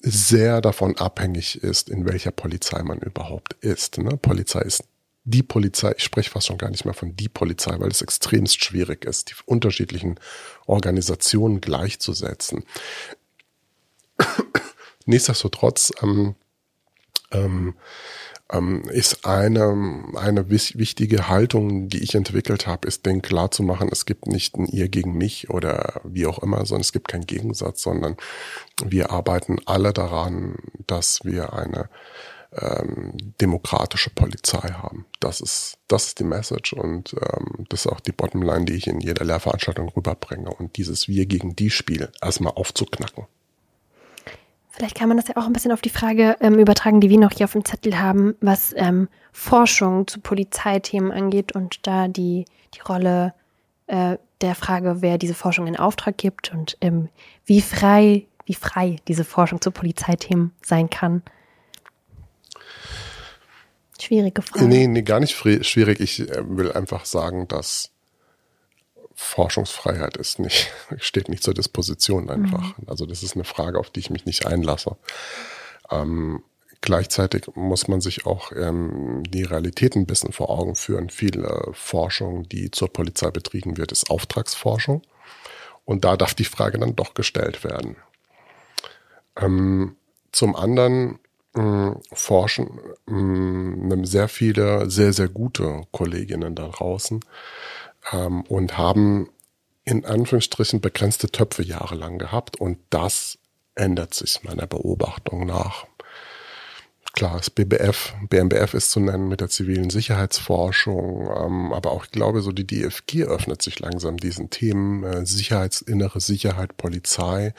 sehr 0.00 0.60
davon 0.60 0.96
abhängig 0.98 1.62
ist, 1.62 1.88
in 1.88 2.06
welcher 2.06 2.30
Polizei 2.30 2.82
man 2.82 2.98
überhaupt 2.98 3.54
ist. 3.60 3.98
Ne? 3.98 4.16
Polizei 4.18 4.60
ist 4.60 4.84
die 5.24 5.42
Polizei, 5.42 5.94
ich 5.96 6.04
spreche 6.04 6.30
fast 6.30 6.48
schon 6.48 6.58
gar 6.58 6.70
nicht 6.70 6.84
mehr 6.84 6.92
von 6.92 7.16
die 7.16 7.30
Polizei, 7.30 7.74
weil 7.78 7.90
es 7.90 8.02
extremst 8.02 8.62
schwierig 8.62 9.06
ist, 9.06 9.30
die 9.30 9.34
unterschiedlichen 9.46 10.20
Organisationen 10.66 11.62
gleichzusetzen. 11.62 12.64
Nichtsdestotrotz 15.06 15.92
ähm, 16.02 16.34
ähm, 17.30 17.74
ähm, 18.52 18.82
ist 18.90 19.26
eine, 19.26 20.04
eine 20.16 20.50
wichtige 20.50 21.28
Haltung, 21.28 21.88
die 21.88 22.02
ich 22.02 22.14
entwickelt 22.14 22.66
habe, 22.66 22.86
ist 22.86 23.06
denen 23.06 23.22
klar 23.22 23.50
zu 23.50 23.62
machen, 23.62 23.88
es 23.90 24.06
gibt 24.06 24.26
nicht 24.26 24.56
ein 24.56 24.66
ihr 24.66 24.88
gegen 24.88 25.14
mich 25.16 25.50
oder 25.50 26.00
wie 26.04 26.26
auch 26.26 26.38
immer, 26.40 26.66
sondern 26.66 26.82
es 26.82 26.92
gibt 26.92 27.08
keinen 27.08 27.26
Gegensatz, 27.26 27.82
sondern 27.82 28.16
wir 28.84 29.10
arbeiten 29.10 29.58
alle 29.64 29.92
daran, 29.92 30.56
dass 30.86 31.24
wir 31.24 31.52
eine 31.54 31.88
ähm, 32.52 33.16
demokratische 33.40 34.10
Polizei 34.10 34.68
haben. 34.68 35.06
Das 35.20 35.40
ist, 35.40 35.78
das 35.88 36.08
ist 36.08 36.20
die 36.20 36.24
Message 36.24 36.72
und 36.72 37.14
ähm, 37.14 37.66
das 37.68 37.86
ist 37.86 37.92
auch 37.92 38.00
die 38.00 38.12
Bottomline, 38.12 38.64
die 38.64 38.74
ich 38.74 38.86
in 38.86 39.00
jeder 39.00 39.24
Lehrveranstaltung 39.24 39.88
rüberbringe. 39.88 40.50
Und 40.50 40.76
dieses 40.76 41.08
Wir 41.08 41.26
gegen 41.26 41.56
die 41.56 41.70
Spiel 41.70 42.10
erstmal 42.20 42.52
aufzuknacken. 42.52 43.26
Vielleicht 44.76 44.96
kann 44.96 45.06
man 45.06 45.16
das 45.16 45.28
ja 45.28 45.36
auch 45.36 45.46
ein 45.46 45.52
bisschen 45.52 45.70
auf 45.70 45.82
die 45.82 45.88
Frage 45.90 46.36
ähm, 46.40 46.58
übertragen, 46.58 47.00
die 47.00 47.08
wir 47.08 47.18
noch 47.18 47.30
hier 47.30 47.44
auf 47.44 47.52
dem 47.52 47.64
Zettel 47.64 48.00
haben, 48.00 48.34
was 48.40 48.74
ähm, 48.76 49.08
Forschung 49.30 50.08
zu 50.08 50.18
Polizeithemen 50.18 51.12
angeht 51.12 51.52
und 51.52 51.86
da 51.86 52.08
die, 52.08 52.44
die 52.74 52.80
Rolle 52.80 53.34
äh, 53.86 54.16
der 54.40 54.56
Frage, 54.56 54.96
wer 54.98 55.16
diese 55.16 55.34
Forschung 55.34 55.68
in 55.68 55.76
Auftrag 55.76 56.18
gibt 56.18 56.52
und 56.52 56.76
ähm, 56.80 57.08
wie 57.46 57.60
frei, 57.60 58.26
wie 58.46 58.54
frei 58.54 58.96
diese 59.06 59.22
Forschung 59.22 59.60
zu 59.60 59.70
Polizeithemen 59.70 60.50
sein 60.60 60.90
kann. 60.90 61.22
Schwierige 64.00 64.42
Frage. 64.42 64.64
Nee, 64.66 64.88
nee, 64.88 65.02
gar 65.02 65.20
nicht 65.20 65.36
schwierig. 65.36 66.00
Ich 66.00 66.18
äh, 66.18 66.42
will 66.48 66.72
einfach 66.72 67.04
sagen, 67.04 67.46
dass 67.46 67.92
Forschungsfreiheit 69.14 70.16
ist 70.16 70.38
nicht, 70.38 70.70
steht 70.98 71.28
nicht 71.28 71.42
zur 71.42 71.54
Disposition 71.54 72.30
einfach. 72.30 72.76
Mhm. 72.78 72.88
Also 72.88 73.06
das 73.06 73.22
ist 73.22 73.34
eine 73.34 73.44
Frage, 73.44 73.78
auf 73.78 73.90
die 73.90 74.00
ich 74.00 74.10
mich 74.10 74.26
nicht 74.26 74.46
einlasse. 74.46 74.96
Ähm, 75.90 76.42
gleichzeitig 76.80 77.46
muss 77.54 77.88
man 77.88 78.00
sich 78.00 78.26
auch 78.26 78.52
ähm, 78.52 79.22
die 79.26 79.44
Realität 79.44 79.96
ein 79.96 80.06
bisschen 80.06 80.32
vor 80.32 80.50
Augen 80.50 80.74
führen. 80.74 81.10
Viele 81.10 81.70
Forschung, 81.72 82.48
die 82.48 82.70
zur 82.70 82.92
Polizei 82.92 83.30
betrieben 83.30 83.76
wird, 83.76 83.92
ist 83.92 84.10
Auftragsforschung. 84.10 85.02
Und 85.84 86.04
da 86.04 86.16
darf 86.16 86.34
die 86.34 86.44
Frage 86.44 86.78
dann 86.78 86.96
doch 86.96 87.14
gestellt 87.14 87.64
werden. 87.64 87.96
Ähm, 89.36 89.96
zum 90.32 90.56
anderen 90.56 91.18
mh, 91.54 92.00
forschen 92.12 92.80
mh, 93.06 94.04
sehr 94.06 94.28
viele 94.28 94.90
sehr, 94.90 95.12
sehr 95.12 95.28
gute 95.28 95.82
Kolleginnen 95.92 96.54
da 96.54 96.68
draußen 96.68 97.20
ähm, 98.12 98.42
und 98.42 98.78
haben 98.78 99.30
in 99.84 100.04
Anführungsstrichen 100.04 100.80
begrenzte 100.80 101.28
Töpfe 101.30 101.62
jahrelang 101.62 102.18
gehabt. 102.18 102.58
Und 102.60 102.78
das 102.90 103.38
ändert 103.74 104.14
sich 104.14 104.42
meiner 104.42 104.66
Beobachtung 104.66 105.46
nach. 105.46 105.86
Klar, 107.14 107.36
das 107.36 107.48
BBF, 107.48 108.12
BMBF 108.28 108.74
ist 108.74 108.90
zu 108.90 108.98
nennen 108.98 109.28
mit 109.28 109.40
der 109.40 109.48
zivilen 109.48 109.88
Sicherheitsforschung, 109.88 111.28
ähm, 111.44 111.72
aber 111.72 111.92
auch 111.92 112.06
ich 112.06 112.10
glaube, 112.10 112.40
so 112.40 112.50
die 112.50 112.66
DFG 112.66 113.22
öffnet 113.22 113.62
sich 113.62 113.78
langsam 113.78 114.16
diesen 114.16 114.50
Themen, 114.50 115.04
äh, 115.04 115.24
Sicherheits, 115.24 115.84
Sicherheit, 115.86 116.76
Polizei, 116.76 117.54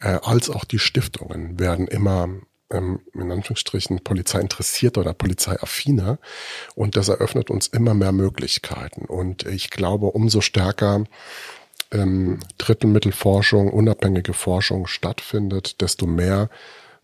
äh, 0.00 0.18
als 0.24 0.50
auch 0.50 0.64
die 0.64 0.80
Stiftungen 0.80 1.60
werden 1.60 1.86
immer 1.86 2.28
ähm, 2.70 3.00
in 3.14 3.30
Anführungsstrichen 3.32 4.00
Polizei 4.00 4.40
interessiert 4.40 4.98
oder 4.98 5.14
polizeiaffiner. 5.14 6.18
Und 6.74 6.96
das 6.96 7.08
eröffnet 7.08 7.50
uns 7.50 7.66
immer 7.68 7.94
mehr 7.94 8.12
Möglichkeiten. 8.12 9.04
Und 9.04 9.46
ich 9.46 9.70
glaube, 9.70 10.06
umso 10.06 10.40
stärker 10.40 11.04
ähm, 11.90 12.40
Drittmittelforschung, 12.58 13.70
unabhängige 13.70 14.34
Forschung 14.34 14.86
stattfindet, 14.86 15.80
desto 15.80 16.06
mehr 16.06 16.50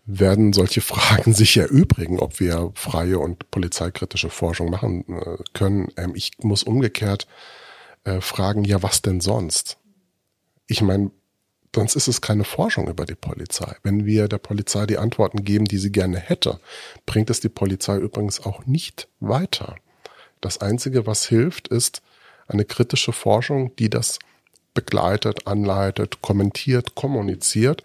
werden 0.05 0.53
solche 0.53 0.81
Fragen 0.81 1.33
sich 1.35 1.57
erübrigen, 1.57 2.19
ob 2.19 2.39
wir 2.39 2.71
freie 2.75 3.19
und 3.19 3.49
polizeikritische 3.51 4.29
Forschung 4.29 4.69
machen 4.69 5.05
äh, 5.07 5.37
können. 5.53 5.89
Ähm, 5.97 6.13
ich 6.15 6.31
muss 6.39 6.63
umgekehrt 6.63 7.27
äh, 8.03 8.21
fragen, 8.21 8.63
ja, 8.63 8.83
was 8.83 9.01
denn 9.01 9.21
sonst? 9.21 9.77
Ich 10.67 10.81
meine, 10.81 11.11
sonst 11.75 11.95
ist 11.95 12.07
es 12.07 12.21
keine 12.21 12.45
Forschung 12.45 12.87
über 12.87 13.05
die 13.05 13.15
Polizei. 13.15 13.75
Wenn 13.83 14.05
wir 14.05 14.27
der 14.27 14.39
Polizei 14.39 14.85
die 14.85 14.97
Antworten 14.97 15.43
geben, 15.43 15.65
die 15.65 15.77
sie 15.77 15.91
gerne 15.91 16.17
hätte, 16.17 16.59
bringt 17.05 17.29
es 17.29 17.41
die 17.41 17.49
Polizei 17.49 17.97
übrigens 17.97 18.43
auch 18.43 18.65
nicht 18.65 19.07
weiter. 19.19 19.75
Das 20.41 20.59
Einzige, 20.59 21.05
was 21.05 21.25
hilft, 21.25 21.67
ist 21.67 22.01
eine 22.47 22.65
kritische 22.65 23.11
Forschung, 23.11 23.75
die 23.75 23.89
das 23.89 24.19
begleitet, 24.73 25.47
anleitet, 25.47 26.21
kommentiert, 26.21 26.95
kommuniziert 26.95 27.83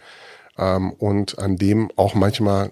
ähm, 0.59 0.93
und 0.93 1.39
an 1.39 1.57
dem 1.57 1.91
auch 1.97 2.15
manchmal 2.15 2.71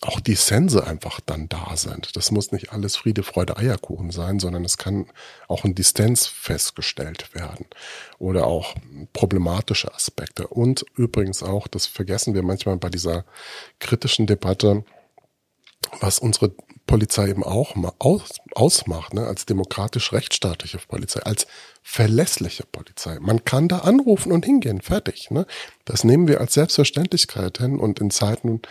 auch 0.00 0.20
die 0.20 0.36
Sense 0.36 0.86
einfach 0.86 1.20
dann 1.20 1.48
da 1.48 1.76
sind. 1.76 2.14
Das 2.14 2.30
muss 2.30 2.52
nicht 2.52 2.72
alles 2.72 2.96
Friede, 2.96 3.24
Freude, 3.24 3.56
Eierkuchen 3.56 4.10
sein, 4.10 4.38
sondern 4.38 4.64
es 4.64 4.78
kann 4.78 5.06
auch 5.48 5.64
ein 5.64 5.74
Distanz 5.74 6.26
festgestellt 6.26 7.34
werden 7.34 7.66
oder 8.18 8.46
auch 8.46 8.76
problematische 9.12 9.92
Aspekte. 9.92 10.46
Und 10.46 10.84
übrigens 10.94 11.42
auch, 11.42 11.66
das 11.66 11.86
vergessen 11.86 12.34
wir 12.34 12.44
manchmal 12.44 12.76
bei 12.76 12.90
dieser 12.90 13.24
kritischen 13.80 14.26
Debatte, 14.28 14.84
was 16.00 16.20
unsere 16.20 16.54
Polizei 16.88 17.28
eben 17.28 17.44
auch 17.44 17.76
aus, 18.00 18.40
ausmacht, 18.54 19.14
ne, 19.14 19.26
als 19.26 19.46
demokratisch-rechtsstaatliche 19.46 20.78
Polizei, 20.88 21.20
als 21.20 21.46
verlässliche 21.82 22.64
Polizei. 22.64 23.18
Man 23.20 23.44
kann 23.44 23.68
da 23.68 23.80
anrufen 23.80 24.32
und 24.32 24.44
hingehen, 24.44 24.80
fertig. 24.80 25.30
Ne? 25.30 25.46
Das 25.84 26.02
nehmen 26.02 26.26
wir 26.26 26.40
als 26.40 26.54
Selbstverständlichkeit 26.54 27.58
hin 27.58 27.78
und 27.78 28.00
in 28.00 28.10
Zeiten 28.10 28.62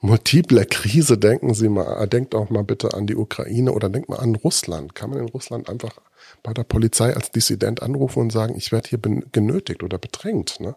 multipler 0.00 0.64
Krise 0.66 1.18
denken 1.18 1.54
Sie 1.54 1.68
mal, 1.68 2.06
denkt 2.06 2.34
auch 2.34 2.50
mal 2.50 2.62
bitte 2.62 2.94
an 2.94 3.06
die 3.06 3.16
Ukraine 3.16 3.72
oder 3.72 3.88
denkt 3.88 4.08
mal 4.08 4.20
an 4.20 4.36
Russland. 4.36 4.94
Kann 4.94 5.10
man 5.10 5.20
in 5.20 5.28
Russland 5.30 5.68
einfach 5.68 5.98
bei 6.42 6.52
der 6.52 6.64
Polizei 6.64 7.14
als 7.14 7.30
Dissident 7.30 7.82
anrufen 7.82 8.20
und 8.20 8.32
sagen, 8.32 8.54
ich 8.56 8.70
werde 8.70 8.90
hier 8.90 9.00
genötigt 9.00 9.82
oder 9.82 9.98
bedrängt. 9.98 10.60
Ne? 10.60 10.76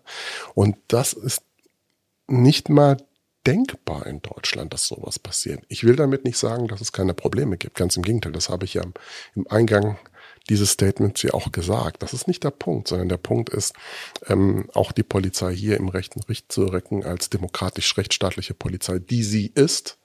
Und 0.53 0.77
das 0.87 1.13
ist 1.13 1.43
nicht 2.27 2.69
mal 2.69 2.97
denkbar 3.45 4.05
in 4.07 4.21
Deutschland, 4.21 4.73
dass 4.73 4.87
sowas 4.87 5.19
passiert. 5.19 5.63
Ich 5.67 5.83
will 5.83 5.95
damit 5.95 6.25
nicht 6.25 6.37
sagen, 6.37 6.67
dass 6.67 6.81
es 6.81 6.91
keine 6.91 7.13
Probleme 7.13 7.57
gibt. 7.57 7.75
Ganz 7.75 7.95
im 7.97 8.03
Gegenteil, 8.03 8.31
das 8.31 8.49
habe 8.49 8.65
ich 8.65 8.73
ja 8.73 8.83
im 9.35 9.47
Eingang 9.49 9.97
dieses 10.49 10.71
Statements 10.71 11.23
ja 11.23 11.33
auch 11.33 11.51
gesagt. 11.51 12.03
Das 12.03 12.13
ist 12.13 12.27
nicht 12.27 12.43
der 12.43 12.51
Punkt, 12.51 12.87
sondern 12.87 13.09
der 13.09 13.17
Punkt 13.17 13.49
ist, 13.49 13.73
ähm, 14.27 14.69
auch 14.73 14.91
die 14.91 15.03
Polizei 15.03 15.55
hier 15.55 15.77
im 15.77 15.89
rechten 15.89 16.21
Richt 16.21 16.51
zu 16.51 16.65
recken 16.65 17.03
als 17.03 17.29
demokratisch-rechtsstaatliche 17.29 18.53
Polizei, 18.53 18.99
die 18.99 19.23
sie 19.23 19.51
ist. 19.55 19.97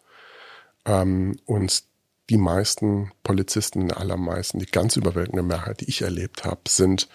Ähm, 0.86 1.38
und 1.44 1.84
die 2.30 2.38
meisten 2.38 3.12
Polizisten, 3.22 3.92
allermeisten, 3.92 4.60
die 4.60 4.66
ganz 4.66 4.96
überwältigende 4.96 5.42
Mehrheit, 5.42 5.80
die 5.80 5.88
ich 5.88 6.02
erlebt 6.02 6.44
habe, 6.44 6.62
sind 6.68 7.08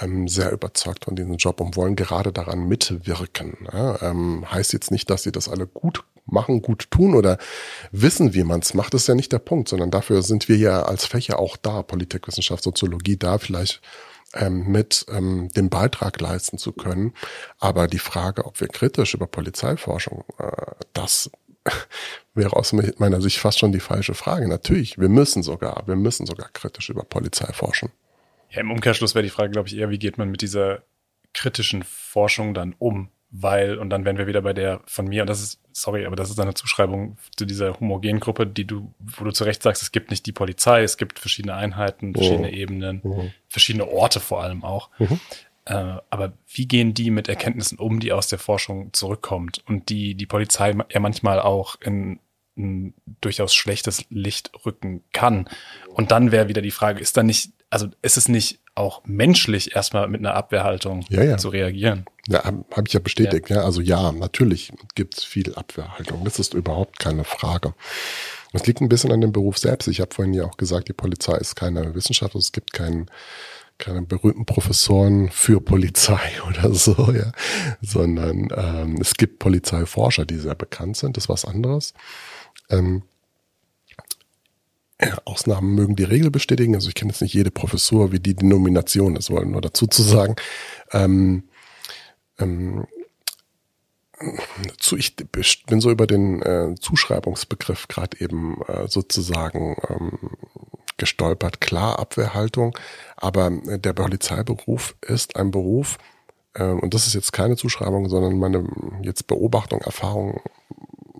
ähm, 0.00 0.28
sehr 0.28 0.52
überzeugt 0.52 1.04
von 1.04 1.16
diesem 1.16 1.36
Job 1.36 1.60
und 1.60 1.76
wollen 1.76 1.96
gerade 1.96 2.32
daran 2.32 2.68
mitwirken. 2.68 3.56
Ja, 3.72 4.00
ähm, 4.02 4.50
heißt 4.50 4.72
jetzt 4.72 4.90
nicht, 4.90 5.10
dass 5.10 5.22
sie 5.22 5.32
das 5.32 5.48
alle 5.48 5.66
gut 5.66 6.04
machen, 6.26 6.62
gut 6.62 6.90
tun 6.90 7.14
oder 7.14 7.38
wissen, 7.90 8.34
wie 8.34 8.44
man 8.44 8.60
es 8.60 8.74
macht, 8.74 8.94
ist 8.94 9.08
ja 9.08 9.14
nicht 9.14 9.32
der 9.32 9.38
Punkt, 9.38 9.68
sondern 9.68 9.90
dafür 9.90 10.22
sind 10.22 10.48
wir 10.48 10.56
ja 10.56 10.82
als 10.82 11.06
Fächer 11.06 11.38
auch 11.38 11.56
da, 11.56 11.82
Politikwissenschaft, 11.82 12.62
Soziologie, 12.62 13.16
da 13.16 13.38
vielleicht 13.38 13.80
ähm, 14.34 14.66
mit 14.68 15.06
ähm, 15.08 15.48
den 15.56 15.70
Beitrag 15.70 16.20
leisten 16.20 16.58
zu 16.58 16.72
können. 16.72 17.14
Aber 17.58 17.88
die 17.88 17.98
Frage, 17.98 18.44
ob 18.44 18.60
wir 18.60 18.68
kritisch 18.68 19.14
über 19.14 19.26
Polizeiforschung, 19.26 20.24
äh, 20.38 20.72
das 20.92 21.30
wäre 22.34 22.56
aus 22.56 22.72
meiner 22.72 23.20
Sicht 23.20 23.38
fast 23.38 23.58
schon 23.58 23.72
die 23.72 23.80
falsche 23.80 24.14
Frage. 24.14 24.48
Natürlich, 24.48 24.98
wir 24.98 25.08
müssen 25.08 25.42
sogar, 25.42 25.82
wir 25.86 25.96
müssen 25.96 26.26
sogar 26.26 26.48
kritisch 26.52 26.90
über 26.90 27.02
Polizei 27.02 27.52
forschen. 27.52 27.90
Ja, 28.50 28.60
im 28.60 28.70
Umkehrschluss 28.70 29.14
wäre 29.14 29.22
die 29.22 29.30
Frage, 29.30 29.50
glaube 29.50 29.68
ich, 29.68 29.76
eher, 29.76 29.90
wie 29.90 29.98
geht 29.98 30.18
man 30.18 30.30
mit 30.30 30.42
dieser 30.42 30.82
kritischen 31.32 31.82
Forschung 31.82 32.54
dann 32.54 32.74
um? 32.78 33.10
Weil, 33.32 33.78
und 33.78 33.90
dann 33.90 34.04
wären 34.04 34.18
wir 34.18 34.26
wieder 34.26 34.42
bei 34.42 34.52
der 34.52 34.80
von 34.86 35.06
mir, 35.06 35.22
und 35.22 35.30
das 35.30 35.40
ist, 35.40 35.60
sorry, 35.70 36.04
aber 36.04 36.16
das 36.16 36.30
ist 36.30 36.40
eine 36.40 36.54
Zuschreibung 36.54 37.16
zu 37.36 37.46
dieser 37.46 37.78
homogenen 37.78 38.18
Gruppe, 38.18 38.44
die 38.44 38.64
du, 38.64 38.92
wo 38.98 39.24
du 39.24 39.30
zu 39.30 39.44
Recht 39.44 39.62
sagst, 39.62 39.82
es 39.82 39.92
gibt 39.92 40.10
nicht 40.10 40.26
die 40.26 40.32
Polizei, 40.32 40.82
es 40.82 40.96
gibt 40.96 41.20
verschiedene 41.20 41.54
Einheiten, 41.54 42.12
verschiedene 42.12 42.48
oh. 42.48 42.54
Ebenen, 42.54 43.00
oh. 43.04 43.30
verschiedene 43.48 43.86
Orte 43.86 44.18
vor 44.18 44.42
allem 44.42 44.64
auch. 44.64 44.90
Mhm. 44.98 45.20
Äh, 45.66 45.98
aber 46.10 46.32
wie 46.52 46.66
gehen 46.66 46.92
die 46.92 47.10
mit 47.12 47.28
Erkenntnissen 47.28 47.78
um, 47.78 48.00
die 48.00 48.12
aus 48.12 48.26
der 48.26 48.40
Forschung 48.40 48.92
zurückkommt 48.92 49.62
und 49.68 49.90
die 49.90 50.16
die 50.16 50.26
Polizei 50.26 50.74
ja 50.90 50.98
manchmal 50.98 51.38
auch 51.38 51.80
in 51.80 52.18
ein 52.56 52.94
durchaus 53.20 53.54
schlechtes 53.54 54.06
Licht 54.10 54.50
rücken 54.66 55.04
kann? 55.12 55.48
Und 55.94 56.10
dann 56.10 56.32
wäre 56.32 56.48
wieder 56.48 56.62
die 56.62 56.72
Frage, 56.72 56.98
ist 56.98 57.16
da 57.16 57.22
nicht 57.22 57.52
also 57.70 57.88
ist 58.02 58.16
es 58.16 58.28
nicht 58.28 58.60
auch 58.74 59.02
menschlich 59.04 59.74
erstmal 59.74 60.08
mit 60.08 60.20
einer 60.20 60.34
Abwehrhaltung 60.34 61.04
ja, 61.08 61.22
ja. 61.22 61.36
zu 61.38 61.48
reagieren? 61.48 62.04
Ja, 62.28 62.44
habe 62.44 62.64
hab 62.72 62.86
ich 62.86 62.94
ja 62.94 63.00
bestätigt. 63.00 63.50
Ja. 63.50 63.56
ja. 63.56 63.62
Also 63.62 63.80
ja, 63.80 64.12
natürlich 64.12 64.72
gibt 64.94 65.18
es 65.18 65.24
viel 65.24 65.54
Abwehrhaltung. 65.54 66.24
Das 66.24 66.38
ist 66.38 66.54
überhaupt 66.54 66.98
keine 66.98 67.24
Frage. 67.24 67.74
Es 68.52 68.66
liegt 68.66 68.80
ein 68.80 68.88
bisschen 68.88 69.12
an 69.12 69.20
dem 69.20 69.32
Beruf 69.32 69.58
selbst. 69.58 69.86
Ich 69.88 70.00
habe 70.00 70.14
vorhin 70.14 70.34
ja 70.34 70.44
auch 70.44 70.56
gesagt, 70.56 70.88
die 70.88 70.92
Polizei 70.92 71.36
ist 71.36 71.54
keine 71.54 71.94
Wissenschaft. 71.94 72.34
Es 72.34 72.52
gibt 72.52 72.72
keinen 72.72 73.10
keine 73.78 74.02
berühmten 74.02 74.44
Professoren 74.44 75.30
für 75.30 75.60
Polizei 75.60 76.20
oder 76.48 76.74
so, 76.74 77.12
ja, 77.12 77.32
sondern 77.80 78.48
ähm, 78.54 78.98
es 79.00 79.14
gibt 79.14 79.38
Polizeiforscher, 79.38 80.26
die 80.26 80.36
sehr 80.36 80.54
bekannt 80.54 80.98
sind. 80.98 81.16
Das 81.16 81.24
ist 81.24 81.28
was 81.28 81.44
anderes. 81.44 81.94
Ähm, 82.68 83.02
Ausnahmen 85.24 85.74
mögen 85.74 85.96
die 85.96 86.04
Regel 86.04 86.30
bestätigen. 86.30 86.74
Also 86.74 86.88
ich 86.88 86.94
kenne 86.94 87.10
jetzt 87.10 87.22
nicht 87.22 87.34
jede 87.34 87.50
Professur, 87.50 88.12
wie 88.12 88.20
die 88.20 88.34
Denomination 88.34 89.16
ist, 89.16 89.30
wollen 89.30 89.50
nur 89.50 89.60
dazu 89.60 89.86
zu 89.86 90.02
sagen. 90.02 90.36
Ähm, 90.92 91.44
ähm, 92.38 92.86
zu, 94.78 94.96
ich 94.96 95.16
bin 95.16 95.80
so 95.80 95.90
über 95.90 96.06
den 96.06 96.42
äh, 96.42 96.74
Zuschreibungsbegriff 96.78 97.88
gerade 97.88 98.20
eben 98.20 98.60
äh, 98.68 98.86
sozusagen 98.86 99.76
ähm, 99.88 100.18
gestolpert. 100.98 101.62
Klar, 101.62 101.98
Abwehrhaltung, 101.98 102.76
aber 103.16 103.50
der 103.50 103.94
Polizeiberuf 103.94 104.94
ist 105.00 105.36
ein 105.36 105.50
Beruf, 105.50 105.96
äh, 106.54 106.64
und 106.64 106.94
das 106.94 107.06
ist 107.06 107.14
jetzt 107.14 107.32
keine 107.32 107.56
Zuschreibung, 107.56 108.08
sondern 108.08 108.38
meine 108.38 108.64
jetzt 109.02 109.26
Beobachtung, 109.26 109.80
Erfahrung, 109.80 110.40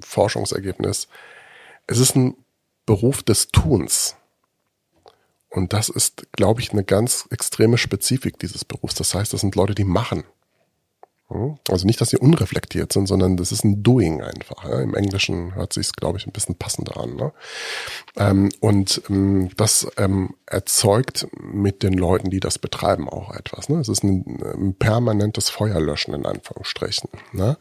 Forschungsergebnis. 0.01 1.09
Es 1.87 1.99
ist 1.99 2.17
ein 2.17 2.37
Beruf 2.91 3.23
des 3.23 3.47
Tuns. 3.53 4.17
Und 5.49 5.73
das 5.73 5.91
ist, 5.91 6.27
glaube 6.33 6.61
ich, 6.61 6.73
eine 6.73 6.83
ganz 6.83 7.29
extreme 7.31 7.79
Spezifik 7.79 8.41
dieses 8.41 8.65
Berufs. 8.65 8.97
Das 8.97 9.15
heißt, 9.15 9.33
das 9.33 9.43
sind 9.43 9.55
Leute, 9.55 9.77
die 9.77 9.85
machen. 9.85 10.25
Hm? 11.31 11.59
Also 11.69 11.87
nicht, 11.87 12.01
dass 12.01 12.11
sie 12.11 12.17
unreflektiert 12.17 12.93
sind, 12.93 13.07
sondern 13.07 13.37
das 13.37 13.53
ist 13.53 13.65
ein 13.65 13.83
Doing 13.83 14.21
einfach. 14.21 14.69
Ja? 14.69 14.81
Im 14.81 14.95
Englischen 14.95 15.55
hört 15.55 15.73
sich 15.73 15.93
glaube 15.93 16.19
ich, 16.19 16.27
ein 16.27 16.33
bisschen 16.33 16.57
passender 16.57 16.97
an. 16.97 17.17
Ne? 17.17 17.33
Ähm, 18.17 18.49
und 18.61 19.03
ähm, 19.09 19.51
das 19.57 19.87
ähm, 19.97 20.35
erzeugt 20.47 21.29
mit 21.41 21.83
den 21.83 21.93
Leuten, 21.95 22.31
die 22.31 22.41
das 22.41 22.59
betreiben, 22.59 23.09
auch 23.09 23.35
etwas. 23.35 23.69
Ne? 23.69 23.79
Es 23.79 23.89
ist 23.89 24.03
ein, 24.03 24.43
ein 24.43 24.75
permanentes 24.75 25.51
Feuerlöschen 25.51 26.15
in 26.15 26.27
Anführungsstrichen. 26.27 27.11
Ne? 27.33 27.57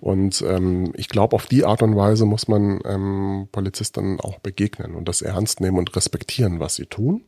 Und 0.00 0.42
ähm, 0.42 0.92
ich 0.96 1.08
glaube, 1.08 1.34
auf 1.34 1.46
die 1.46 1.64
Art 1.64 1.82
und 1.82 1.96
Weise 1.96 2.26
muss 2.26 2.46
man 2.48 2.80
ähm, 2.84 3.48
Polizisten 3.50 4.20
auch 4.20 4.38
begegnen 4.38 4.94
und 4.94 5.08
das 5.08 5.22
ernst 5.22 5.60
nehmen 5.60 5.78
und 5.78 5.94
respektieren, 5.96 6.60
was 6.60 6.76
sie 6.76 6.86
tun. 6.86 7.24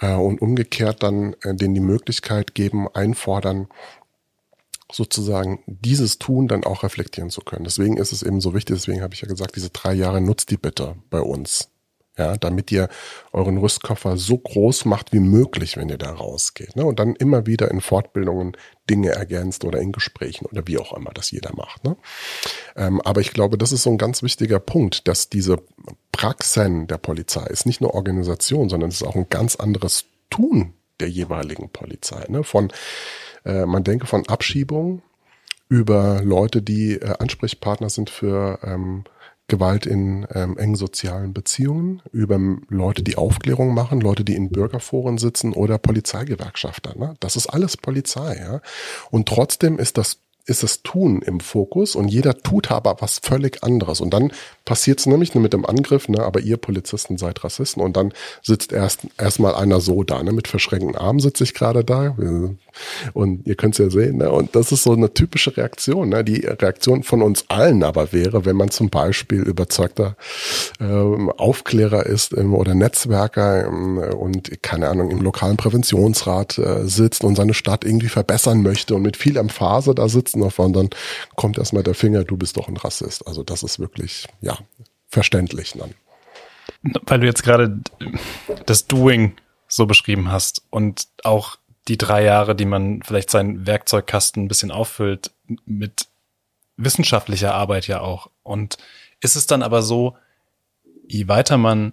Äh, 0.00 0.14
und 0.14 0.40
umgekehrt 0.42 1.02
dann 1.02 1.34
äh, 1.42 1.54
denen 1.54 1.74
die 1.74 1.80
Möglichkeit 1.80 2.54
geben, 2.54 2.88
einfordern, 2.92 3.68
sozusagen 4.90 5.62
dieses 5.66 6.18
Tun 6.18 6.48
dann 6.48 6.64
auch 6.64 6.82
reflektieren 6.82 7.30
zu 7.30 7.40
können. 7.40 7.64
Deswegen 7.64 7.96
ist 7.96 8.12
es 8.12 8.22
eben 8.22 8.40
so 8.40 8.54
wichtig, 8.54 8.76
deswegen 8.76 9.02
habe 9.02 9.14
ich 9.14 9.20
ja 9.20 9.28
gesagt, 9.28 9.56
diese 9.56 9.70
drei 9.70 9.94
Jahre 9.94 10.20
nutzt 10.20 10.50
die 10.50 10.56
bitte 10.56 10.96
bei 11.10 11.20
uns. 11.20 11.68
Ja, 12.18 12.38
damit 12.38 12.72
ihr 12.72 12.88
euren 13.34 13.58
Rüstkoffer 13.58 14.16
so 14.16 14.38
groß 14.38 14.86
macht 14.86 15.12
wie 15.12 15.20
möglich, 15.20 15.76
wenn 15.76 15.90
ihr 15.90 15.98
da 15.98 16.12
rausgeht. 16.12 16.74
Ne? 16.74 16.86
Und 16.86 16.98
dann 16.98 17.14
immer 17.14 17.44
wieder 17.44 17.70
in 17.70 17.82
Fortbildungen 17.82 18.56
Dinge 18.88 19.10
ergänzt 19.10 19.66
oder 19.66 19.80
in 19.80 19.92
Gesprächen 19.92 20.46
oder 20.46 20.66
wie 20.66 20.78
auch 20.78 20.96
immer 20.96 21.10
das 21.12 21.30
jeder 21.30 21.54
macht. 21.54 21.84
Ne? 21.84 21.94
Ähm, 22.74 23.02
aber 23.02 23.20
ich 23.20 23.34
glaube, 23.34 23.58
das 23.58 23.70
ist 23.70 23.82
so 23.82 23.90
ein 23.90 23.98
ganz 23.98 24.22
wichtiger 24.22 24.60
Punkt, 24.60 25.08
dass 25.08 25.28
diese 25.28 25.58
Praxen 26.10 26.86
der 26.86 26.96
Polizei 26.96 27.44
ist 27.48 27.66
nicht 27.66 27.82
nur 27.82 27.92
Organisation, 27.92 28.70
sondern 28.70 28.88
es 28.88 29.02
ist 29.02 29.06
auch 29.06 29.16
ein 29.16 29.28
ganz 29.28 29.56
anderes 29.56 30.06
Tun 30.30 30.72
der 31.00 31.10
jeweiligen 31.10 31.68
Polizei. 31.68 32.24
Ne? 32.28 32.44
Von 32.44 32.72
äh, 33.46 33.66
man 33.66 33.84
denke 33.84 34.06
von 34.06 34.26
Abschiebung 34.28 35.02
über 35.68 36.22
Leute, 36.22 36.62
die 36.62 36.94
äh, 36.94 37.14
Ansprechpartner 37.18 37.90
sind 37.90 38.10
für 38.10 38.58
ähm, 38.62 39.04
Gewalt 39.48 39.86
in 39.86 40.26
ähm, 40.34 40.58
engen 40.58 40.74
sozialen 40.74 41.32
Beziehungen, 41.32 42.02
über 42.12 42.38
Leute, 42.68 43.04
die 43.04 43.16
Aufklärung 43.16 43.74
machen, 43.74 44.00
Leute, 44.00 44.24
die 44.24 44.34
in 44.34 44.50
Bürgerforen 44.50 45.18
sitzen 45.18 45.52
oder 45.52 45.78
Polizeigewerkschafter. 45.78 46.98
Ne? 46.98 47.14
Das 47.20 47.36
ist 47.36 47.46
alles 47.46 47.76
Polizei. 47.76 48.38
Ja? 48.38 48.60
Und 49.10 49.28
trotzdem 49.28 49.78
ist 49.78 49.98
das 49.98 50.18
ist 50.48 50.62
das 50.62 50.82
Tun 50.82 51.22
im 51.22 51.40
Fokus 51.40 51.96
und 51.96 52.06
jeder 52.06 52.38
tut 52.38 52.70
aber 52.70 52.96
was 53.00 53.18
völlig 53.18 53.64
anderes. 53.64 54.00
Und 54.00 54.10
dann 54.10 54.32
passiert 54.66 55.00
es 55.00 55.06
nämlich 55.06 55.34
mit 55.34 55.52
dem 55.52 55.64
Angriff, 55.64 56.08
ne, 56.08 56.22
aber 56.22 56.40
ihr 56.40 56.58
Polizisten 56.58 57.16
seid 57.16 57.42
Rassisten. 57.44 57.82
Und 57.82 57.96
dann 57.96 58.12
sitzt 58.42 58.72
erst 58.72 59.06
erstmal 59.16 59.54
einer 59.54 59.80
so 59.80 60.02
da, 60.02 60.22
ne, 60.22 60.32
mit 60.32 60.48
verschränkten 60.48 60.96
Armen 60.96 61.20
sitze 61.20 61.44
ich 61.44 61.54
gerade 61.54 61.84
da. 61.84 62.16
Und 63.14 63.46
ihr 63.46 63.54
könnt 63.54 63.74
es 63.74 63.78
ja 63.78 63.90
sehen, 63.90 64.18
ne, 64.18 64.30
und 64.30 64.54
das 64.54 64.72
ist 64.72 64.82
so 64.82 64.92
eine 64.92 65.14
typische 65.14 65.56
Reaktion. 65.56 66.08
Ne, 66.10 66.24
die 66.24 66.44
Reaktion 66.44 67.02
von 67.02 67.22
uns 67.22 67.44
allen 67.48 67.82
aber 67.82 68.12
wäre, 68.12 68.44
wenn 68.44 68.56
man 68.56 68.70
zum 68.70 68.90
Beispiel 68.90 69.42
überzeugter 69.42 70.16
ähm, 70.80 71.30
Aufklärer 71.30 72.04
ist 72.04 72.36
ähm, 72.36 72.54
oder 72.54 72.74
Netzwerker 72.74 73.66
ähm, 73.66 73.98
und 73.98 74.62
keine 74.62 74.88
Ahnung 74.88 75.10
im 75.10 75.22
lokalen 75.22 75.56
Präventionsrat 75.56 76.58
äh, 76.58 76.86
sitzt 76.86 77.24
und 77.24 77.36
seine 77.36 77.54
Stadt 77.54 77.84
irgendwie 77.84 78.08
verbessern 78.08 78.62
möchte 78.62 78.94
und 78.94 79.02
mit 79.02 79.16
viel 79.16 79.36
Emphase 79.36 79.94
da 79.94 80.08
Rassisten 80.16 80.40
davon, 80.40 80.72
dann 80.72 80.90
kommt 81.36 81.58
erstmal 81.58 81.82
der 81.82 81.94
Finger, 81.94 82.24
du 82.24 82.36
bist 82.36 82.56
doch 82.56 82.68
ein 82.68 82.76
Rassist. 82.76 83.26
Also 83.26 83.42
das 83.42 83.62
ist 83.62 83.78
wirklich, 83.78 84.26
ja, 84.40 84.55
verständlich 85.08 85.72
dann. 85.72 85.94
Weil 87.06 87.20
du 87.20 87.26
jetzt 87.26 87.42
gerade 87.42 87.80
das 88.66 88.86
Doing 88.86 89.36
so 89.68 89.86
beschrieben 89.86 90.30
hast 90.30 90.62
und 90.70 91.08
auch 91.24 91.58
die 91.88 91.98
drei 91.98 92.24
Jahre, 92.24 92.54
die 92.54 92.64
man 92.64 93.02
vielleicht 93.02 93.30
seinen 93.30 93.66
Werkzeugkasten 93.66 94.44
ein 94.44 94.48
bisschen 94.48 94.70
auffüllt 94.70 95.30
mit 95.64 96.08
wissenschaftlicher 96.76 97.54
Arbeit 97.54 97.86
ja 97.86 98.00
auch. 98.00 98.30
Und 98.42 98.78
ist 99.20 99.36
es 99.36 99.46
dann 99.46 99.62
aber 99.62 99.82
so, 99.82 100.16
je 101.06 101.28
weiter 101.28 101.56
man 101.56 101.92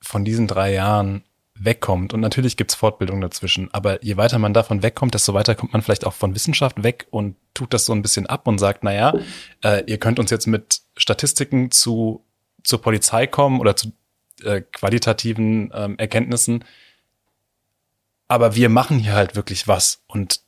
von 0.00 0.24
diesen 0.24 0.46
drei 0.46 0.72
Jahren 0.72 1.24
wegkommt. 1.56 2.12
Und 2.12 2.20
natürlich 2.20 2.56
gibt's 2.56 2.74
Fortbildung 2.74 3.20
dazwischen, 3.20 3.72
aber 3.72 4.02
je 4.04 4.16
weiter 4.16 4.38
man 4.38 4.54
davon 4.54 4.82
wegkommt, 4.82 5.14
desto 5.14 5.34
weiter 5.34 5.54
kommt 5.54 5.72
man 5.72 5.82
vielleicht 5.82 6.04
auch 6.04 6.12
von 6.12 6.34
Wissenschaft 6.34 6.82
weg 6.82 7.06
und 7.10 7.36
tut 7.54 7.72
das 7.72 7.86
so 7.86 7.92
ein 7.92 8.02
bisschen 8.02 8.26
ab 8.26 8.46
und 8.46 8.58
sagt, 8.58 8.82
naja, 8.82 9.14
äh, 9.62 9.84
ihr 9.86 9.98
könnt 9.98 10.18
uns 10.18 10.30
jetzt 10.30 10.46
mit 10.46 10.80
Statistiken 10.96 11.70
zu, 11.70 12.24
zur 12.62 12.80
Polizei 12.80 13.26
kommen 13.26 13.60
oder 13.60 13.76
zu 13.76 13.92
äh, 14.42 14.60
qualitativen 14.60 15.70
ähm, 15.74 15.98
Erkenntnissen, 15.98 16.64
aber 18.28 18.54
wir 18.54 18.68
machen 18.68 18.98
hier 18.98 19.14
halt 19.14 19.36
wirklich 19.36 19.68
was. 19.68 20.02
Und 20.06 20.40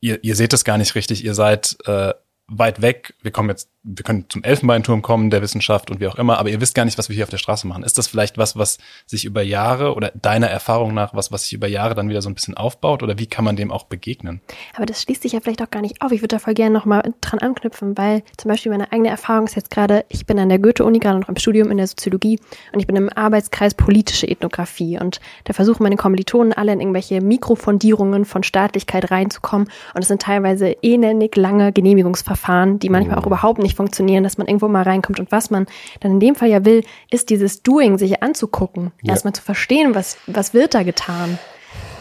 ihr, 0.00 0.22
ihr 0.24 0.36
seht 0.36 0.52
das 0.52 0.64
gar 0.64 0.78
nicht 0.78 0.94
richtig, 0.94 1.24
ihr 1.24 1.34
seid 1.34 1.76
äh, 1.86 2.12
weit 2.48 2.82
weg, 2.82 3.14
wir 3.22 3.30
kommen 3.30 3.50
jetzt 3.50 3.70
wir 3.90 4.04
können 4.04 4.26
zum 4.28 4.44
Elfenbeinturm 4.44 5.00
kommen 5.00 5.30
der 5.30 5.40
Wissenschaft 5.40 5.90
und 5.90 5.98
wie 5.98 6.06
auch 6.08 6.16
immer, 6.16 6.38
aber 6.38 6.50
ihr 6.50 6.60
wisst 6.60 6.74
gar 6.74 6.84
nicht, 6.84 6.98
was 6.98 7.08
wir 7.08 7.16
hier 7.16 7.24
auf 7.24 7.30
der 7.30 7.38
Straße 7.38 7.66
machen. 7.66 7.82
Ist 7.82 7.96
das 7.96 8.06
vielleicht 8.06 8.36
was, 8.36 8.56
was 8.56 8.78
sich 9.06 9.24
über 9.24 9.42
Jahre 9.42 9.94
oder 9.94 10.12
deiner 10.14 10.48
Erfahrung 10.48 10.92
nach 10.92 11.14
was, 11.14 11.32
was 11.32 11.44
sich 11.44 11.54
über 11.54 11.66
Jahre 11.66 11.94
dann 11.94 12.10
wieder 12.10 12.20
so 12.20 12.28
ein 12.28 12.34
bisschen 12.34 12.56
aufbaut 12.56 13.02
oder 13.02 13.18
wie 13.18 13.26
kann 13.26 13.44
man 13.44 13.56
dem 13.56 13.70
auch 13.70 13.84
begegnen? 13.84 14.42
Aber 14.76 14.84
das 14.84 15.02
schließt 15.02 15.22
sich 15.22 15.32
ja 15.32 15.40
vielleicht 15.40 15.62
auch 15.62 15.70
gar 15.70 15.80
nicht 15.80 16.02
auf. 16.02 16.12
Ich 16.12 16.20
würde 16.20 16.36
da 16.36 16.38
voll 16.38 16.54
gerne 16.54 16.74
nochmal 16.74 17.14
dran 17.22 17.38
anknüpfen, 17.38 17.96
weil 17.96 18.22
zum 18.36 18.50
Beispiel 18.50 18.70
meine 18.70 18.92
eigene 18.92 19.08
Erfahrung 19.08 19.46
ist 19.46 19.56
jetzt 19.56 19.70
gerade, 19.70 20.04
ich 20.10 20.26
bin 20.26 20.38
an 20.38 20.50
der 20.50 20.58
Goethe-Uni 20.58 20.98
gerade 20.98 21.20
noch 21.20 21.28
im 21.28 21.36
Studium 21.36 21.70
in 21.70 21.78
der 21.78 21.86
Soziologie 21.86 22.38
und 22.72 22.80
ich 22.80 22.86
bin 22.86 22.96
im 22.96 23.08
Arbeitskreis 23.08 23.74
politische 23.74 24.28
Ethnographie 24.28 24.98
und 24.98 25.20
da 25.44 25.54
versuchen 25.54 25.82
meine 25.82 25.96
Kommilitonen 25.96 26.52
alle 26.52 26.72
in 26.72 26.80
irgendwelche 26.80 27.22
Mikrofondierungen 27.22 28.26
von 28.26 28.42
Staatlichkeit 28.42 29.10
reinzukommen 29.10 29.68
und 29.94 30.02
es 30.02 30.08
sind 30.08 30.20
teilweise 30.20 30.76
elendig 30.82 31.36
lange 31.36 31.72
Genehmigungsverfahren, 31.72 32.78
die 32.78 32.90
manchmal 32.90 33.16
auch 33.18 33.24
oh. 33.24 33.28
überhaupt 33.28 33.60
nicht 33.60 33.77
funktionieren, 33.78 34.24
dass 34.24 34.36
man 34.36 34.46
irgendwo 34.46 34.68
mal 34.68 34.82
reinkommt 34.82 35.18
und 35.18 35.32
was 35.32 35.50
man 35.50 35.66
dann 36.00 36.12
in 36.12 36.20
dem 36.20 36.34
Fall 36.34 36.50
ja 36.50 36.64
will, 36.64 36.84
ist 37.10 37.30
dieses 37.30 37.62
Doing 37.62 37.96
sich 37.96 38.22
anzugucken, 38.22 38.92
ja. 39.02 39.12
erstmal 39.12 39.32
zu 39.32 39.42
verstehen, 39.42 39.94
was, 39.94 40.18
was 40.26 40.52
wird 40.52 40.74
da 40.74 40.82
getan. 40.82 41.38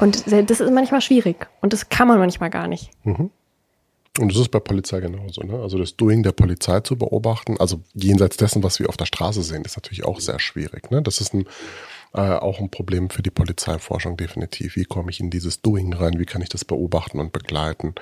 Und 0.02 0.26
das 0.28 0.60
ist 0.60 0.72
manchmal 0.72 1.02
schwierig 1.02 1.48
und 1.62 1.72
das 1.72 1.90
kann 1.90 2.08
man 2.08 2.20
manchmal 2.20 2.50
gar 2.50 2.68
nicht. 2.68 2.90
Mhm. 3.04 3.30
Und 4.20 4.32
das 4.32 4.40
ist 4.40 4.50
bei 4.50 4.60
Polizei 4.60 5.00
genauso. 5.00 5.42
Ne? 5.42 5.60
Also 5.62 5.78
das 5.78 5.96
Doing 5.96 6.24
der 6.24 6.32
Polizei 6.32 6.80
zu 6.80 6.98
beobachten, 6.98 7.58
also 7.60 7.82
jenseits 7.94 8.38
dessen, 8.38 8.64
was 8.64 8.80
wir 8.80 8.90
auf 8.90 8.98
der 8.98 9.06
Straße 9.06 9.44
sehen, 9.44 9.64
ist 9.64 9.78
natürlich 9.78 10.06
auch 10.06 10.20
sehr 10.20 10.40
schwierig. 10.40 10.90
Ne? 10.90 11.02
Das 11.04 11.22
ist 11.22 11.34
ein, 11.34 11.46
äh, 12.18 12.38
auch 12.40 12.60
ein 12.60 12.72
Problem 12.72 13.10
für 13.12 13.22
die 13.22 13.30
Polizeiforschung 13.30 14.18
definitiv. 14.18 14.76
Wie 14.76 14.86
komme 14.86 15.12
ich 15.12 15.20
in 15.20 15.30
dieses 15.30 15.62
Doing 15.62 15.94
rein? 15.94 16.18
Wie 16.18 16.26
kann 16.26 16.42
ich 16.42 16.50
das 16.50 16.66
beobachten 16.66 17.20
und 17.20 17.32
begleiten? 17.32 17.94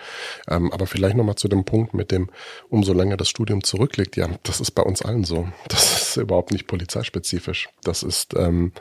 Ähm, 0.47 0.72
aber 0.72 0.88
vielleicht 0.88 1.18
nochmal 1.18 1.36
zu 1.36 1.49
dem 1.49 1.66
Punkt 1.66 1.93
mit 1.93 2.11
dem, 2.11 2.30
umso 2.70 2.93
länger 2.93 3.18
das 3.18 3.28
Studium 3.28 3.63
zurückliegt. 3.63 4.16
Ja, 4.16 4.30
das 4.43 4.61
ist 4.61 4.72
bei 4.72 4.84
uns 4.84 5.01
allen 5.01 5.26
so. 5.26 5.49
Das 5.68 6.01
ist 6.01 6.18
überhaupt 6.18 6.51
nicht 6.51 6.68
polizeispezifisch. 6.68 7.70
Das 7.84 8.03
ist 8.03 8.34
ähm, 8.38 8.72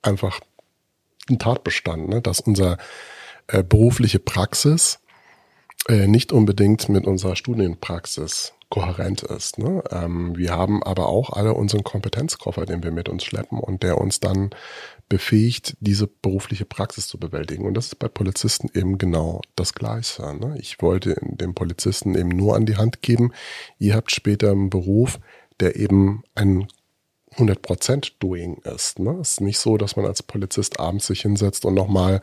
einfach 0.00 0.40
ein 1.28 1.40
Tatbestand, 1.40 2.08
ne? 2.08 2.22
dass 2.22 2.38
unser 2.38 2.78
äh, 3.48 3.64
berufliche 3.64 4.20
Praxis 4.20 5.00
äh, 5.88 6.06
nicht 6.06 6.32
unbedingt 6.32 6.88
mit 6.88 7.06
unserer 7.06 7.34
Studienpraxis 7.34 8.52
kohärent 8.72 9.22
ist. 9.22 9.58
Ne? 9.58 9.84
Ähm, 9.90 10.34
wir 10.34 10.52
haben 10.52 10.82
aber 10.82 11.06
auch 11.06 11.28
alle 11.28 11.52
unseren 11.52 11.84
Kompetenzkoffer, 11.84 12.64
den 12.64 12.82
wir 12.82 12.90
mit 12.90 13.10
uns 13.10 13.22
schleppen 13.22 13.60
und 13.60 13.82
der 13.82 13.98
uns 13.98 14.18
dann 14.18 14.48
befähigt, 15.10 15.76
diese 15.80 16.06
berufliche 16.06 16.64
Praxis 16.64 17.06
zu 17.06 17.18
bewältigen. 17.18 17.66
Und 17.66 17.74
das 17.74 17.88
ist 17.88 17.98
bei 17.98 18.08
Polizisten 18.08 18.70
eben 18.72 18.96
genau 18.96 19.42
das 19.56 19.74
Gleiche. 19.74 20.22
Ne? 20.34 20.56
Ich 20.58 20.80
wollte 20.80 21.16
dem 21.20 21.54
Polizisten 21.54 22.14
eben 22.14 22.30
nur 22.30 22.56
an 22.56 22.64
die 22.64 22.78
Hand 22.78 23.02
geben, 23.02 23.32
ihr 23.78 23.94
habt 23.94 24.10
später 24.10 24.52
einen 24.52 24.70
Beruf, 24.70 25.20
der 25.60 25.76
eben 25.76 26.22
ein 26.34 26.66
100% 27.36 28.12
Doing 28.20 28.62
ist. 28.64 28.98
Ne? 28.98 29.18
Es 29.20 29.32
ist 29.32 29.40
nicht 29.42 29.58
so, 29.58 29.76
dass 29.76 29.96
man 29.96 30.06
als 30.06 30.22
Polizist 30.22 30.80
abends 30.80 31.08
sich 31.08 31.20
hinsetzt 31.20 31.66
und 31.66 31.74
nochmal 31.74 32.22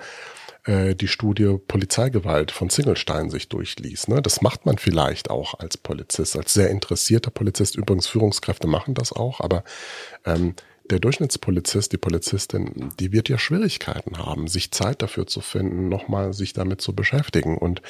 äh, 0.65 0.95
die 0.95 1.07
Studie 1.07 1.57
Polizeigewalt 1.67 2.51
von 2.51 2.69
Singelstein 2.69 3.29
sich 3.29 3.49
durchliest. 3.49 4.09
Ne? 4.09 4.21
Das 4.21 4.41
macht 4.41 4.65
man 4.65 4.77
vielleicht 4.77 5.29
auch 5.29 5.59
als 5.59 5.77
Polizist, 5.77 6.35
als 6.35 6.53
sehr 6.53 6.69
interessierter 6.69 7.31
Polizist. 7.31 7.75
Übrigens, 7.75 8.07
Führungskräfte 8.07 8.67
machen 8.67 8.93
das 8.93 9.13
auch, 9.13 9.39
aber 9.39 9.63
ähm, 10.25 10.55
der 10.89 10.99
Durchschnittspolizist, 10.99 11.91
die 11.91 11.97
Polizistin, 11.97 12.91
die 12.99 13.11
wird 13.11 13.29
ja 13.29 13.37
Schwierigkeiten 13.37 14.17
haben, 14.17 14.47
sich 14.47 14.71
Zeit 14.71 15.01
dafür 15.01 15.27
zu 15.27 15.41
finden, 15.41 15.89
nochmal 15.89 16.33
sich 16.33 16.53
damit 16.53 16.81
zu 16.81 16.93
beschäftigen. 16.93 17.57
Und 17.57 17.81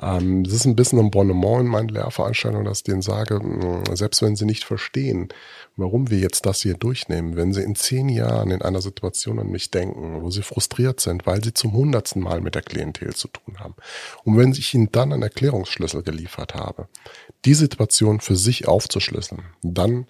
ähm, 0.00 0.42
es 0.42 0.52
ist 0.52 0.64
ein 0.64 0.76
bisschen 0.76 0.98
ein 0.98 1.10
Bonnement 1.10 1.60
in 1.60 1.66
meinen 1.68 1.88
Lehrveranstaltungen, 1.88 2.64
dass 2.64 2.78
ich 2.78 2.84
denen 2.84 3.02
sage, 3.02 3.40
selbst 3.94 4.22
wenn 4.22 4.36
sie 4.36 4.44
nicht 4.44 4.64
verstehen, 4.64 5.28
warum 5.76 6.10
wir 6.10 6.18
jetzt 6.18 6.46
das 6.46 6.62
hier 6.62 6.74
durchnehmen, 6.74 7.36
wenn 7.36 7.52
sie 7.52 7.62
in 7.62 7.74
zehn 7.74 8.08
Jahren 8.08 8.50
in 8.50 8.62
einer 8.62 8.80
Situation 8.80 9.38
an 9.38 9.48
mich 9.48 9.70
denken, 9.70 10.22
wo 10.22 10.30
sie 10.30 10.42
frustriert 10.42 11.00
sind, 11.00 11.26
weil 11.26 11.42
sie 11.42 11.54
zum 11.54 11.72
hundertsten 11.72 12.22
Mal 12.22 12.40
mit 12.40 12.54
der 12.54 12.62
Klientel 12.62 13.14
zu 13.14 13.28
tun 13.28 13.60
haben. 13.60 13.74
Und 14.24 14.36
wenn 14.36 14.52
ich 14.52 14.74
ihnen 14.74 14.90
dann 14.90 15.12
einen 15.12 15.22
Erklärungsschlüssel 15.22 16.02
geliefert 16.02 16.54
habe, 16.54 16.88
die 17.44 17.54
Situation 17.54 18.20
für 18.20 18.36
sich 18.36 18.66
aufzuschlüsseln, 18.66 19.42
dann 19.62 20.06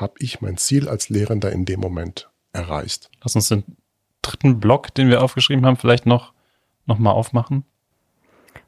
habe 0.00 0.14
ich 0.18 0.40
mein 0.40 0.56
Ziel 0.56 0.88
als 0.88 1.08
Lehrender 1.08 1.52
in 1.52 1.64
dem 1.64 1.80
Moment 1.80 2.30
erreicht. 2.52 3.10
Lass 3.22 3.36
uns 3.36 3.48
den 3.48 3.64
dritten 4.22 4.60
Block, 4.60 4.94
den 4.94 5.08
wir 5.08 5.22
aufgeschrieben 5.22 5.64
haben, 5.66 5.76
vielleicht 5.76 6.06
noch, 6.06 6.32
noch 6.86 6.98
mal 6.98 7.12
aufmachen. 7.12 7.64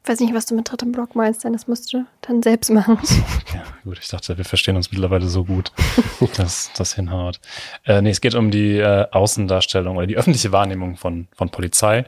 Ich 0.03 0.09
weiß 0.09 0.19
nicht, 0.19 0.33
was 0.33 0.45
du 0.45 0.55
mit 0.55 0.69
dritten 0.69 0.91
Block 0.91 1.15
meinst, 1.15 1.43
denn 1.43 1.53
das 1.53 1.67
musst 1.67 1.93
du 1.93 2.05
dann 2.21 2.43
selbst 2.43 2.69
machen. 2.69 2.97
Ja, 3.53 3.63
gut, 3.83 3.99
ich 3.99 4.07
dachte, 4.07 4.37
wir 4.37 4.45
verstehen 4.45 4.75
uns 4.75 4.91
mittlerweile 4.91 5.27
so 5.27 5.43
gut, 5.45 5.71
dass 6.37 6.71
das 6.75 6.95
hinhaut. 6.95 7.39
Äh, 7.85 8.01
nee, 8.01 8.09
es 8.09 8.19
geht 8.19 8.33
um 8.33 8.49
die 8.49 8.77
äh, 8.77 9.05
Außendarstellung 9.11 9.97
oder 9.97 10.07
die 10.07 10.17
öffentliche 10.17 10.51
Wahrnehmung 10.51 10.97
von, 10.97 11.27
von 11.35 11.49
Polizei. 11.49 12.05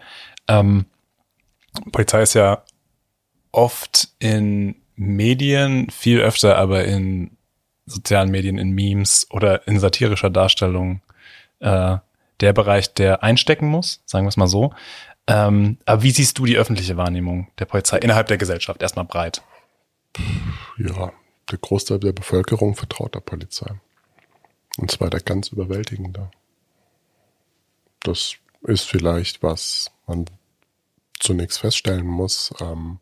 Ähm, 0.47 0.85
Polizei 1.91 2.23
ist 2.23 2.33
ja 2.33 2.63
oft 3.51 4.09
in 4.19 4.75
Medien, 4.95 5.89
viel 5.89 6.19
öfter 6.19 6.57
aber 6.57 6.85
in 6.85 7.34
sozialen 7.85 8.31
Medien, 8.31 8.57
in 8.57 8.71
Memes 8.71 9.27
oder 9.29 9.67
in 9.67 9.79
satirischer 9.79 10.29
Darstellung 10.29 11.01
äh, 11.59 11.97
der 12.39 12.53
Bereich, 12.53 12.93
der 12.93 13.23
einstecken 13.23 13.67
muss, 13.67 14.01
sagen 14.05 14.25
wir 14.25 14.29
es 14.29 14.37
mal 14.37 14.47
so. 14.47 14.73
Ähm, 15.27 15.77
aber 15.85 16.03
wie 16.03 16.11
siehst 16.11 16.37
du 16.37 16.45
die 16.45 16.57
öffentliche 16.57 16.97
Wahrnehmung 16.97 17.47
der 17.57 17.65
Polizei 17.65 17.97
innerhalb 17.97 18.27
der 18.27 18.37
Gesellschaft? 18.37 18.81
Erstmal 18.81 19.05
breit. 19.05 19.41
Ja, 20.77 21.11
der 21.51 21.57
Großteil 21.57 21.99
der 21.99 22.13
Bevölkerung 22.13 22.75
vertraut 22.75 23.15
der 23.15 23.21
Polizei. 23.21 23.71
Und 24.77 24.91
zwar 24.91 25.09
der 25.09 25.21
ganz 25.21 25.49
überwältigende. 25.49 26.29
Das 28.01 28.35
ist 28.63 28.83
vielleicht, 28.83 29.41
was 29.41 29.91
man 30.05 30.25
zunächst 31.19 31.59
feststellen 31.59 32.05
muss. 32.05 32.53
Ähm, 32.59 32.99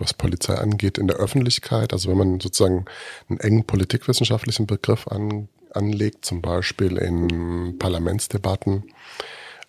was 0.00 0.14
Polizei 0.14 0.54
angeht, 0.54 0.98
in 0.98 1.06
der 1.06 1.16
Öffentlichkeit. 1.16 1.92
Also 1.92 2.10
wenn 2.10 2.18
man 2.18 2.40
sozusagen 2.40 2.84
einen 3.28 3.40
engen 3.40 3.64
politikwissenschaftlichen 3.64 4.66
Begriff 4.66 5.06
an, 5.08 5.48
anlegt, 5.72 6.24
zum 6.24 6.42
Beispiel 6.42 6.96
in 6.96 7.78
Parlamentsdebatten, 7.78 8.84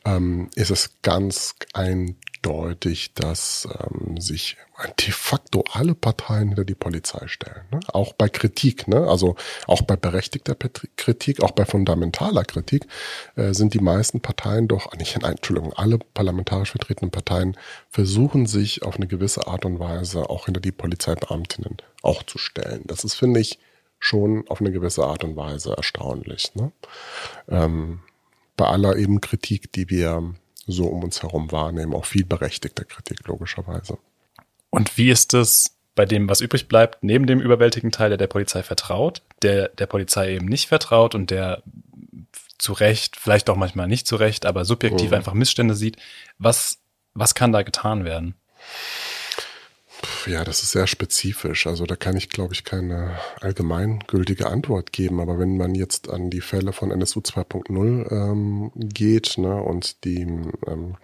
ähm, 0.06 0.50
ist 0.56 0.72
es 0.72 1.02
ganz 1.02 1.56
eindeutig, 1.74 3.14
dass 3.14 3.68
ähm, 3.80 4.20
sich 4.20 4.58
de 5.00 5.12
facto 5.12 5.64
alle 5.72 5.94
Parteien 5.94 6.50
hinter 6.50 6.66
die 6.66 6.76
Polizei 6.76 7.28
stellen. 7.28 7.62
Ne? 7.72 7.80
Auch 7.94 8.14
bei 8.14 8.30
Kritik, 8.30 8.88
ne? 8.88 9.08
also 9.08 9.36
auch 9.68 9.84
bei 9.84 9.96
berechtigter 9.96 10.56
Kritik, 10.56 11.44
auch 11.44 11.52
bei 11.52 11.66
fundamentaler 11.66 12.44
Kritik 12.44 12.88
äh, 13.36 13.54
sind 13.54 13.74
die 13.74 13.80
meisten 13.80 14.22
Parteien 14.22 14.68
doch, 14.68 14.92
nicht 14.94 15.16
in 15.16 15.22
Entschuldigung, 15.22 15.74
alle 15.74 16.00
parlamentarisch 16.00 16.72
vertretenen 16.72 17.12
Parteien 17.12 17.56
versuchen 17.90 18.48
sich 18.48 18.84
auf 18.84 18.96
eine 18.96 19.08
gewisse 19.08 19.48
Art 19.48 19.66
und 19.66 19.80
Weise 19.80 20.30
auch 20.30 20.46
hinter 20.46 20.62
die 20.62 20.72
Polizeibeamtinnen 20.72 21.78
auch 22.02 22.24
zu 22.24 22.40
stellen. 22.40 22.82
Das 22.86 23.04
ist, 23.04 23.14
finde 23.14 23.40
ich, 23.40 23.60
schon 24.00 24.48
auf 24.48 24.62
eine 24.62 24.72
gewisse 24.72 25.06
Art 25.06 25.24
und 25.24 25.36
Weise 25.36 25.76
erstaunlich. 25.78 26.56
Ne? 26.56 26.72
Ähm, 27.48 28.00
bei 28.62 28.68
aller 28.68 28.96
eben 28.96 29.22
Kritik, 29.22 29.72
die 29.74 29.90
wir 29.90 30.36
so 30.68 30.86
um 30.86 31.04
uns 31.04 31.24
herum 31.24 31.52
wahrnehmen, 31.52 31.96
auch 31.96 32.06
viel 32.06 32.26
berechtigter 32.26 32.86
Kritik 32.86 33.28
logischerweise. 33.28 33.98
Und 34.70 35.00
wie 35.00 35.10
ist 35.10 35.34
es 35.34 35.76
bei 35.96 36.06
dem, 36.06 36.30
was 36.30 36.42
übrig 36.42 36.68
bleibt, 36.68 37.04
neben 37.04 37.26
dem 37.26 37.42
überwältigenden 37.42 37.92
Teil, 37.92 38.10
der 38.10 38.20
der 38.20 38.28
Polizei 38.28 38.62
vertraut, 38.62 39.24
der 39.42 39.70
der 39.70 39.88
Polizei 39.88 40.36
eben 40.36 40.46
nicht 40.46 40.68
vertraut 40.68 41.16
und 41.16 41.32
der 41.32 41.64
zu 42.60 42.74
Recht, 42.74 43.16
vielleicht 43.16 43.50
auch 43.50 43.56
manchmal 43.56 43.88
nicht 43.88 44.06
zu 44.06 44.16
Recht, 44.16 44.46
aber 44.46 44.64
subjektiv 44.64 45.10
mhm. 45.10 45.16
einfach 45.16 45.34
Missstände 45.34 45.74
sieht. 45.74 45.98
Was, 46.38 46.78
was 47.16 47.34
kann 47.34 47.52
da 47.52 47.64
getan 47.64 48.06
werden? 48.06 48.36
Ja, 50.28 50.44
das 50.44 50.64
ist 50.64 50.72
sehr 50.72 50.88
spezifisch. 50.88 51.68
Also 51.68 51.86
da 51.86 51.96
kann 51.96 52.16
ich, 52.16 52.30
glaube 52.30 52.54
ich, 52.54 52.64
keine 52.64 53.18
allgemeingültige 53.40 54.48
Antwort 54.48 54.92
geben. 54.92 55.20
Aber 55.20 55.40
wenn 55.40 55.58
man 55.58 55.76
jetzt 55.76 56.10
an 56.10 56.30
die 56.30 56.42
Fälle 56.42 56.74
von 56.74 56.92
NSU 56.92 57.22
2.0 57.22 58.12
ähm, 58.12 58.72
geht 58.76 59.38
ne, 59.38 59.62
und 59.62 60.04
die 60.06 60.22
ähm, 60.22 60.98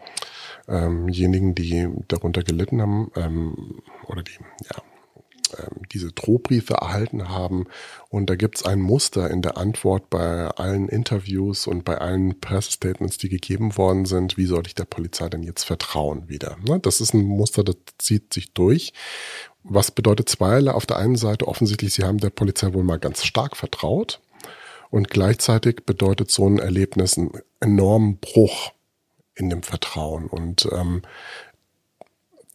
ähm, 0.67 1.07
die 1.07 1.89
darunter 2.07 2.43
gelitten 2.43 2.81
haben 2.81 3.11
ähm, 3.15 3.81
oder 4.07 4.23
die 4.23 4.37
ja, 4.69 4.81
diese 5.91 6.11
Drohbriefe 6.11 6.75
erhalten 6.75 7.29
haben. 7.29 7.65
Und 8.09 8.29
da 8.29 8.35
gibt 8.35 8.57
es 8.57 8.65
ein 8.65 8.81
Muster 8.81 9.29
in 9.29 9.41
der 9.41 9.57
Antwort 9.57 10.09
bei 10.09 10.47
allen 10.47 10.89
Interviews 10.89 11.67
und 11.67 11.85
bei 11.85 11.97
allen 11.97 12.39
Pressestatements, 12.39 13.17
die 13.17 13.29
gegeben 13.29 13.77
worden 13.77 14.05
sind. 14.05 14.37
Wie 14.37 14.45
soll 14.45 14.63
ich 14.65 14.75
der 14.75 14.85
Polizei 14.85 15.29
denn 15.29 15.43
jetzt 15.43 15.63
vertrauen 15.63 16.29
wieder? 16.29 16.57
Ne? 16.67 16.79
Das 16.79 17.01
ist 17.01 17.13
ein 17.13 17.23
Muster, 17.23 17.63
das 17.63 17.75
zieht 17.97 18.33
sich 18.33 18.53
durch. 18.53 18.93
Was 19.63 19.91
bedeutet 19.91 20.29
zweierlei? 20.29 20.71
Auf 20.71 20.85
der 20.85 20.97
einen 20.97 21.17
Seite 21.17 21.47
offensichtlich, 21.47 21.93
sie 21.93 22.03
haben 22.03 22.19
der 22.19 22.29
Polizei 22.29 22.73
wohl 22.73 22.83
mal 22.83 22.99
ganz 22.99 23.25
stark 23.25 23.57
vertraut. 23.57 24.21
Und 24.89 25.09
gleichzeitig 25.09 25.85
bedeutet 25.85 26.31
so 26.31 26.47
ein 26.47 26.59
Erlebnis 26.59 27.17
einen 27.17 27.31
enormen 27.59 28.19
Bruch 28.19 28.71
in 29.35 29.49
dem 29.49 29.63
Vertrauen. 29.63 30.27
Und 30.27 30.67
ähm, 30.71 31.01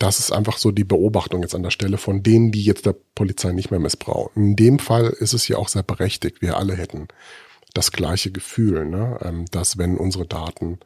das 0.03 0.19
ist 0.19 0.33
einfach 0.33 0.59
so 0.59 0.73
die 0.73 0.83
Beobachtung 0.83 1.43
jetzt 1.43 1.55
an 1.55 1.63
der 1.63 1.71
Stelle 1.71 1.97
von 1.97 2.25
denen, 2.25 2.51
die 2.51 2.65
jetzt 2.65 2.87
der 2.87 2.97
Polizei 3.15 3.53
nicht 3.53 3.71
mehr 3.71 3.79
missbrauchen. 3.79 4.33
In 4.35 4.57
dem 4.57 4.79
Fall 4.81 5.07
ist 5.07 5.33
es 5.33 5.47
ja 5.47 5.59
auch 5.59 5.69
sehr 5.69 5.85
berechtigt. 5.85 6.43
Wir 6.43 6.57
alle 6.57 6.75
hätten 6.75 7.07
das 7.73 7.93
gleiche 7.93 8.33
Gefühl, 8.33 8.85
ne? 8.85 9.19
ähm, 9.23 9.45
dass 9.53 9.79
wenn 9.79 9.97
unsere 9.97 10.27
Daten, 10.27 10.81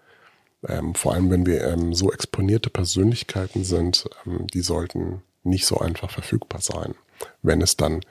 ähm, 0.68 0.94
vor 0.94 1.14
allem 1.14 1.30
wenn 1.30 1.46
wir 1.46 1.64
ähm, 1.64 1.94
so 1.94 2.12
exponierte 2.12 2.68
Persönlichkeiten 2.68 3.64
sind, 3.64 4.04
ähm, 4.26 4.46
die 4.48 4.60
sollten 4.60 5.22
nicht 5.44 5.64
so 5.64 5.78
einfach 5.78 6.10
verfügbar 6.10 6.60
sein, 6.60 6.94
wenn 7.40 7.62
es 7.62 7.78
dann 7.78 8.02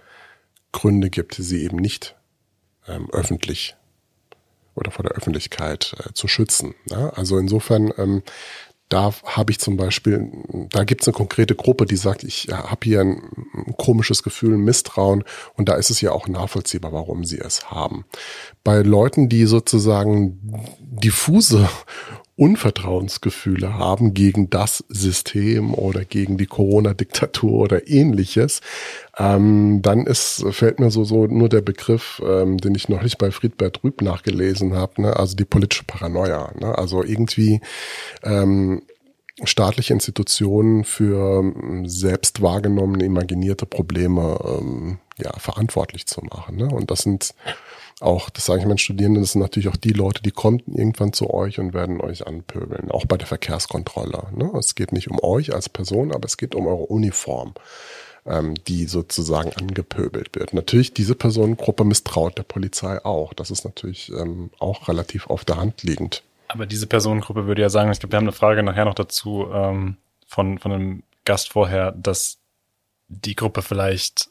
Gründe 0.71 1.11
gibt, 1.11 1.35
sie 1.35 1.63
eben 1.63 1.77
nicht 1.77 2.15
ähm, 2.87 3.11
öffentlich 3.11 3.75
oder 4.73 4.89
vor 4.89 5.03
der 5.03 5.13
Öffentlichkeit 5.13 5.95
äh, 5.99 6.13
zu 6.13 6.27
schützen. 6.27 6.73
Ne? 6.89 7.13
Also 7.15 7.37
insofern 7.37 7.93
ähm, 7.97 8.23
da 8.89 9.13
habe 9.23 9.51
ich 9.51 9.59
zum 9.59 9.77
Beispiel, 9.77 10.31
da 10.69 10.83
gibt 10.83 11.01
es 11.01 11.07
eine 11.07 11.15
konkrete 11.15 11.55
Gruppe, 11.55 11.85
die 11.85 11.95
sagt, 11.95 12.23
ich 12.23 12.49
habe 12.51 12.79
hier 12.83 13.01
ein, 13.01 13.21
ein, 13.53 13.75
komisches 13.77 14.21
Gefühl, 14.21 14.53
ein 14.53 14.63
Misstrauen 14.63 15.23
und 15.55 15.69
da 15.69 15.75
ist 15.75 15.89
es 15.89 16.01
ja 16.01 16.11
auch 16.11 16.27
nachvollziehbar, 16.27 16.93
warum 16.93 17.23
sie 17.23 17.39
es 17.39 17.71
haben. 17.71 18.05
Bei 18.63 18.81
Leuten, 18.81 19.27
die 19.27 19.45
sozusagen 19.45 20.39
diffuse 20.79 21.67
Unvertrauensgefühle 22.37 23.75
haben 23.75 24.13
gegen 24.13 24.49
das 24.49 24.83
System 24.89 25.73
oder 25.73 26.03
gegen 26.03 26.37
die 26.37 26.47
Corona-Diktatur 26.47 27.53
oder 27.53 27.87
ähnliches, 27.87 28.59
ähm, 29.17 29.81
dann 29.81 30.05
ist, 30.05 30.43
fällt 30.51 30.79
mir 30.79 30.91
so, 30.91 31.05
so 31.05 31.27
nur 31.27 31.47
der 31.47 31.61
Begriff, 31.61 32.21
ähm, 32.25 32.57
den 32.57 32.75
ich 32.75 32.89
noch 32.89 33.03
nicht 33.03 33.17
bei 33.17 33.31
Friedbert 33.31 33.83
Rüb 33.85 34.01
nachgelesen 34.01 34.73
habe, 34.73 35.01
ne? 35.01 35.15
also 35.15 35.35
die 35.37 35.45
politische 35.45 35.85
Paranoia. 35.85 36.51
Ne? 36.59 36.77
Also 36.77 37.03
irgendwie 37.03 37.61
ähm, 38.23 38.81
staatliche 39.43 39.93
Institutionen 39.93 40.83
für 40.83 41.39
ähm, 41.39 41.87
selbst 41.87 42.41
wahrgenommene, 42.41 43.05
imaginierte 43.05 43.65
Probleme 43.65 44.37
ähm, 44.45 44.99
ja, 45.17 45.31
verantwortlich 45.37 46.05
zu 46.05 46.21
machen. 46.21 46.57
Ne? 46.57 46.67
Und 46.67 46.91
das 46.91 46.99
sind 46.99 47.33
auch, 48.01 48.29
das 48.29 48.45
sage 48.45 48.59
ich 48.59 48.65
meinen 48.65 48.77
Studierenden, 48.77 49.23
das 49.23 49.33
sind 49.33 49.41
natürlich 49.41 49.69
auch 49.69 49.77
die 49.77 49.93
Leute, 49.93 50.21
die 50.21 50.31
kommen 50.31 50.61
irgendwann 50.67 51.13
zu 51.13 51.33
euch 51.33 51.59
und 51.59 51.73
werden 51.73 52.01
euch 52.01 52.27
anpöbeln, 52.27 52.91
auch 52.91 53.05
bei 53.05 53.17
der 53.17 53.27
Verkehrskontrolle. 53.27 54.27
Ne? 54.35 54.51
Es 54.57 54.75
geht 54.75 54.91
nicht 54.91 55.09
um 55.09 55.23
euch 55.23 55.53
als 55.53 55.69
Person, 55.69 56.11
aber 56.13 56.25
es 56.25 56.37
geht 56.37 56.55
um 56.55 56.67
eure 56.67 56.83
Uniform, 56.83 57.53
ähm, 58.25 58.55
die 58.67 58.85
sozusagen 58.85 59.53
angepöbelt 59.53 60.35
wird. 60.35 60.53
Natürlich, 60.53 60.93
diese 60.93 61.15
Personengruppe 61.15 61.85
misstraut 61.85 62.37
der 62.37 62.43
Polizei 62.43 63.03
auch. 63.05 63.33
Das 63.33 63.49
ist 63.49 63.63
natürlich 63.63 64.11
ähm, 64.11 64.49
auch 64.59 64.89
relativ 64.89 65.27
auf 65.27 65.45
der 65.45 65.57
Hand 65.57 65.83
liegend. 65.83 66.23
Aber 66.49 66.65
diese 66.65 66.87
Personengruppe 66.87 67.47
würde 67.47 67.61
ja 67.61 67.69
sagen, 67.69 67.91
ich 67.91 67.99
glaube, 67.99 68.13
wir 68.13 68.17
haben 68.17 68.25
eine 68.25 68.33
Frage 68.33 68.61
nachher 68.61 68.85
noch 68.85 68.93
dazu 68.93 69.47
ähm, 69.53 69.97
von, 70.27 70.59
von 70.59 70.71
einem 70.71 71.03
Gast 71.23 71.49
vorher, 71.49 71.91
dass 71.93 72.37
die 73.07 73.35
Gruppe 73.35 73.61
vielleicht 73.61 74.29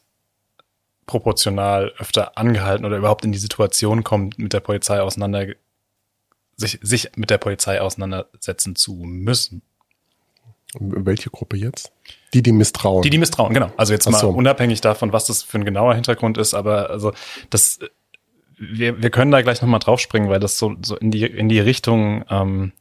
proportional 1.05 1.93
öfter 1.97 2.37
angehalten 2.37 2.85
oder 2.85 2.97
überhaupt 2.97 3.25
in 3.25 3.31
die 3.31 3.37
Situation 3.37 4.03
kommt, 4.03 4.39
mit 4.39 4.53
der 4.53 4.59
Polizei 4.59 5.01
auseinander, 5.01 5.47
sich, 6.55 6.79
sich 6.81 7.11
mit 7.15 7.29
der 7.29 7.37
Polizei 7.37 7.81
auseinandersetzen 7.81 8.75
zu 8.75 8.93
müssen. 8.95 9.61
Welche 10.79 11.29
Gruppe 11.29 11.57
jetzt? 11.57 11.91
Die, 12.33 12.43
die 12.43 12.51
misstrauen. 12.51 13.01
Die, 13.01 13.09
die 13.09 13.17
misstrauen, 13.17 13.53
genau. 13.53 13.71
Also 13.77 13.93
jetzt 13.93 14.09
mal 14.09 14.19
so. 14.19 14.29
unabhängig 14.29 14.81
davon, 14.81 15.13
was 15.13 15.25
das 15.25 15.43
für 15.43 15.57
ein 15.57 15.65
genauer 15.65 15.93
Hintergrund 15.93 16.37
ist, 16.37 16.53
aber 16.53 16.89
also 16.89 17.13
das, 17.49 17.79
wir, 18.57 19.01
wir 19.01 19.09
können 19.09 19.31
da 19.31 19.41
gleich 19.41 19.61
nochmal 19.61 19.79
draufspringen, 19.79 20.29
weil 20.29 20.39
das 20.39 20.57
so, 20.57 20.75
so 20.81 20.97
in 20.97 21.11
die, 21.11 21.23
in 21.23 21.49
die 21.49 21.59
Richtung 21.59 22.25
ähm, 22.29 22.73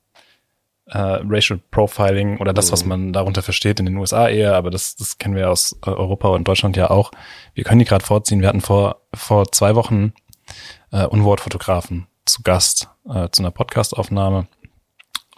äh, 0.95 1.21
Racial 1.29 1.61
Profiling 1.73 2.39
oder 2.39 2.53
das, 2.53 2.71
was 2.71 2.85
mhm. 2.85 2.89
man 2.89 3.13
darunter 3.13 3.43
versteht 3.43 3.81
in 3.81 3.87
den 3.87 3.97
USA 3.97 4.29
eher, 4.29 4.55
aber 4.55 4.71
das, 4.71 4.95
das 4.95 5.19
kennen 5.19 5.35
wir 5.35 5.51
aus 5.51 5.77
äh, 5.85 5.91
Europa 5.91 6.29
und 6.29 6.47
Deutschland 6.47 6.77
ja 6.77 6.89
auch. 6.89 7.11
Wir 7.53 7.65
können 7.65 7.81
die 7.81 7.85
gerade 7.85 8.05
vorziehen. 8.05 8.41
Wir 8.41 8.49
hatten 8.49 8.61
vor, 8.61 9.01
vor 9.13 9.51
zwei 9.51 9.75
Wochen 9.75 10.13
äh, 10.93 11.05
Unwortfotografen 11.05 12.07
zu 12.25 12.43
Gast 12.43 12.89
äh, 13.09 13.29
zu 13.31 13.43
einer 13.43 13.51
Podcastaufnahme 13.51 14.47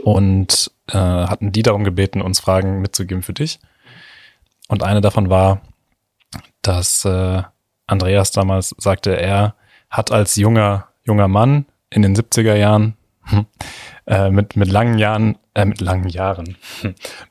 und 0.02 0.70
äh, 0.88 0.98
hatten 0.98 1.52
die 1.52 1.62
darum 1.62 1.84
gebeten, 1.84 2.20
uns 2.20 2.38
Fragen 2.38 2.82
mitzugeben 2.82 3.22
für 3.22 3.32
dich. 3.32 3.58
Und 4.68 4.82
eine 4.82 5.00
davon 5.00 5.30
war, 5.30 5.62
dass 6.60 7.04
äh, 7.06 7.42
Andreas 7.86 8.30
damals 8.30 8.74
sagte, 8.76 9.18
er 9.18 9.54
hat 9.88 10.12
als 10.12 10.36
junger, 10.36 10.88
junger 11.04 11.28
Mann 11.28 11.64
in 11.88 12.02
den 12.02 12.14
70er 12.14 12.56
Jahren 12.56 12.94
äh, 14.06 14.30
mit, 14.30 14.56
mit 14.56 14.70
langen 14.70 14.98
Jahren, 14.98 15.38
äh, 15.54 15.64
mit 15.64 15.80
langen 15.80 16.08
Jahren, 16.08 16.56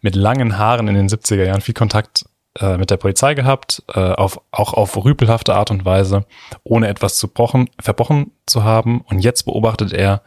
mit 0.01 0.15
langen 0.15 0.57
Haaren 0.57 0.87
in 0.87 0.95
den 0.95 1.09
70er 1.09 1.45
Jahren 1.45 1.61
viel 1.61 1.73
Kontakt 1.73 2.25
äh, 2.59 2.77
mit 2.77 2.89
der 2.89 2.97
Polizei 2.97 3.33
gehabt, 3.33 3.83
äh, 3.93 3.99
auf, 3.99 4.39
auch 4.51 4.73
auf 4.73 4.95
rüpelhafte 5.03 5.53
Art 5.55 5.71
und 5.71 5.83
Weise, 5.83 6.25
ohne 6.63 6.87
etwas 6.87 7.17
zu 7.17 7.27
brochen, 7.27 7.69
verbrochen 7.81 8.31
zu 8.45 8.63
haben. 8.63 9.01
Und 9.01 9.19
jetzt 9.19 9.43
beobachtet 9.43 9.91
er, 9.91 10.21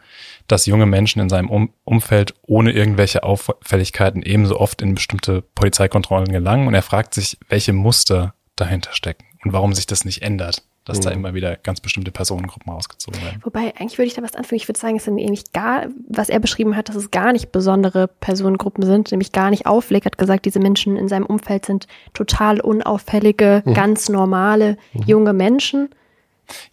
dass 0.47 0.65
junge 0.67 0.85
Menschen 0.85 1.21
in 1.21 1.29
seinem 1.29 1.49
um 1.49 1.73
Umfeld 1.83 2.35
ohne 2.43 2.71
irgendwelche 2.71 3.23
Auffälligkeiten 3.23 4.21
ebenso 4.21 4.59
oft 4.59 4.81
in 4.81 4.95
bestimmte 4.95 5.41
Polizeikontrollen 5.41 6.31
gelangen. 6.31 6.67
Und 6.67 6.75
er 6.75 6.83
fragt 6.83 7.15
sich, 7.15 7.37
welche 7.47 7.73
Muster 7.73 8.35
dahinter 8.55 8.93
stecken 8.93 9.25
und 9.43 9.53
warum 9.53 9.73
sich 9.73 9.87
das 9.87 10.05
nicht 10.05 10.21
ändert 10.21 10.63
dass 10.89 10.99
mhm. 10.99 11.03
da 11.03 11.11
immer 11.11 11.33
wieder 11.33 11.55
ganz 11.55 11.79
bestimmte 11.79 12.11
Personengruppen 12.11 12.71
rausgezogen 12.71 13.21
werden. 13.21 13.39
Wobei, 13.43 13.73
eigentlich 13.77 13.97
würde 13.97 14.07
ich 14.07 14.15
da 14.15 14.21
was 14.21 14.35
anfügen. 14.35 14.57
Ich 14.57 14.67
würde 14.67 14.79
sagen, 14.79 14.97
es 14.97 15.05
sind 15.05 15.15
nämlich 15.15 15.51
gar, 15.53 15.87
was 16.09 16.29
er 16.29 16.39
beschrieben 16.39 16.75
hat, 16.75 16.89
dass 16.89 16.95
es 16.95 17.11
gar 17.11 17.31
nicht 17.31 17.51
besondere 17.51 18.07
Personengruppen 18.07 18.83
sind, 18.85 19.11
nämlich 19.11 19.31
gar 19.31 19.49
nicht 19.49 19.65
auffällig. 19.65 20.05
hat 20.05 20.17
gesagt, 20.17 20.45
diese 20.45 20.59
Menschen 20.59 20.97
in 20.97 21.07
seinem 21.07 21.25
Umfeld 21.25 21.65
sind 21.65 21.87
total 22.13 22.59
unauffällige, 22.59 23.63
mhm. 23.65 23.73
ganz 23.73 24.09
normale, 24.09 24.77
mhm. 24.93 25.03
junge 25.05 25.33
Menschen. 25.33 25.89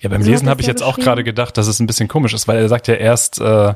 Ja, 0.01 0.09
beim 0.09 0.23
so 0.23 0.31
Lesen 0.31 0.49
habe 0.49 0.61
ich 0.61 0.67
jetzt 0.67 0.83
auch 0.83 0.99
gerade 0.99 1.23
gedacht, 1.23 1.57
dass 1.59 1.67
es 1.67 1.81
ein 1.81 1.87
bisschen 1.87 2.09
komisch 2.09 2.35
ist, 2.35 2.49
weil 2.49 2.59
er 2.59 2.69
sagt 2.69 2.89
ja 2.89 2.95
erst, 2.95 3.41
äh, 3.41 3.75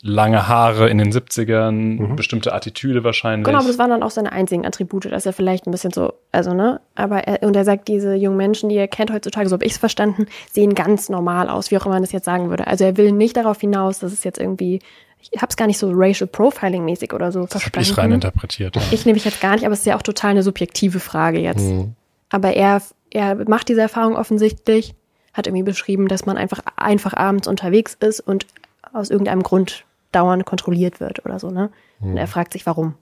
lange 0.00 0.46
Haare 0.46 0.88
in 0.88 0.98
den 0.98 1.12
70ern, 1.12 1.72
mhm. 1.72 2.16
bestimmte 2.16 2.52
Attitüde 2.52 3.04
wahrscheinlich. 3.04 3.44
Genau, 3.44 3.58
aber 3.58 3.68
das 3.68 3.78
waren 3.78 3.90
dann 3.90 4.02
auch 4.02 4.10
seine 4.10 4.32
einzigen 4.32 4.64
Attribute, 4.64 5.06
dass 5.06 5.26
er 5.26 5.32
vielleicht 5.32 5.66
ein 5.66 5.70
bisschen 5.70 5.92
so, 5.92 6.14
also 6.30 6.54
ne, 6.54 6.80
aber 6.94 7.24
er, 7.26 7.46
und 7.46 7.56
er 7.56 7.64
sagt, 7.64 7.88
diese 7.88 8.14
jungen 8.14 8.36
Menschen, 8.36 8.68
die 8.68 8.76
er 8.76 8.88
kennt 8.88 9.12
heutzutage, 9.12 9.48
so 9.48 9.54
habe 9.54 9.64
ich 9.64 9.72
es 9.72 9.78
verstanden, 9.78 10.26
sehen 10.52 10.74
ganz 10.74 11.08
normal 11.08 11.48
aus, 11.48 11.70
wie 11.70 11.78
auch 11.78 11.86
immer 11.86 11.96
man 11.96 12.02
das 12.02 12.12
jetzt 12.12 12.26
sagen 12.26 12.50
würde. 12.50 12.66
Also 12.66 12.84
er 12.84 12.96
will 12.96 13.12
nicht 13.12 13.36
darauf 13.36 13.60
hinaus, 13.60 13.98
dass 13.98 14.12
es 14.12 14.22
jetzt 14.22 14.38
irgendwie, 14.38 14.80
ich 15.20 15.42
habe 15.42 15.50
es 15.50 15.56
gar 15.56 15.66
nicht 15.66 15.78
so 15.78 15.90
racial 15.92 16.28
profiling 16.28 16.84
mäßig 16.84 17.12
oder 17.12 17.32
so 17.32 17.40
das 17.40 17.50
verstanden. 17.50 17.78
Das 17.78 17.88
ich 17.88 17.98
rein 17.98 18.12
interpretiert. 18.12 18.76
Ja. 18.76 18.82
Ich 18.92 19.04
nehme 19.04 19.14
mich 19.14 19.24
jetzt 19.24 19.40
gar 19.40 19.54
nicht, 19.54 19.64
aber 19.64 19.72
es 19.72 19.80
ist 19.80 19.86
ja 19.86 19.96
auch 19.96 20.02
total 20.02 20.30
eine 20.30 20.42
subjektive 20.44 21.00
Frage 21.00 21.40
jetzt. 21.40 21.64
Mhm. 21.64 21.94
Aber 22.30 22.52
er, 22.54 22.82
er 23.10 23.34
macht 23.48 23.68
diese 23.68 23.80
Erfahrung 23.80 24.16
offensichtlich, 24.16 24.94
hat 25.32 25.46
irgendwie 25.46 25.64
beschrieben, 25.64 26.08
dass 26.08 26.24
man 26.24 26.36
einfach 26.36 26.60
einfach 26.76 27.14
abends 27.14 27.48
unterwegs 27.48 27.96
ist 27.98 28.20
und 28.20 28.46
aus 28.92 29.10
irgendeinem 29.10 29.42
Grund 29.42 29.84
dauernd 30.12 30.44
kontrolliert 30.44 31.00
wird 31.00 31.24
oder 31.24 31.38
so, 31.38 31.50
ne? 31.50 31.70
Und 32.00 32.16
er 32.16 32.24
hm. 32.24 32.30
fragt 32.30 32.52
sich, 32.52 32.64
warum. 32.66 32.94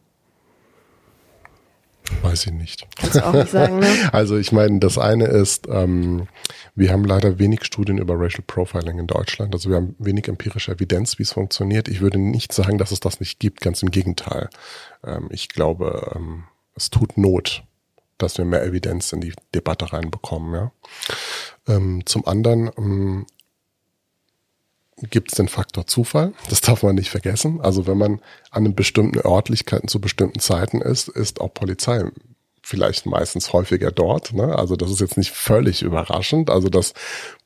Weiß 2.22 2.47
ich 2.47 2.53
nicht. 2.53 2.87
Kannst 2.97 3.16
du 3.16 3.26
auch 3.26 3.32
nicht 3.32 3.51
sagen, 3.51 3.78
ne? 3.78 3.87
Also 4.12 4.37
ich 4.37 4.53
meine, 4.53 4.78
das 4.78 4.99
eine 4.99 5.26
ist, 5.26 5.66
ähm, 5.68 6.28
wir 6.74 6.93
haben 6.93 7.05
leider 7.05 7.39
wenig 7.39 7.64
Studien 7.64 7.99
über 7.99 8.14
Racial 8.18 8.45
Profiling 8.47 8.99
in 8.99 9.07
Deutschland. 9.07 9.55
Also 9.55 9.70
wir 9.70 9.76
haben 9.76 9.97
wenig 9.99 10.28
empirische 10.28 10.72
Evidenz, 10.72 11.18
wie 11.18 11.24
es 11.24 11.32
funktioniert. 11.32 11.89
Ich 11.89 12.01
würde 12.01 12.18
nicht 12.18 12.53
sagen, 12.53 12.78
dass 12.78 12.93
es 12.93 13.01
das 13.01 13.20
nicht 13.20 13.41
gibt, 13.41 13.61
ganz 13.61 13.82
im 13.82 13.91
Gegenteil. 13.91 14.51
Ähm, 15.05 15.28
ich 15.30 15.49
glaube, 15.49 16.12
ähm, 16.14 16.45
es 16.74 16.91
tut 16.91 17.18
Not, 17.18 17.64
dass 18.18 18.39
wir 18.39 18.45
mehr 18.45 18.64
Evidenz 18.64 19.12
in 19.12 19.20
die 19.20 19.32
Debatte 19.55 19.93
reinbekommen. 19.93 20.55
Ja? 20.55 20.72
Ähm, 21.68 22.03
zum 22.07 22.26
anderen 22.26 22.70
ähm, 22.76 23.26
gibt 25.03 25.32
es 25.32 25.36
den 25.36 25.49
Faktor 25.49 25.86
Zufall. 25.86 26.32
Das 26.49 26.61
darf 26.61 26.82
man 26.82 26.94
nicht 26.94 27.11
vergessen. 27.11 27.61
Also 27.61 27.86
wenn 27.86 27.99
man 27.99 28.12
an 28.51 28.64
einem 28.64 28.74
bestimmten 28.74 29.18
Örtlichkeiten 29.18 29.88
zu 29.88 30.01
bestimmten 30.01 30.40
Zeiten 30.40 30.80
ist, 30.80 31.09
ist 31.09 31.40
auch 31.40 31.53
Polizei 31.53 32.05
vielleicht 32.66 33.07
meistens 33.07 33.53
häufiger 33.53 33.92
dort. 33.92 34.32
Ne? 34.32 34.59
Also 34.59 34.74
das 34.74 34.90
ist 34.90 35.01
jetzt 35.01 35.16
nicht 35.16 35.30
völlig 35.30 35.82
überraschend. 35.82 36.51
Also 36.51 36.68
dass 36.68 36.94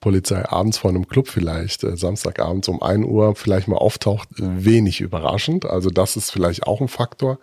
Polizei 0.00 0.48
abends 0.48 0.78
vor 0.78 0.90
einem 0.90 1.08
Club 1.08 1.28
vielleicht, 1.28 1.84
äh, 1.84 1.94
Samstagabends 1.94 2.68
um 2.68 2.82
ein 2.82 3.04
Uhr 3.04 3.36
vielleicht 3.36 3.68
mal 3.68 3.76
auftaucht, 3.76 4.28
wenig 4.38 5.02
überraschend. 5.02 5.66
Also 5.66 5.90
das 5.90 6.16
ist 6.16 6.30
vielleicht 6.30 6.66
auch 6.66 6.80
ein 6.80 6.88
Faktor, 6.88 7.38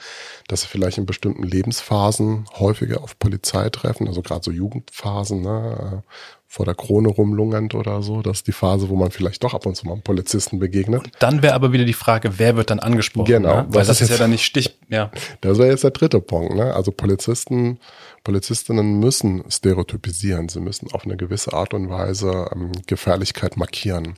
dass 0.47 0.62
sie 0.62 0.68
vielleicht 0.68 0.97
in 0.97 1.05
bestimmten 1.05 1.43
Lebensphasen 1.43 2.45
häufiger 2.58 3.03
auf 3.03 3.20
Polizei 3.20 3.70
treffen, 3.70 4.08
also 4.08 4.24
gerade 4.24 4.43
so 4.43 4.51
Jugendphasen, 4.51 5.41
ne? 5.41 6.03
Vor 6.50 6.66
der 6.66 6.76
Krone 6.76 7.10
rumlungernd 7.10 7.76
oder 7.76 8.02
so. 8.02 8.22
Das 8.22 8.38
ist 8.38 8.48
die 8.48 8.54
Phase, 8.54 8.88
wo 8.88 8.95
man 8.95 9.12
vielleicht 9.12 9.43
doch 9.43 9.54
ab 9.54 9.66
und 9.66 9.76
zu 9.76 9.86
mal 9.86 9.93
einem 9.93 10.02
Polizisten 10.02 10.60
begegnet. 10.60 11.04
Und 11.04 11.12
dann 11.20 11.43
wäre 11.43 11.54
aber 11.54 11.74
wieder 11.74 11.84
die 11.84 11.93
Frage, 11.93 12.39
wer 12.39 12.56
wird 12.56 12.70
dann 12.70 12.80
angesprochen? 12.80 13.26
Genau. 13.26 13.64
Ne? 13.64 13.66
Weil 13.68 13.82
das, 13.82 13.88
das 13.88 14.02
ist, 14.02 14.12
ja 14.12 14.18
dann 14.18 14.30
nicht 14.30 14.45
Stich, 14.45 14.80
ja. 14.88 15.12
Das 15.41 15.58
wäre 15.58 15.70
jetzt 15.70 15.84
der 15.84 15.91
dritte 15.91 16.22
Punkt. 16.22 16.56
Ne? 16.56 16.74
Also 16.74 16.91
Polizisten, 16.93 17.80
Polizistinnen 18.24 18.98
müssen 19.00 19.43
stereotypisieren. 19.50 20.48
Sie 20.48 20.62
müssen 20.62 20.89
auf 20.91 21.04
eine 21.04 21.18
gewisse 21.18 21.52
Art 21.52 21.74
und 21.74 21.89
Weise 21.89 22.50
ähm, 22.56 22.72
Gefährlichkeit 22.88 23.58
markieren. 23.58 24.16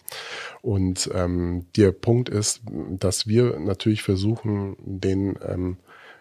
Und 0.61 1.09
ähm, 1.15 1.65
der 1.75 1.91
Punkt 1.91 2.29
ist, 2.29 2.61
dass 2.91 3.25
wir 3.25 3.59
natürlich 3.59 4.03
versuchen, 4.03 4.75
den 4.79 5.37
ähm, 5.47 5.77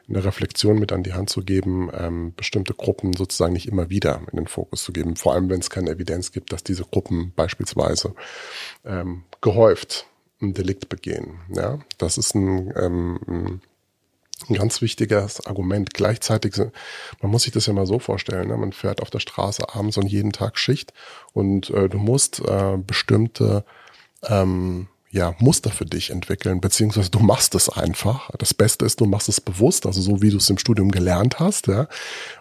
eine 0.09 0.25
Reflexion 0.25 0.79
mit 0.79 0.93
an 0.93 1.03
die 1.03 1.13
Hand 1.13 1.31
zu 1.31 1.43
geben, 1.43 1.91
ähm, 1.93 2.33
bestimmte 2.35 2.75
Gruppen 2.75 3.15
sozusagen 3.15 3.53
nicht 3.53 3.69
immer 3.69 3.91
wieder 3.91 4.23
in 4.31 4.37
den 4.37 4.47
Fokus 4.47 4.83
zu 4.83 4.93
geben. 4.93 5.17
Vor 5.17 5.35
allem, 5.35 5.51
wenn 5.51 5.61
es 5.61 5.71
keine 5.71 5.91
Evidenz 5.91 6.33
gibt, 6.33 6.53
dass 6.53 6.65
diese 6.65 6.85
Gruppen 6.85 7.33
beispielsweise 7.37 8.15
ähm, 8.85 9.25
gehäuft 9.41 10.07
ein 10.41 10.55
Delikt 10.55 10.89
begehen. 10.89 11.41
Ja, 11.55 11.79
das 11.99 12.17
ist 12.17 12.35
ein, 12.35 12.73
ähm, 12.77 13.61
ein 14.49 14.55
ganz 14.55 14.81
wichtiges 14.81 15.45
Argument. 15.47 15.93
Gleichzeitig, 15.93 16.57
man 16.57 17.31
muss 17.31 17.43
sich 17.43 17.53
das 17.53 17.67
ja 17.67 17.73
mal 17.73 17.87
so 17.87 17.99
vorstellen, 17.99 18.49
ne? 18.49 18.57
man 18.57 18.73
fährt 18.73 19.03
auf 19.03 19.11
der 19.11 19.21
Straße 19.21 19.75
abends 19.75 19.97
und 19.97 20.07
jeden 20.07 20.33
Tag 20.33 20.59
Schicht 20.59 20.93
und 21.33 21.71
äh, 21.71 21.89
du 21.89 21.99
musst 21.99 22.41
äh, 22.41 22.77
bestimmte 22.79 23.65
ähm, 24.23 24.89
ja, 25.11 25.35
Muster 25.39 25.71
für 25.71 25.87
dich 25.87 26.11
entwickeln, 26.11 26.61
beziehungsweise 26.61 27.11
du 27.11 27.19
machst 27.21 27.55
es 27.55 27.69
einfach. 27.69 28.31
Das 28.39 28.53
Beste 28.53 28.85
ist, 28.85 29.01
du 29.01 29.07
machst 29.07 29.29
es 29.29 29.41
bewusst, 29.41 29.87
also 29.87 30.01
so 30.01 30.21
wie 30.23 30.31
du 30.31 30.37
es 30.37 30.51
im 30.51 30.59
Studium 30.59 30.91
gelernt 30.91 31.39
hast, 31.39 31.67
ja. 31.67 31.89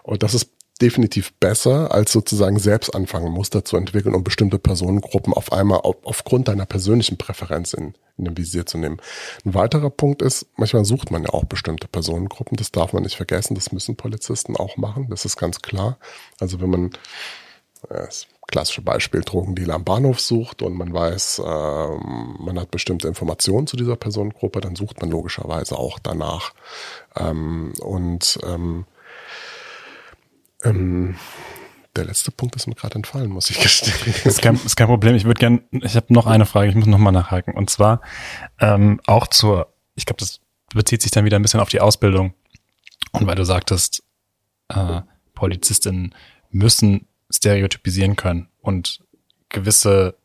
Und 0.02 0.22
das 0.22 0.34
ist 0.34 0.50
definitiv 0.80 1.32
besser, 1.34 1.92
als 1.92 2.12
sozusagen 2.12 2.58
selbst 2.58 2.94
anfangen, 2.94 3.32
Muster 3.32 3.64
zu 3.64 3.76
entwickeln 3.76 4.14
und 4.14 4.22
bestimmte 4.22 4.58
Personengruppen 4.58 5.32
auf 5.32 5.52
einmal 5.52 5.80
auf, 5.80 5.96
aufgrund 6.04 6.48
deiner 6.48 6.66
persönlichen 6.66 7.16
Präferenz 7.16 7.72
in, 7.72 7.94
in 8.16 8.26
den 8.26 8.36
Visier 8.36 8.64
zu 8.64 8.78
nehmen. 8.78 8.98
Ein 9.44 9.54
weiterer 9.54 9.90
Punkt 9.90 10.22
ist, 10.22 10.46
manchmal 10.56 10.84
sucht 10.84 11.10
man 11.10 11.24
ja 11.24 11.30
auch 11.30 11.44
bestimmte 11.44 11.88
Personengruppen, 11.88 12.56
das 12.56 12.70
darf 12.70 12.92
man 12.92 13.02
nicht 13.02 13.16
vergessen, 13.16 13.54
das 13.54 13.72
müssen 13.72 13.96
Polizisten 13.96 14.56
auch 14.56 14.76
machen, 14.76 15.08
das 15.10 15.24
ist 15.24 15.36
ganz 15.36 15.60
klar. 15.62 15.98
Also 16.38 16.60
wenn 16.60 16.70
man, 16.70 16.90
das 17.88 18.26
klassische 18.48 18.82
Beispiel, 18.82 19.20
Drogendealer 19.20 19.74
am 19.74 19.84
Bahnhof 19.84 20.20
sucht 20.20 20.62
und 20.62 20.74
man 20.74 20.92
weiß, 20.92 21.40
äh, 21.40 21.42
man 21.42 22.58
hat 22.58 22.70
bestimmte 22.70 23.06
Informationen 23.06 23.66
zu 23.66 23.76
dieser 23.76 23.96
Personengruppe, 23.96 24.60
dann 24.60 24.74
sucht 24.74 25.00
man 25.00 25.10
logischerweise 25.10 25.78
auch 25.78 25.98
danach. 25.98 26.54
Ähm, 27.14 27.72
und 27.80 28.38
ähm, 28.44 28.86
ähm, 30.64 31.16
der 31.94 32.06
letzte 32.06 32.30
Punkt 32.30 32.56
ist 32.56 32.66
mir 32.66 32.74
gerade 32.74 32.96
entfallen, 32.96 33.30
muss 33.30 33.50
ich 33.50 33.60
gestehen. 33.60 34.14
Ist 34.24 34.40
kein, 34.40 34.54
ist 34.54 34.76
kein 34.76 34.86
Problem. 34.86 35.14
Ich 35.14 35.24
würde 35.24 35.40
gerne, 35.40 35.62
ich 35.72 35.96
habe 35.96 36.12
noch 36.12 36.26
eine 36.26 36.46
Frage, 36.46 36.70
ich 36.70 36.76
muss 36.76 36.86
noch 36.86 36.98
mal 36.98 37.10
nachhaken. 37.10 37.54
Und 37.54 37.70
zwar 37.70 38.02
ähm, 38.60 39.00
auch 39.06 39.26
zur, 39.26 39.74
ich 39.96 40.06
glaube, 40.06 40.18
das 40.20 40.40
bezieht 40.72 41.02
sich 41.02 41.10
dann 41.10 41.24
wieder 41.24 41.38
ein 41.38 41.42
bisschen 41.42 41.60
auf 41.60 41.70
die 41.70 41.80
Ausbildung. 41.80 42.34
Und 43.12 43.26
weil 43.26 43.34
du 43.34 43.44
sagtest, 43.44 44.04
äh, 44.68 45.00
Polizistinnen 45.34 46.14
müssen 46.50 47.07
stereotypisieren 47.30 48.16
können 48.16 48.48
und 48.60 49.00
gewisse 49.48 50.16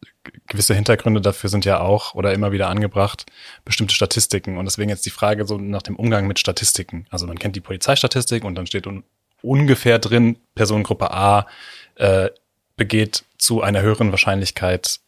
gewisse 0.48 0.74
Hintergründe 0.74 1.22
dafür 1.22 1.50
sind 1.50 1.66
ja 1.66 1.82
auch 1.82 2.16
oder 2.16 2.34
immer 2.34 2.52
wieder 2.52 2.70
angebracht 2.70 3.26
bestimmte 3.66 3.94
Statistiken 3.94 4.58
und 4.58 4.66
deswegen 4.66 4.90
jetzt 4.90 5.06
die 5.06 5.10
Frage 5.10 5.46
so 5.46 5.58
nach 5.58 5.82
dem 5.82 5.98
Umgang 5.98 6.28
mit 6.28 6.40
Statistiken. 6.40 7.06
Also 7.10 7.28
man 7.28 7.38
kennt 7.38 7.56
die 7.56 7.62
Polizeistatistik 7.62 8.44
und 8.44 8.56
dann 8.56 8.66
steht 8.66 8.88
un 8.88 9.04
ungefähr 9.42 10.00
drin, 10.00 10.38
Personengruppe 10.56 11.12
A 11.12 11.48
äh, 11.96 12.30
begeht 12.78 13.26
zu 13.38 13.62
einer 13.62 13.82
höheren 13.82 14.12
Wahrscheinlichkeit 14.12 15.02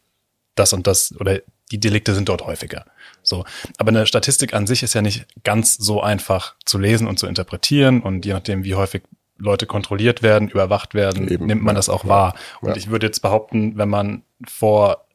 das 0.54 0.74
und 0.74 0.86
das 0.86 1.18
oder 1.18 1.40
die 1.72 1.80
Delikte 1.80 2.14
sind 2.14 2.28
dort 2.28 2.42
häufiger. 2.42 2.84
So, 3.22 3.44
aber 3.78 3.88
eine 3.88 4.06
Statistik 4.06 4.54
an 4.54 4.66
sich 4.66 4.82
ist 4.82 4.94
ja 4.94 5.02
nicht 5.02 5.26
ganz 5.42 5.74
so 5.74 6.02
einfach 6.02 6.54
zu 6.64 6.78
lesen 6.78 7.08
und 7.08 7.18
zu 7.18 7.26
interpretieren 7.26 8.02
und 8.02 8.24
je 8.24 8.34
nachdem, 8.34 8.62
wie 8.64 8.74
häufig 8.74 9.02
Leute 9.38 9.66
kontrolliert 9.66 10.22
werden, 10.22 10.48
überwacht 10.48 10.94
werden, 10.94 11.28
Eben, 11.28 11.46
nimmt 11.46 11.62
man 11.62 11.74
ja, 11.74 11.78
das 11.78 11.88
auch 11.88 12.04
ja, 12.04 12.10
wahr. 12.10 12.34
Und 12.60 12.70
ja. 12.70 12.76
ich 12.76 12.90
würde 12.90 13.06
jetzt 13.06 13.20
behaupten, 13.20 13.76
wenn 13.76 13.88
man 13.88 14.22
vor 14.46 15.06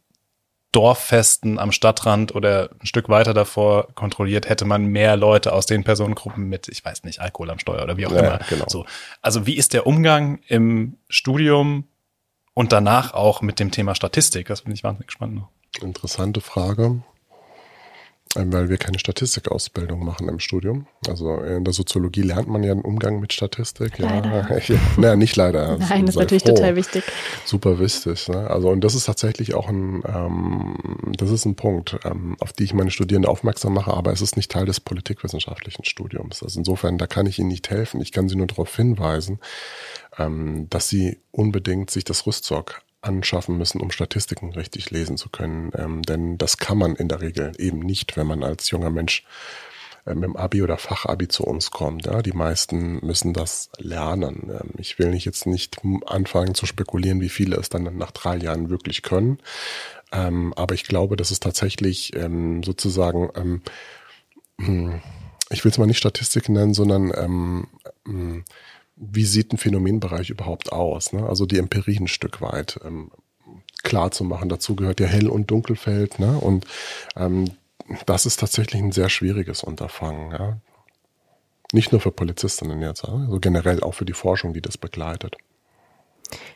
Dorffesten 0.72 1.60
am 1.60 1.72
Stadtrand 1.72 2.34
oder 2.34 2.70
ein 2.80 2.86
Stück 2.86 3.10
weiter 3.10 3.34
davor 3.34 3.90
kontrolliert, 3.94 4.48
hätte 4.48 4.64
man 4.64 4.86
mehr 4.86 5.18
Leute 5.18 5.52
aus 5.52 5.66
den 5.66 5.84
Personengruppen 5.84 6.48
mit, 6.48 6.70
ich 6.70 6.84
weiß 6.84 7.04
nicht, 7.04 7.20
Alkohol 7.20 7.50
am 7.50 7.60
Steuer 7.60 7.84
oder 7.84 7.98
wie 7.98 8.06
auch 8.06 8.12
immer. 8.12 8.40
Genau. 8.50 8.66
So. 8.68 8.86
Also 9.22 9.46
wie 9.46 9.58
ist 9.58 9.74
der 9.74 9.86
Umgang 9.86 10.40
im 10.48 10.98
Studium 11.10 11.88
und 12.54 12.72
danach 12.72 13.14
auch 13.14 13.42
mit 13.42 13.60
dem 13.60 13.72
Thema 13.72 13.96
Statistik? 13.96 14.48
Das 14.48 14.62
bin 14.62 14.74
ich 14.74 14.84
wahnsinnig 14.84 15.08
gespannt 15.08 15.36
noch. 15.36 15.50
Interessante 15.82 16.40
Frage. 16.40 17.02
Ähm, 18.38 18.54
weil 18.54 18.70
wir 18.70 18.78
keine 18.78 18.98
Statistikausbildung 18.98 20.06
machen 20.06 20.30
im 20.30 20.40
Studium. 20.40 20.88
Also 21.08 21.38
in 21.42 21.66
der 21.66 21.74
Soziologie 21.74 22.22
lernt 22.22 22.48
man 22.48 22.64
ja 22.64 22.72
einen 22.72 22.82
Umgang 22.82 23.20
mit 23.20 23.34
Statistik. 23.34 23.98
Leider. 23.98 24.32
Ja, 24.68 24.78
naja, 24.98 25.16
nicht 25.16 25.36
leider. 25.36 25.78
Nein, 25.90 26.06
das 26.06 26.16
ist 26.16 26.20
natürlich 26.20 26.44
froh. 26.44 26.54
total 26.54 26.76
wichtig. 26.76 27.04
Super 27.46 27.80
wichtig. 27.80 28.28
Ne? 28.30 28.50
Also 28.50 28.70
und 28.70 28.82
das 28.82 28.96
ist 28.96 29.06
tatsächlich 29.06 29.54
auch 29.54 29.68
ein, 29.68 30.04
ähm, 30.06 30.76
das 31.18 31.32
ist 31.32 31.46
ein 31.46 31.56
Punkt, 31.56 31.98
ähm, 32.06 32.38
auf 32.40 32.54
die 32.54 32.64
ich 32.64 32.74
meine 32.74 32.92
Studierenden 32.92 33.30
aufmerksam 33.30 33.74
mache, 33.74 33.94
aber 33.94 34.14
es 34.14 34.22
ist 34.22 34.38
nicht 34.38 34.52
Teil 34.52 34.66
des 34.66 34.80
politikwissenschaftlichen 34.80 35.84
Studiums. 35.84 36.44
Also 36.44 36.60
insofern, 36.60 36.98
da 36.98 37.08
kann 37.08 37.26
ich 37.26 37.40
Ihnen 37.40 37.50
nicht 37.50 37.70
helfen. 37.70 38.02
Ich 38.02 38.12
kann 38.12 38.30
Sie 38.30 38.36
nur 38.36 38.48
darauf 38.48 38.76
hinweisen, 38.76 39.40
ähm, 40.18 40.68
dass 40.70 40.88
Sie 40.88 41.18
unbedingt 41.32 41.90
sich 41.90 42.04
das 42.04 42.26
Rüstzeug 42.28 42.82
anschaffen 43.02 43.58
müssen, 43.58 43.82
um 43.82 43.92
Statistiken 43.92 44.54
richtig 44.54 44.92
lesen 44.92 45.18
zu 45.18 45.30
können. 45.30 45.72
Ähm, 45.76 46.04
denn 46.04 46.38
das 46.38 46.58
kann 46.58 46.78
man 46.78 46.96
in 46.96 47.08
der 47.08 47.22
Regel 47.22 47.52
eben 47.58 47.80
nicht, 47.80 48.16
wenn 48.16 48.28
man 48.28 48.44
als 48.44 48.70
junger 48.70 48.92
Mensch 48.92 49.24
äh, 50.06 50.14
mit 50.14 50.24
dem 50.24 50.38
Abi 50.38 50.62
oder 50.62 50.78
Fachabi 50.78 51.28
zu 51.28 51.44
uns 51.44 51.72
kommt. 51.72 52.06
Ja, 52.06 52.22
die 52.22 52.32
meisten 52.32 53.06
müssen 53.06 53.34
das 53.34 53.70
lernen. 53.78 54.52
Ähm, 54.52 54.72
ich 54.78 55.00
will 55.00 55.10
nicht 55.10 55.26
jetzt 55.26 55.48
nicht 55.48 55.82
anfangen 56.06 56.54
zu 56.54 56.66
spekulieren, 56.66 57.22
wie 57.22 57.30
viele 57.30 57.58
es 57.58 57.70
dann 57.70 57.98
nach 57.98 58.12
drei 58.12 58.38
Jahren 58.38 58.70
wirklich 58.70 59.02
können. 59.02 59.40
Ähm, 60.12 60.54
aber 60.56 60.76
ich 60.76 60.84
glaube, 60.84 61.18
dass 61.18 61.32
es 61.32 61.40
tatsächlich 61.40 62.16
ähm, 62.16 62.64
sozusagen, 62.64 63.62
hm, 64.60 65.02
ich 65.50 65.64
will 65.64 65.72
es 65.72 65.78
mal 65.78 65.86
nicht 65.88 65.98
Statistik 65.98 66.50
nennen, 66.50 66.74
sondern 66.74 67.68
hm, 68.06 68.44
wie 69.02 69.26
sieht 69.26 69.52
ein 69.52 69.58
Phänomenbereich 69.58 70.30
überhaupt 70.30 70.72
aus? 70.72 71.12
Ne? 71.12 71.28
Also 71.28 71.46
die 71.46 71.58
Empirie 71.58 71.98
ein 71.98 72.08
Stück 72.08 72.40
weit 72.42 72.80
ähm, 72.86 73.12
klar 73.84 74.12
zu 74.12 74.24
machen. 74.24 74.48
Dazu 74.48 74.76
gehört 74.76 75.00
ja 75.00 75.08
Hell- 75.08 75.30
und 75.30 75.50
Dunkelfeld. 75.50 76.20
Ne? 76.20 76.38
Und 76.38 76.66
ähm, 77.16 77.52
das 78.06 78.26
ist 78.26 78.40
tatsächlich 78.40 78.82
ein 78.82 78.92
sehr 78.92 79.10
schwieriges 79.10 79.64
Unterfangen. 79.64 80.32
Ja? 80.32 80.58
Nicht 81.74 81.92
nur 81.92 82.00
für 82.00 82.12
Polizistinnen 82.12 82.82
jetzt, 82.82 83.04
also 83.06 83.40
generell 83.40 83.82
auch 83.82 83.94
für 83.94 84.06
die 84.06 84.14
Forschung, 84.14 84.54
die 84.54 84.62
das 84.62 84.78
begleitet. 84.78 85.36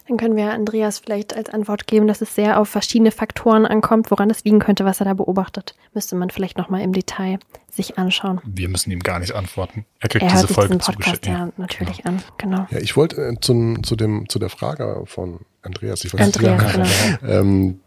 Dann 0.08 0.18
können 0.18 0.36
wir 0.36 0.52
Andreas 0.52 1.00
vielleicht 1.00 1.36
als 1.36 1.50
Antwort 1.50 1.88
geben, 1.88 2.08
dass 2.08 2.22
es 2.22 2.36
sehr 2.36 2.60
auf 2.60 2.70
verschiedene 2.70 3.12
Faktoren 3.12 3.66
ankommt, 3.66 4.12
woran 4.12 4.30
es 4.30 4.44
liegen 4.44 4.60
könnte, 4.60 4.86
was 4.86 5.00
er 5.00 5.06
da 5.06 5.14
beobachtet. 5.14 5.76
Müsste 5.94 6.16
man 6.16 6.30
vielleicht 6.30 6.58
nochmal 6.58 6.82
im 6.82 6.94
Detail 6.94 7.40
sich 7.72 7.98
anschauen. 7.98 8.40
Wir 8.46 8.70
müssen 8.70 8.92
ihm 8.92 9.00
gar 9.00 9.20
nicht 9.20 9.34
antworten. 9.34 9.86
Er 10.00 10.10
kriegt 10.10 10.24
er 10.24 10.32
diese 10.32 10.48
Folge 10.48 10.78
Podcast 10.78 11.26
ja 11.26 11.50
natürlich 11.58 12.04
genau. 12.04 12.18
an, 12.18 12.24
genau. 12.38 12.68
Ja, 12.70 12.80
ich 12.80 12.96
wollte 12.96 13.22
äh, 13.22 13.40
zu, 13.40 13.76
zu, 13.82 13.96
dem, 13.96 14.30
zu 14.30 14.40
der 14.40 14.50
Frage 14.50 15.04
von 15.06 15.40
Andreas, 15.62 16.06
ich 16.06 16.14
weiß 16.14 16.22
Andreas, 16.22 16.78
nicht, 16.78 17.22
genau. 17.22 17.34
ähm, 17.34 17.80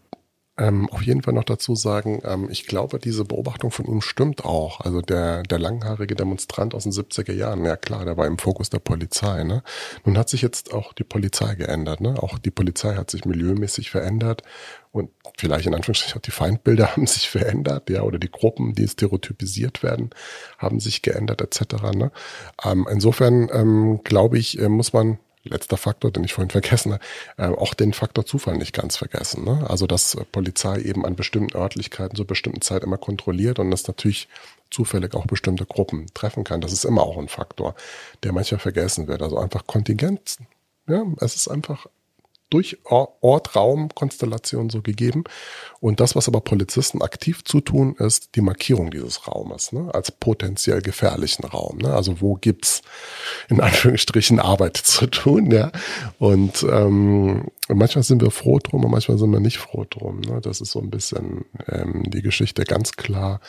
ähm, 0.59 0.89
auf 0.89 1.01
jeden 1.01 1.23
Fall 1.23 1.33
noch 1.33 1.45
dazu 1.45 1.75
sagen, 1.75 2.21
ähm, 2.25 2.49
ich 2.51 2.65
glaube, 2.65 2.99
diese 2.99 3.23
Beobachtung 3.23 3.71
von 3.71 3.85
ihm 3.85 4.01
stimmt 4.01 4.43
auch. 4.43 4.81
Also 4.81 5.01
der, 5.01 5.43
der 5.43 5.57
langhaarige 5.57 6.15
Demonstrant 6.15 6.75
aus 6.75 6.83
den 6.83 6.91
70er 6.91 7.33
Jahren, 7.33 7.63
ja 7.65 7.77
klar, 7.77 8.03
der 8.03 8.17
war 8.17 8.27
im 8.27 8.37
Fokus 8.37 8.69
der 8.69 8.79
Polizei. 8.79 9.43
Ne? 9.43 9.63
Nun 10.03 10.17
hat 10.17 10.29
sich 10.29 10.41
jetzt 10.41 10.73
auch 10.73 10.91
die 10.93 11.05
Polizei 11.05 11.55
geändert. 11.55 12.01
Ne? 12.01 12.21
Auch 12.21 12.37
die 12.37 12.51
Polizei 12.51 12.95
hat 12.95 13.09
sich 13.09 13.23
milieumäßig 13.23 13.89
verändert 13.89 14.43
und 14.91 15.11
vielleicht 15.37 15.67
in 15.67 15.75
Anführungsstrichen 15.75 16.17
auch 16.17 16.23
die 16.23 16.31
Feindbilder 16.31 16.87
haben 16.95 17.07
sich 17.07 17.29
verändert, 17.29 17.89
ja, 17.89 18.01
oder 18.01 18.19
die 18.19 18.31
Gruppen, 18.31 18.73
die 18.73 18.87
stereotypisiert 18.87 19.81
werden, 19.81 20.09
haben 20.57 20.79
sich 20.79 21.01
geändert 21.01 21.41
etc. 21.41 21.83
Ne? 21.95 22.11
Ähm, 22.63 22.87
insofern 22.91 23.49
ähm, 23.53 24.01
glaube 24.03 24.37
ich, 24.37 24.59
äh, 24.59 24.67
muss 24.67 24.91
man 24.91 25.19
letzter 25.43 25.77
Faktor, 25.77 26.11
den 26.11 26.23
ich 26.23 26.33
vorhin 26.33 26.49
vergessen 26.49 26.93
habe, 26.93 27.03
äh, 27.37 27.47
auch 27.47 27.73
den 27.73 27.93
Faktor 27.93 28.25
Zufall 28.25 28.57
nicht 28.57 28.73
ganz 28.73 28.97
vergessen. 28.97 29.45
Ne? 29.45 29.65
Also 29.69 29.87
dass 29.87 30.17
Polizei 30.31 30.79
eben 30.81 31.05
an 31.05 31.15
bestimmten 31.15 31.55
Örtlichkeiten 31.55 32.15
zur 32.15 32.27
bestimmten 32.27 32.61
Zeit 32.61 32.83
immer 32.83 32.97
kontrolliert 32.97 33.59
und 33.59 33.71
das 33.71 33.87
natürlich 33.87 34.27
zufällig 34.69 35.15
auch 35.15 35.25
bestimmte 35.25 35.65
Gruppen 35.65 36.07
treffen 36.13 36.43
kann. 36.43 36.61
Das 36.61 36.73
ist 36.73 36.85
immer 36.85 37.03
auch 37.03 37.17
ein 37.17 37.29
Faktor, 37.29 37.75
der 38.23 38.33
manchmal 38.33 38.59
vergessen 38.59 39.07
wird. 39.07 39.21
Also 39.21 39.37
einfach 39.37 39.65
Kontingenz. 39.65 40.37
Ja, 40.87 41.05
es 41.19 41.35
ist 41.35 41.47
einfach 41.47 41.87
durch 42.49 42.77
Ort, 42.85 43.55
Raum, 43.55 43.89
Konstellation 43.93 44.69
so 44.69 44.81
gegeben. 44.81 45.23
Und 45.79 45.99
das, 45.99 46.15
was 46.15 46.27
aber 46.27 46.41
Polizisten 46.41 47.01
aktiv 47.01 47.43
zutun, 47.45 47.95
ist 47.95 48.35
die 48.35 48.41
Markierung 48.41 48.91
dieses 48.91 49.27
Raumes 49.27 49.71
ne, 49.71 49.89
als 49.93 50.11
potenziell 50.11 50.81
gefährlichen 50.81 51.45
Raum. 51.45 51.77
Ne? 51.77 51.93
Also 51.93 52.21
wo 52.21 52.35
gibt's 52.35 52.81
in 53.49 53.61
Anführungsstrichen 53.61 54.39
Arbeit 54.39 54.77
zu 54.83 55.07
tun, 55.07 55.51
ja. 55.51 55.71
Und 56.17 56.63
ähm, 56.63 57.45
manchmal 57.69 58.03
sind 58.03 58.21
wir 58.21 58.31
froh 58.31 58.59
drum 58.59 58.83
und 58.83 58.91
manchmal 58.91 59.17
sind 59.17 59.31
wir 59.31 59.39
nicht 59.39 59.57
froh 59.57 59.85
drum. 59.89 60.21
Ne? 60.21 60.41
Das 60.41 60.59
ist 60.59 60.71
so 60.71 60.79
ein 60.79 60.89
bisschen 60.89 61.45
ähm, 61.67 62.03
die 62.07 62.21
Geschichte 62.21 62.63
ganz 62.63 62.93
klar, 62.93 63.39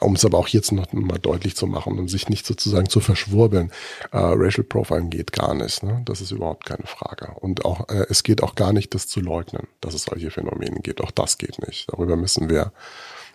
um 0.00 0.14
es 0.14 0.24
aber 0.24 0.38
auch 0.38 0.48
jetzt 0.48 0.72
noch 0.72 0.92
mal 0.92 1.18
deutlich 1.18 1.54
zu 1.54 1.66
machen 1.66 1.98
und 1.98 2.08
sich 2.08 2.28
nicht 2.28 2.46
sozusagen 2.46 2.88
zu 2.88 3.00
verschwurbeln. 3.00 3.70
Äh, 4.10 4.18
Racial 4.18 4.64
Profiling 4.64 5.10
geht 5.10 5.32
gar 5.32 5.54
nicht. 5.54 5.82
Ne? 5.82 6.02
Das 6.06 6.20
ist 6.20 6.30
überhaupt 6.30 6.64
keine 6.66 6.86
Frage. 6.86 7.32
Und 7.38 7.64
auch 7.64 7.88
äh, 7.88 8.06
es 8.08 8.22
geht 8.22 8.37
auch 8.42 8.54
gar 8.54 8.72
nicht, 8.72 8.94
das 8.94 9.06
zu 9.06 9.20
leugnen, 9.20 9.68
dass 9.80 9.94
es 9.94 10.04
solche 10.04 10.30
Phänomene 10.30 10.80
gibt. 10.80 11.00
Auch 11.00 11.10
das 11.10 11.38
geht 11.38 11.58
nicht. 11.66 11.90
Darüber 11.92 12.16
müssen 12.16 12.50
wir 12.50 12.72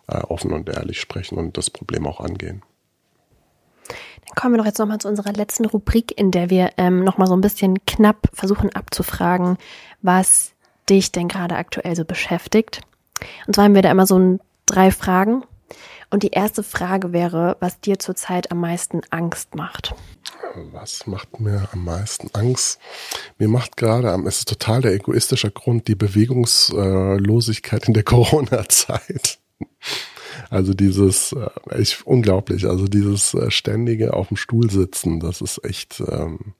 äh, 0.08 0.18
offen 0.18 0.51
und 0.51 0.70
ehrlich 0.70 0.99
sprechen 0.99 1.38
und 1.38 1.58
das 1.58 1.70
Problem 1.70 2.06
auch 2.08 2.20
angehen. 2.20 2.64
Kommen 4.36 4.56
wir 4.56 4.58
doch 4.60 4.66
jetzt 4.66 4.80
nochmal 4.80 4.99
zu 4.99 5.08
unserer 5.08 5.34
letzten 5.34 5.66
Rubrik, 5.66 6.18
in 6.18 6.32
der 6.32 6.49
wir 6.49 6.72
ähm, 6.78 7.04
nochmal 7.04 7.28
so 7.28 7.36
ein 7.36 7.41
bisschen 7.41 7.86
knapp 7.86 8.30
versuchen 8.34 8.74
abzufragen, 8.74 9.58
was 10.01 10.54
dich 10.89 11.12
denn 11.12 11.28
gerade 11.28 11.56
aktuell 11.56 11.95
so 11.95 12.06
beschäftigt. 12.06 12.82
Und 13.45 13.56
zwar 13.56 13.66
haben 13.66 13.76
wir 13.76 13.82
da 13.82 13.91
immer 13.91 14.08
so 14.08 14.18
ein, 14.18 14.39
drei 14.66 14.91
Fragen. 14.91 15.43
Und 16.10 16.24
die 16.24 16.32
erste 16.32 16.64
Frage 16.64 17.12
wäre, 17.12 17.58
was 17.60 17.80
dir 17.80 17.99
zurzeit 17.99 18.51
am 18.51 18.60
meisten 18.60 19.01
Angst 19.10 19.56
macht. 19.56 19.95
Was 20.71 21.07
macht 21.07 21.39
mir 21.39 21.67
am 21.71 21.84
meisten 21.86 22.29
Angst? 22.34 22.79
Mir 23.38 23.47
macht 23.47 23.77
gerade, 23.77 24.09
es 24.27 24.39
ist 24.39 24.49
total 24.49 24.81
der 24.81 24.93
egoistische 24.93 25.51
Grund, 25.51 25.88
die 25.88 25.95
Bewegungslosigkeit 25.95 27.88
in 27.88 27.93
der 27.93 28.03
Corona-Zeit. 28.03 29.39
Also 30.49 30.73
dieses, 30.73 31.34
äh, 31.34 31.81
ich, 31.81 32.05
unglaublich, 32.05 32.65
also 32.65 32.88
dieses 32.88 33.34
äh, 33.34 33.51
ständige 33.51 34.13
auf 34.13 34.27
dem 34.27 34.38
Stuhl 34.38 34.69
sitzen, 34.69 35.19
das 35.19 35.41
ist 35.41 35.63
echt, 35.63 36.01
ähm, 36.07 36.53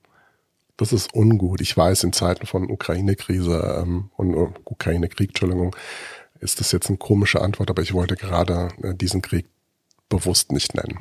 das 0.78 0.94
ist 0.94 1.14
ungut. 1.14 1.62
Ich 1.62 1.76
weiß, 1.76 2.04
in 2.04 2.14
Zeiten 2.14 2.46
von 2.46 2.70
Ukraine-Krise 2.70 3.84
ähm, 3.84 4.10
und 4.18 4.36
uh, 4.36 4.54
Ukraine-Krieg, 4.66 5.30
Entschuldigung, 5.30 5.76
ist 6.40 6.60
das 6.60 6.72
jetzt 6.72 6.90
eine 6.90 6.98
komische 6.98 7.42
Antwort, 7.42 7.70
aber 7.70 7.82
ich 7.82 7.94
wollte 7.94 8.16
gerade 8.16 8.70
äh, 8.82 8.94
diesen 8.94 9.22
Krieg 9.22 9.48
bewusst 10.10 10.52
nicht 10.52 10.76
nennen. 10.76 11.00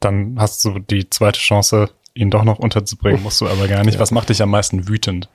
Dann 0.00 0.36
hast 0.38 0.64
du 0.64 0.78
die 0.78 1.08
zweite 1.10 1.38
Chance, 1.38 1.90
ihn 2.14 2.30
doch 2.30 2.44
noch 2.44 2.58
unterzubringen, 2.58 3.22
musst 3.22 3.40
du 3.40 3.46
aber 3.46 3.68
gar 3.68 3.84
nicht. 3.84 3.94
Ja. 3.94 4.00
Was 4.00 4.10
macht 4.10 4.30
dich 4.30 4.42
am 4.42 4.50
meisten 4.50 4.88
wütend? 4.88 5.28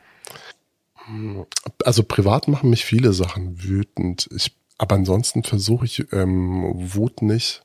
Also 1.84 2.04
privat 2.04 2.48
machen 2.48 2.72
mich 2.72 2.84
viele 2.84 3.14
Sachen 3.14 3.64
wütend. 3.64 4.28
Ich, 4.36 4.56
aber 4.78 4.96
ansonsten 4.96 5.44
versuche 5.44 5.86
ich 5.86 6.12
ähm, 6.12 6.72
Wut 6.74 7.22
nicht 7.22 7.64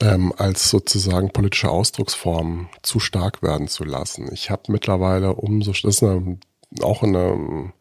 ähm, 0.00 0.32
als 0.36 0.70
sozusagen 0.70 1.30
politische 1.30 1.70
Ausdrucksform 1.70 2.68
zu 2.82 3.00
stark 3.00 3.42
werden 3.42 3.68
zu 3.68 3.84
lassen. 3.84 4.28
Ich 4.32 4.50
habe 4.50 4.62
mittlerweile 4.68 5.34
umso, 5.34 5.72
das 5.72 5.84
ist 5.84 6.02
eine, 6.02 6.38
auch 6.82 7.02
eine, 7.02 7.72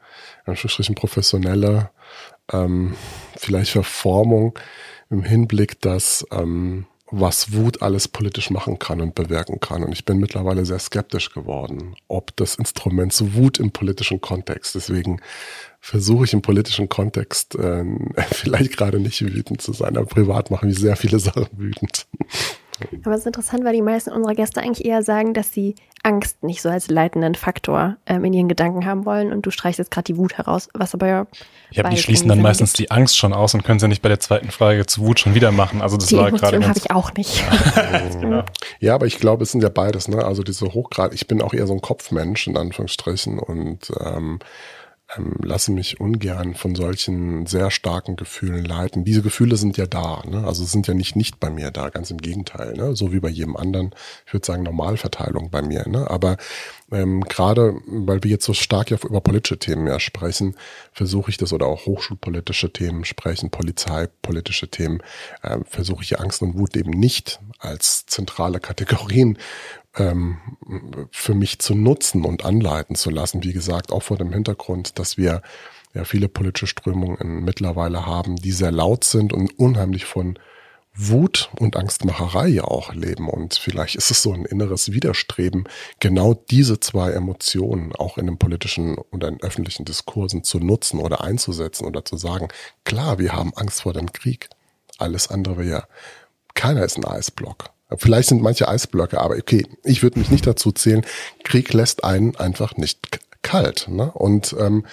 eine 0.45 0.95
professionelle 0.95 1.89
ähm, 2.51 2.95
vielleicht 3.35 3.71
Verformung 3.71 4.57
im 5.09 5.23
Hinblick, 5.23 5.81
dass 5.81 6.25
ähm, 6.31 6.85
was 7.11 7.53
Wut 7.53 7.81
alles 7.81 8.07
politisch 8.07 8.49
machen 8.49 8.79
kann 8.79 9.01
und 9.01 9.13
bewirken 9.13 9.59
kann. 9.59 9.83
Und 9.83 9.91
ich 9.91 10.05
bin 10.05 10.17
mittlerweile 10.17 10.65
sehr 10.65 10.79
skeptisch 10.79 11.31
geworden, 11.31 11.95
ob 12.07 12.35
das 12.37 12.55
Instrument 12.55 13.13
so 13.13 13.33
Wut 13.33 13.59
im 13.59 13.71
politischen 13.71 14.21
Kontext. 14.21 14.75
Deswegen 14.75 15.21
versuche 15.79 16.25
ich 16.25 16.33
im 16.33 16.41
politischen 16.41 16.89
Kontext 16.89 17.55
äh, 17.55 17.83
vielleicht 18.31 18.77
gerade 18.77 18.99
nicht 18.99 19.21
wütend 19.21 19.61
zu 19.61 19.73
sein, 19.73 19.97
aber 19.97 20.07
privat 20.07 20.49
machen 20.49 20.69
mich 20.69 20.79
sehr 20.79 20.95
viele 20.95 21.19
Sachen 21.19 21.47
wütend. 21.51 22.07
Aber 23.03 23.13
es 23.13 23.21
ist 23.21 23.27
interessant, 23.27 23.63
weil 23.63 23.73
die 23.73 23.81
meisten 23.81 24.11
unserer 24.11 24.33
Gäste 24.33 24.61
eigentlich 24.61 24.85
eher 24.85 25.03
sagen, 25.03 25.33
dass 25.33 25.51
sie 25.51 25.75
Angst 26.03 26.43
nicht 26.43 26.61
so 26.61 26.69
als 26.69 26.89
leitenden 26.89 27.33
Faktor 27.33 27.95
ähm, 28.05 28.25
in 28.25 28.33
ihren 28.33 28.49
Gedanken 28.49 28.85
haben 28.85 29.05
wollen 29.05 29.31
und 29.31 29.45
du 29.45 29.51
streichst 29.51 29.79
jetzt 29.79 29.89
gerade 29.89 30.03
die 30.03 30.17
Wut 30.17 30.37
heraus, 30.37 30.67
was 30.73 30.93
aber 30.93 31.07
ja. 31.07 31.27
Ja, 31.71 31.89
die 31.89 31.97
schließen 31.97 32.27
dann 32.27 32.41
meistens 32.41 32.73
gibt. 32.73 32.79
die 32.89 32.91
Angst 32.91 33.17
schon 33.17 33.33
aus 33.33 33.53
und 33.53 33.63
können 33.63 33.79
sie 33.79 33.87
nicht 33.87 34.01
bei 34.01 34.09
der 34.09 34.19
zweiten 34.19 34.51
Frage 34.51 34.85
zu 34.85 35.01
Wut 35.01 35.19
schon 35.19 35.33
wieder 35.33 35.51
machen. 35.51 35.81
Also 35.81 35.97
das 35.97 36.07
die 36.07 36.17
war 36.17 36.29
gerade. 36.29 36.59
Die 36.59 36.65
habe 36.65 36.77
ich 36.77 36.91
auch 36.91 37.13
nicht. 37.13 37.43
ja. 38.21 38.45
ja, 38.79 38.95
aber 38.95 39.05
ich 39.05 39.17
glaube, 39.17 39.43
es 39.43 39.51
sind 39.53 39.63
ja 39.63 39.69
beides, 39.69 40.07
ne? 40.07 40.23
Also 40.23 40.43
diese 40.43 40.73
Hochgrad, 40.73 41.13
ich 41.13 41.27
bin 41.27 41.41
auch 41.41 41.53
eher 41.53 41.65
so 41.65 41.73
ein 41.73 41.81
Kopfmensch 41.81 42.47
in 42.47 42.57
Anführungsstrichen 42.57 43.39
und 43.39 43.91
ähm, 43.99 44.39
ähm, 45.17 45.35
lasse 45.41 45.71
mich 45.71 45.99
ungern 45.99 46.55
von 46.55 46.75
solchen 46.75 47.45
sehr 47.45 47.71
starken 47.71 48.15
Gefühlen 48.15 48.63
leiten. 48.63 49.03
Diese 49.03 49.21
Gefühle 49.21 49.55
sind 49.57 49.77
ja 49.77 49.85
da, 49.85 50.21
ne? 50.25 50.45
also 50.45 50.63
sind 50.63 50.87
ja 50.87 50.93
nicht 50.93 51.15
nicht 51.15 51.39
bei 51.39 51.49
mir 51.49 51.71
da, 51.71 51.89
ganz 51.89 52.11
im 52.11 52.17
Gegenteil, 52.17 52.73
ne? 52.73 52.95
so 52.95 53.11
wie 53.11 53.19
bei 53.19 53.29
jedem 53.29 53.55
anderen. 53.55 53.91
Ich 54.25 54.33
würde 54.33 54.45
sagen 54.45 54.63
Normalverteilung 54.63 55.49
bei 55.49 55.61
mir. 55.61 55.87
Ne? 55.87 56.09
Aber 56.09 56.37
ähm, 56.91 57.21
gerade, 57.21 57.75
weil 57.87 58.23
wir 58.23 58.31
jetzt 58.31 58.45
so 58.45 58.53
stark 58.53 58.91
ja 58.91 58.97
über 59.03 59.21
politische 59.21 59.57
Themen 59.57 59.85
mehr 59.85 59.99
sprechen, 59.99 60.55
versuche 60.91 61.31
ich 61.31 61.37
das 61.37 61.53
oder 61.53 61.65
auch 61.65 61.85
hochschulpolitische 61.85 62.71
Themen 62.71 63.05
sprechen, 63.05 63.49
polizeipolitische 63.49 64.69
Themen, 64.69 65.01
äh, 65.41 65.59
versuche 65.65 66.03
ich 66.03 66.19
Angst 66.19 66.41
und 66.41 66.57
Wut 66.57 66.75
eben 66.75 66.91
nicht 66.91 67.39
als 67.59 68.05
zentrale 68.05 68.59
Kategorien 68.59 69.37
ähm, 69.95 70.37
für 71.11 71.33
mich 71.33 71.59
zu 71.59 71.75
nutzen 71.75 72.25
und 72.25 72.45
anleiten 72.45 72.95
zu 72.95 73.09
lassen. 73.09 73.43
Wie 73.43 73.53
gesagt, 73.53 73.91
auch 73.91 74.03
vor 74.03 74.17
dem 74.17 74.33
Hintergrund, 74.33 74.99
dass 74.99 75.17
wir 75.17 75.41
ja 75.93 76.05
viele 76.05 76.27
politische 76.27 76.67
Strömungen 76.67 77.43
mittlerweile 77.43 78.05
haben, 78.05 78.35
die 78.35 78.51
sehr 78.51 78.71
laut 78.71 79.03
sind 79.03 79.33
und 79.33 79.57
unheimlich 79.59 80.05
von 80.05 80.39
Wut 80.95 81.49
und 81.59 81.75
Angstmacherei 81.75 82.47
ja 82.47 82.65
auch 82.65 82.93
leben. 82.93 83.27
Und 83.27 83.55
vielleicht 83.55 83.95
ist 83.95 84.11
es 84.11 84.21
so 84.21 84.31
ein 84.31 84.45
inneres 84.45 84.91
Widerstreben, 84.91 85.67
genau 85.99 86.33
diese 86.33 86.79
zwei 86.79 87.11
Emotionen 87.11 87.95
auch 87.95 88.17
in 88.17 88.27
den 88.27 88.37
politischen 88.37 88.97
und 88.97 89.23
in 89.23 89.41
öffentlichen 89.41 89.85
Diskursen 89.85 90.43
zu 90.43 90.59
nutzen 90.59 90.99
oder 90.99 91.23
einzusetzen 91.23 91.85
oder 91.85 92.05
zu 92.05 92.17
sagen, 92.17 92.47
klar, 92.83 93.17
wir 93.17 93.33
haben 93.33 93.53
Angst 93.55 93.81
vor 93.81 93.93
dem 93.93 94.11
Krieg. 94.11 94.49
Alles 94.99 95.29
andere 95.29 95.57
wäre 95.57 95.69
ja, 95.69 95.87
keiner 96.53 96.83
ist 96.83 96.97
ein 96.97 97.05
Eisblock. 97.05 97.72
Vielleicht 97.97 98.29
sind 98.29 98.41
manche 98.41 98.67
Eisblöcke, 98.67 99.19
aber 99.19 99.35
okay, 99.35 99.65
ich 99.83 100.03
würde 100.03 100.19
mich 100.19 100.29
nicht 100.29 100.47
dazu 100.47 100.71
zählen. 100.71 101.05
Krieg 101.43 101.73
lässt 101.73 102.03
einen 102.03 102.35
einfach 102.35 102.77
nicht 102.77 103.19
kalt. 103.41 103.87
Ne? 103.89 104.11
Und 104.11 104.55
ähm, 104.59 104.85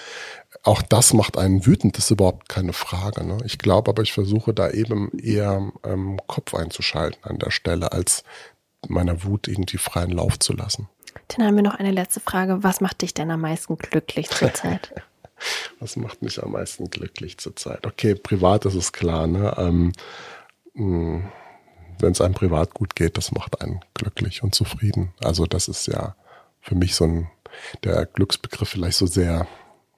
auch 0.63 0.81
das 0.81 1.13
macht 1.13 1.37
einen 1.37 1.65
wütend, 1.65 1.97
das 1.97 2.05
ist 2.05 2.11
überhaupt 2.11 2.49
keine 2.49 2.73
Frage. 2.73 3.25
Ne? 3.25 3.37
Ich 3.45 3.57
glaube 3.57 3.89
aber, 3.89 4.03
ich 4.03 4.13
versuche 4.13 4.53
da 4.53 4.69
eben 4.69 5.11
eher 5.17 5.71
ähm, 5.83 6.19
Kopf 6.27 6.53
einzuschalten 6.53 7.23
an 7.23 7.39
der 7.39 7.49
Stelle, 7.49 7.91
als 7.91 8.23
meiner 8.87 9.23
Wut 9.23 9.47
irgendwie 9.47 9.77
freien 9.77 10.11
Lauf 10.11 10.37
zu 10.37 10.53
lassen. 10.53 10.89
Dann 11.29 11.45
haben 11.45 11.55
wir 11.55 11.63
noch 11.63 11.75
eine 11.75 11.91
letzte 11.91 12.19
Frage. 12.19 12.63
Was 12.63 12.81
macht 12.81 13.01
dich 13.01 13.13
denn 13.13 13.31
am 13.31 13.41
meisten 13.41 13.77
glücklich 13.77 14.29
zurzeit? 14.29 14.93
Was 15.79 15.95
macht 15.95 16.21
mich 16.21 16.43
am 16.43 16.51
meisten 16.51 16.91
glücklich 16.91 17.39
zurzeit? 17.39 17.87
Okay, 17.87 18.13
privat 18.13 18.65
ist 18.65 18.75
es 18.75 18.93
klar. 18.93 19.25
Ne? 19.25 19.55
Ähm, 19.57 19.91
hm, 20.75 21.23
wenn 22.01 22.11
es 22.11 22.21
einem 22.21 22.33
privat 22.33 22.73
gut 22.73 22.95
geht, 22.95 23.17
das 23.17 23.31
macht 23.31 23.61
einen 23.61 23.81
glücklich 23.93 24.43
und 24.43 24.55
zufrieden. 24.55 25.13
Also 25.23 25.45
das 25.45 25.67
ist 25.67 25.87
ja 25.87 26.15
für 26.61 26.75
mich 26.75 26.95
so 26.95 27.05
ein, 27.05 27.31
der 27.83 28.05
Glücksbegriff 28.05 28.69
vielleicht 28.69 28.97
so 28.97 29.05
sehr 29.05 29.47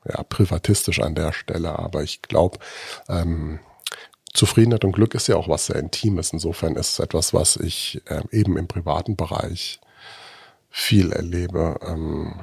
ja, 0.08 0.24
privatistisch 0.24 1.00
an 1.00 1.16
der 1.16 1.34
Stelle, 1.34 1.78
aber 1.80 2.04
ich 2.04 2.22
glaube, 2.22 2.60
ähm, 3.08 3.60
Zufriedenheit 4.34 4.84
und 4.84 4.94
Glück 4.94 5.14
ist 5.14 5.28
ja 5.28 5.36
auch 5.36 5.48
was 5.48 5.68
sehr 5.68 5.76
Intimes. 5.76 6.34
Insofern 6.34 6.76
ist 6.76 6.94
es 6.94 7.00
etwas, 7.00 7.34
was 7.34 7.56
ich 7.56 8.02
äh, 8.06 8.24
eben 8.32 8.58
im 8.58 8.68
privaten 8.68 9.16
Bereich 9.16 9.80
viel 10.72 11.12
erlebe. 11.12 11.80
Ähm, 11.86 12.40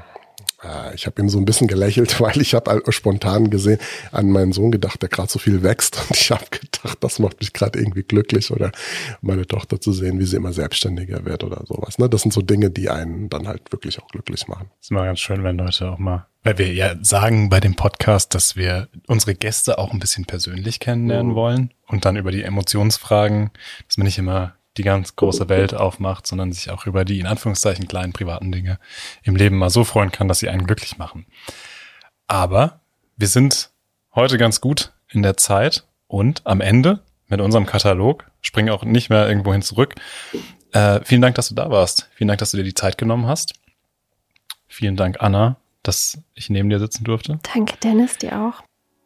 äh, 0.62 0.94
ich 0.94 1.06
habe 1.06 1.20
ihm 1.20 1.28
so 1.28 1.38
ein 1.38 1.44
bisschen 1.44 1.66
gelächelt, 1.66 2.20
weil 2.20 2.40
ich 2.40 2.54
habe 2.54 2.82
spontan 2.90 3.50
gesehen 3.50 3.78
an 4.12 4.30
meinen 4.30 4.52
Sohn 4.52 4.70
gedacht, 4.70 5.02
der 5.02 5.08
gerade 5.08 5.30
so 5.30 5.38
viel 5.38 5.62
wächst 5.62 5.96
und 6.08 6.16
ich 6.16 6.30
habe 6.30 6.44
gedacht, 6.50 6.98
das 7.00 7.18
macht 7.18 7.40
mich 7.40 7.52
gerade 7.52 7.78
irgendwie 7.78 8.02
glücklich 8.02 8.50
oder 8.50 8.72
meine 9.20 9.46
Tochter 9.46 9.80
zu 9.80 9.92
sehen, 9.92 10.18
wie 10.18 10.26
sie 10.26 10.36
immer 10.36 10.52
selbstständiger 10.52 11.24
wird 11.24 11.44
oder 11.44 11.64
sowas. 11.66 11.98
Ne? 11.98 12.08
Das 12.08 12.22
sind 12.22 12.32
so 12.32 12.42
Dinge, 12.42 12.70
die 12.70 12.90
einen 12.90 13.28
dann 13.28 13.48
halt 13.48 13.72
wirklich 13.72 14.00
auch 14.00 14.08
glücklich 14.08 14.48
machen. 14.48 14.70
Das 14.78 14.86
ist 14.86 14.90
immer 14.90 15.04
ganz 15.04 15.20
schön, 15.20 15.44
wenn 15.44 15.58
Leute 15.58 15.90
auch 15.90 15.98
mal, 15.98 16.26
weil 16.42 16.58
wir 16.58 16.72
ja 16.72 16.94
sagen 17.02 17.50
bei 17.50 17.61
dem 17.61 17.76
Podcast, 17.76 18.34
dass 18.34 18.56
wir 18.56 18.88
unsere 19.06 19.34
Gäste 19.34 19.78
auch 19.78 19.92
ein 19.92 19.98
bisschen 19.98 20.24
persönlich 20.24 20.80
kennenlernen 20.80 21.32
mhm. 21.32 21.36
wollen 21.36 21.74
und 21.86 22.04
dann 22.04 22.16
über 22.16 22.30
die 22.30 22.42
Emotionsfragen, 22.42 23.50
dass 23.86 23.98
man 23.98 24.06
nicht 24.06 24.18
immer 24.18 24.54
die 24.76 24.82
ganz 24.82 25.16
große 25.16 25.48
Welt 25.48 25.74
aufmacht, 25.74 26.26
sondern 26.26 26.52
sich 26.52 26.70
auch 26.70 26.86
über 26.86 27.04
die 27.04 27.18
in 27.20 27.26
Anführungszeichen 27.26 27.88
kleinen 27.88 28.12
privaten 28.12 28.52
Dinge 28.52 28.78
im 29.22 29.36
Leben 29.36 29.58
mal 29.58 29.70
so 29.70 29.84
freuen 29.84 30.12
kann, 30.12 30.28
dass 30.28 30.38
sie 30.38 30.48
einen 30.48 30.66
glücklich 30.66 30.98
machen. 30.98 31.26
Aber 32.26 32.80
wir 33.16 33.28
sind 33.28 33.70
heute 34.14 34.38
ganz 34.38 34.60
gut 34.60 34.92
in 35.08 35.22
der 35.22 35.36
Zeit 35.36 35.86
und 36.06 36.46
am 36.46 36.60
Ende 36.60 37.00
mit 37.26 37.40
unserem 37.40 37.66
Katalog 37.66 38.30
springen 38.40 38.70
auch 38.70 38.84
nicht 38.84 39.10
mehr 39.10 39.28
irgendwo 39.28 39.52
hin 39.52 39.62
zurück. 39.62 39.94
Äh, 40.72 41.00
vielen 41.04 41.22
Dank, 41.22 41.34
dass 41.34 41.48
du 41.48 41.54
da 41.54 41.70
warst. 41.70 42.08
Vielen 42.14 42.28
Dank, 42.28 42.38
dass 42.38 42.52
du 42.52 42.56
dir 42.56 42.64
die 42.64 42.74
Zeit 42.74 42.98
genommen 42.98 43.26
hast. 43.26 43.54
Vielen 44.68 44.96
Dank, 44.96 45.16
Anna, 45.20 45.56
dass 45.82 46.18
ich 46.34 46.50
neben 46.50 46.70
dir 46.70 46.78
sitzen 46.78 47.04
durfte. 47.04 47.40
Danke, 47.54 47.76
Dennis, 47.82 48.18
dir 48.18 48.40
auch. 48.40 48.62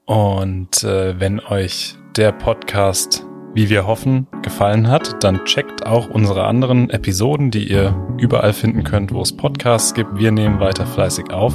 Und 0.07 0.85
äh, 0.85 1.19
wenn 1.19 1.41
euch 1.41 1.97
der 2.17 2.33
Podcast 2.33 3.25
wie 3.55 3.71
wir 3.71 3.87
hoffen, 3.87 4.27
gefallen 4.43 4.89
hat, 4.89 5.23
dann 5.23 5.45
checkt 5.45 5.87
auch 5.87 6.09
unsere 6.11 6.45
anderen 6.45 6.91
Episoden, 6.91 7.53
die 7.53 7.71
ihr 7.71 7.95
überall 8.19 8.53
finden 8.53 8.83
könnt, 8.83 9.13
wo 9.13 9.23
es 9.23 9.35
Podcasts 9.35 9.95
gibt. 9.95 10.19
Wir 10.19 10.33
nehmen 10.33 10.59
weiter 10.59 10.87
fleißig 10.87 11.33
auf 11.33 11.55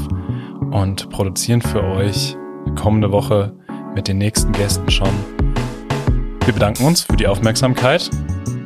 und 0.71 1.09
produzieren 1.09 1.61
für 1.61 1.83
euch 1.83 2.37
kommende 2.75 3.11
Woche 3.11 3.53
mit 3.95 4.07
den 4.07 4.17
nächsten 4.17 4.53
Gästen 4.53 4.89
schon. 4.89 5.09
Wir 6.45 6.53
bedanken 6.53 6.85
uns 6.85 7.01
für 7.01 7.17
die 7.17 7.27
Aufmerksamkeit. 7.27 8.09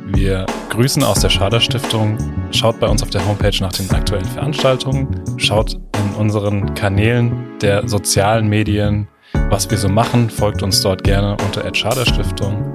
Wir 0.06 0.46
grüßen 0.70 1.02
aus 1.02 1.20
der 1.20 1.28
Schader 1.28 1.60
Stiftung. 1.60 2.16
Schaut 2.52 2.78
bei 2.78 2.86
uns 2.86 3.02
auf 3.02 3.10
der 3.10 3.26
Homepage 3.26 3.56
nach 3.60 3.72
den 3.72 3.90
aktuellen 3.90 4.24
Veranstaltungen. 4.24 5.08
Schaut 5.38 5.74
in 5.74 6.14
unseren 6.20 6.74
Kanälen 6.74 7.58
der 7.60 7.88
sozialen 7.88 8.46
Medien, 8.46 9.08
was 9.50 9.68
wir 9.70 9.78
so 9.78 9.88
machen. 9.88 10.30
Folgt 10.30 10.62
uns 10.62 10.80
dort 10.82 11.02
gerne 11.02 11.36
unter 11.44 11.74
Schader 11.74 12.06
Stiftung 12.06 12.72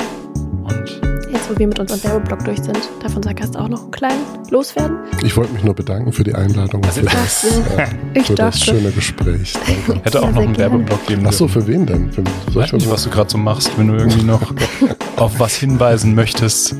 wo 1.49 1.57
wir 1.57 1.67
mit 1.67 1.79
unserem 1.79 2.03
Werbeblock 2.03 2.45
durch 2.45 2.59
sind. 2.61 2.77
Davon 3.01 3.23
hast 3.39 3.55
du 3.55 3.59
auch 3.59 3.67
noch 3.67 3.81
einen 3.83 3.91
kleinen 3.91 4.21
loswerden. 4.51 4.97
Ich 5.23 5.35
wollte 5.35 5.51
mich 5.53 5.63
nur 5.63 5.73
bedanken 5.73 6.11
für 6.13 6.23
die 6.23 6.33
Einladung 6.35 6.83
und 6.83 6.91
für 6.93 7.01
das, 7.03 7.43
äh, 7.43 7.87
Ich 8.13 8.27
für 8.27 8.35
das 8.35 8.59
dachte. 8.59 8.71
schöne 8.77 8.91
Gespräch. 8.91 9.53
Danke. 9.87 10.01
Hätte 10.03 10.21
auch 10.21 10.31
noch 10.31 10.41
einen 10.41 10.53
gerne. 10.53 10.73
Werbeblock 10.73 11.05
geben 11.07 11.23
Ach 11.27 11.33
so, 11.33 11.45
dürfen. 11.47 11.61
für 11.61 11.67
wen 11.67 11.85
denn? 11.85 12.11
Für, 12.11 12.21
Ich 12.47 12.53
soll 12.53 12.63
weiß 12.63 12.73
nicht, 12.73 12.89
was 12.89 13.03
du 13.03 13.09
gerade 13.09 13.29
so 13.29 13.37
machst, 13.37 13.71
wenn 13.77 13.87
du 13.87 13.95
irgendwie 13.95 14.23
noch 14.23 14.53
auf 15.17 15.39
was 15.39 15.55
hinweisen 15.55 16.13
möchtest. 16.15 16.73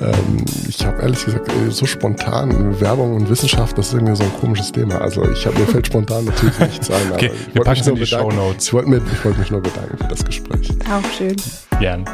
Ähm, 0.00 0.44
ich 0.68 0.84
habe 0.86 1.02
ehrlich 1.02 1.24
gesagt 1.24 1.48
äh, 1.48 1.70
so 1.70 1.86
spontan 1.86 2.80
Werbung 2.80 3.14
und 3.16 3.28
Wissenschaft, 3.30 3.76
das 3.78 3.88
ist 3.88 3.94
irgendwie 3.94 4.14
so 4.16 4.22
ein 4.24 4.32
komisches 4.40 4.70
Thema. 4.70 5.00
Also 5.00 5.28
ich 5.30 5.44
habe 5.46 5.58
mir 5.58 5.66
fällt 5.66 5.86
spontan 5.86 6.24
natürlich 6.26 6.58
nichts 6.58 6.90
ein. 6.90 7.12
Okay, 7.12 7.30
ich 7.48 7.54
wir 7.54 7.62
packen 7.64 7.70
mich 7.70 7.80
es 7.80 7.86
in 7.88 7.94
die 7.96 8.00
bedanken. 8.02 8.30
Shownotes. 8.32 8.66
Ich 8.66 8.72
wollte 8.72 9.02
ich 9.12 9.24
wollte 9.24 9.38
mich 9.40 9.50
nur 9.50 9.60
bedanken 9.62 9.96
für 9.98 10.08
das 10.08 10.24
Gespräch. 10.24 10.68
Auch 10.92 11.10
schön. 11.16 11.36
Gern. 11.80 12.04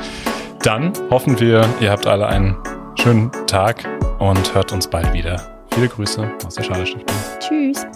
Dann 0.65 0.95
hoffen 1.11 1.39
wir, 1.41 1.63
ihr 1.81 1.91
habt 1.91 2.07
alle 2.07 2.27
einen 2.27 2.57
schönen 2.95 3.31
Tag 3.47 3.85
und 4.19 4.55
hört 4.55 4.73
uns 4.73 4.89
bald 4.89 5.13
wieder. 5.13 5.67
Viele 5.71 5.89
Grüße 5.89 6.27
aus 6.47 6.55
der 6.55 6.63
Schade 6.63 6.87
Stiftung. 6.87 7.17
Tschüss. 7.39 7.87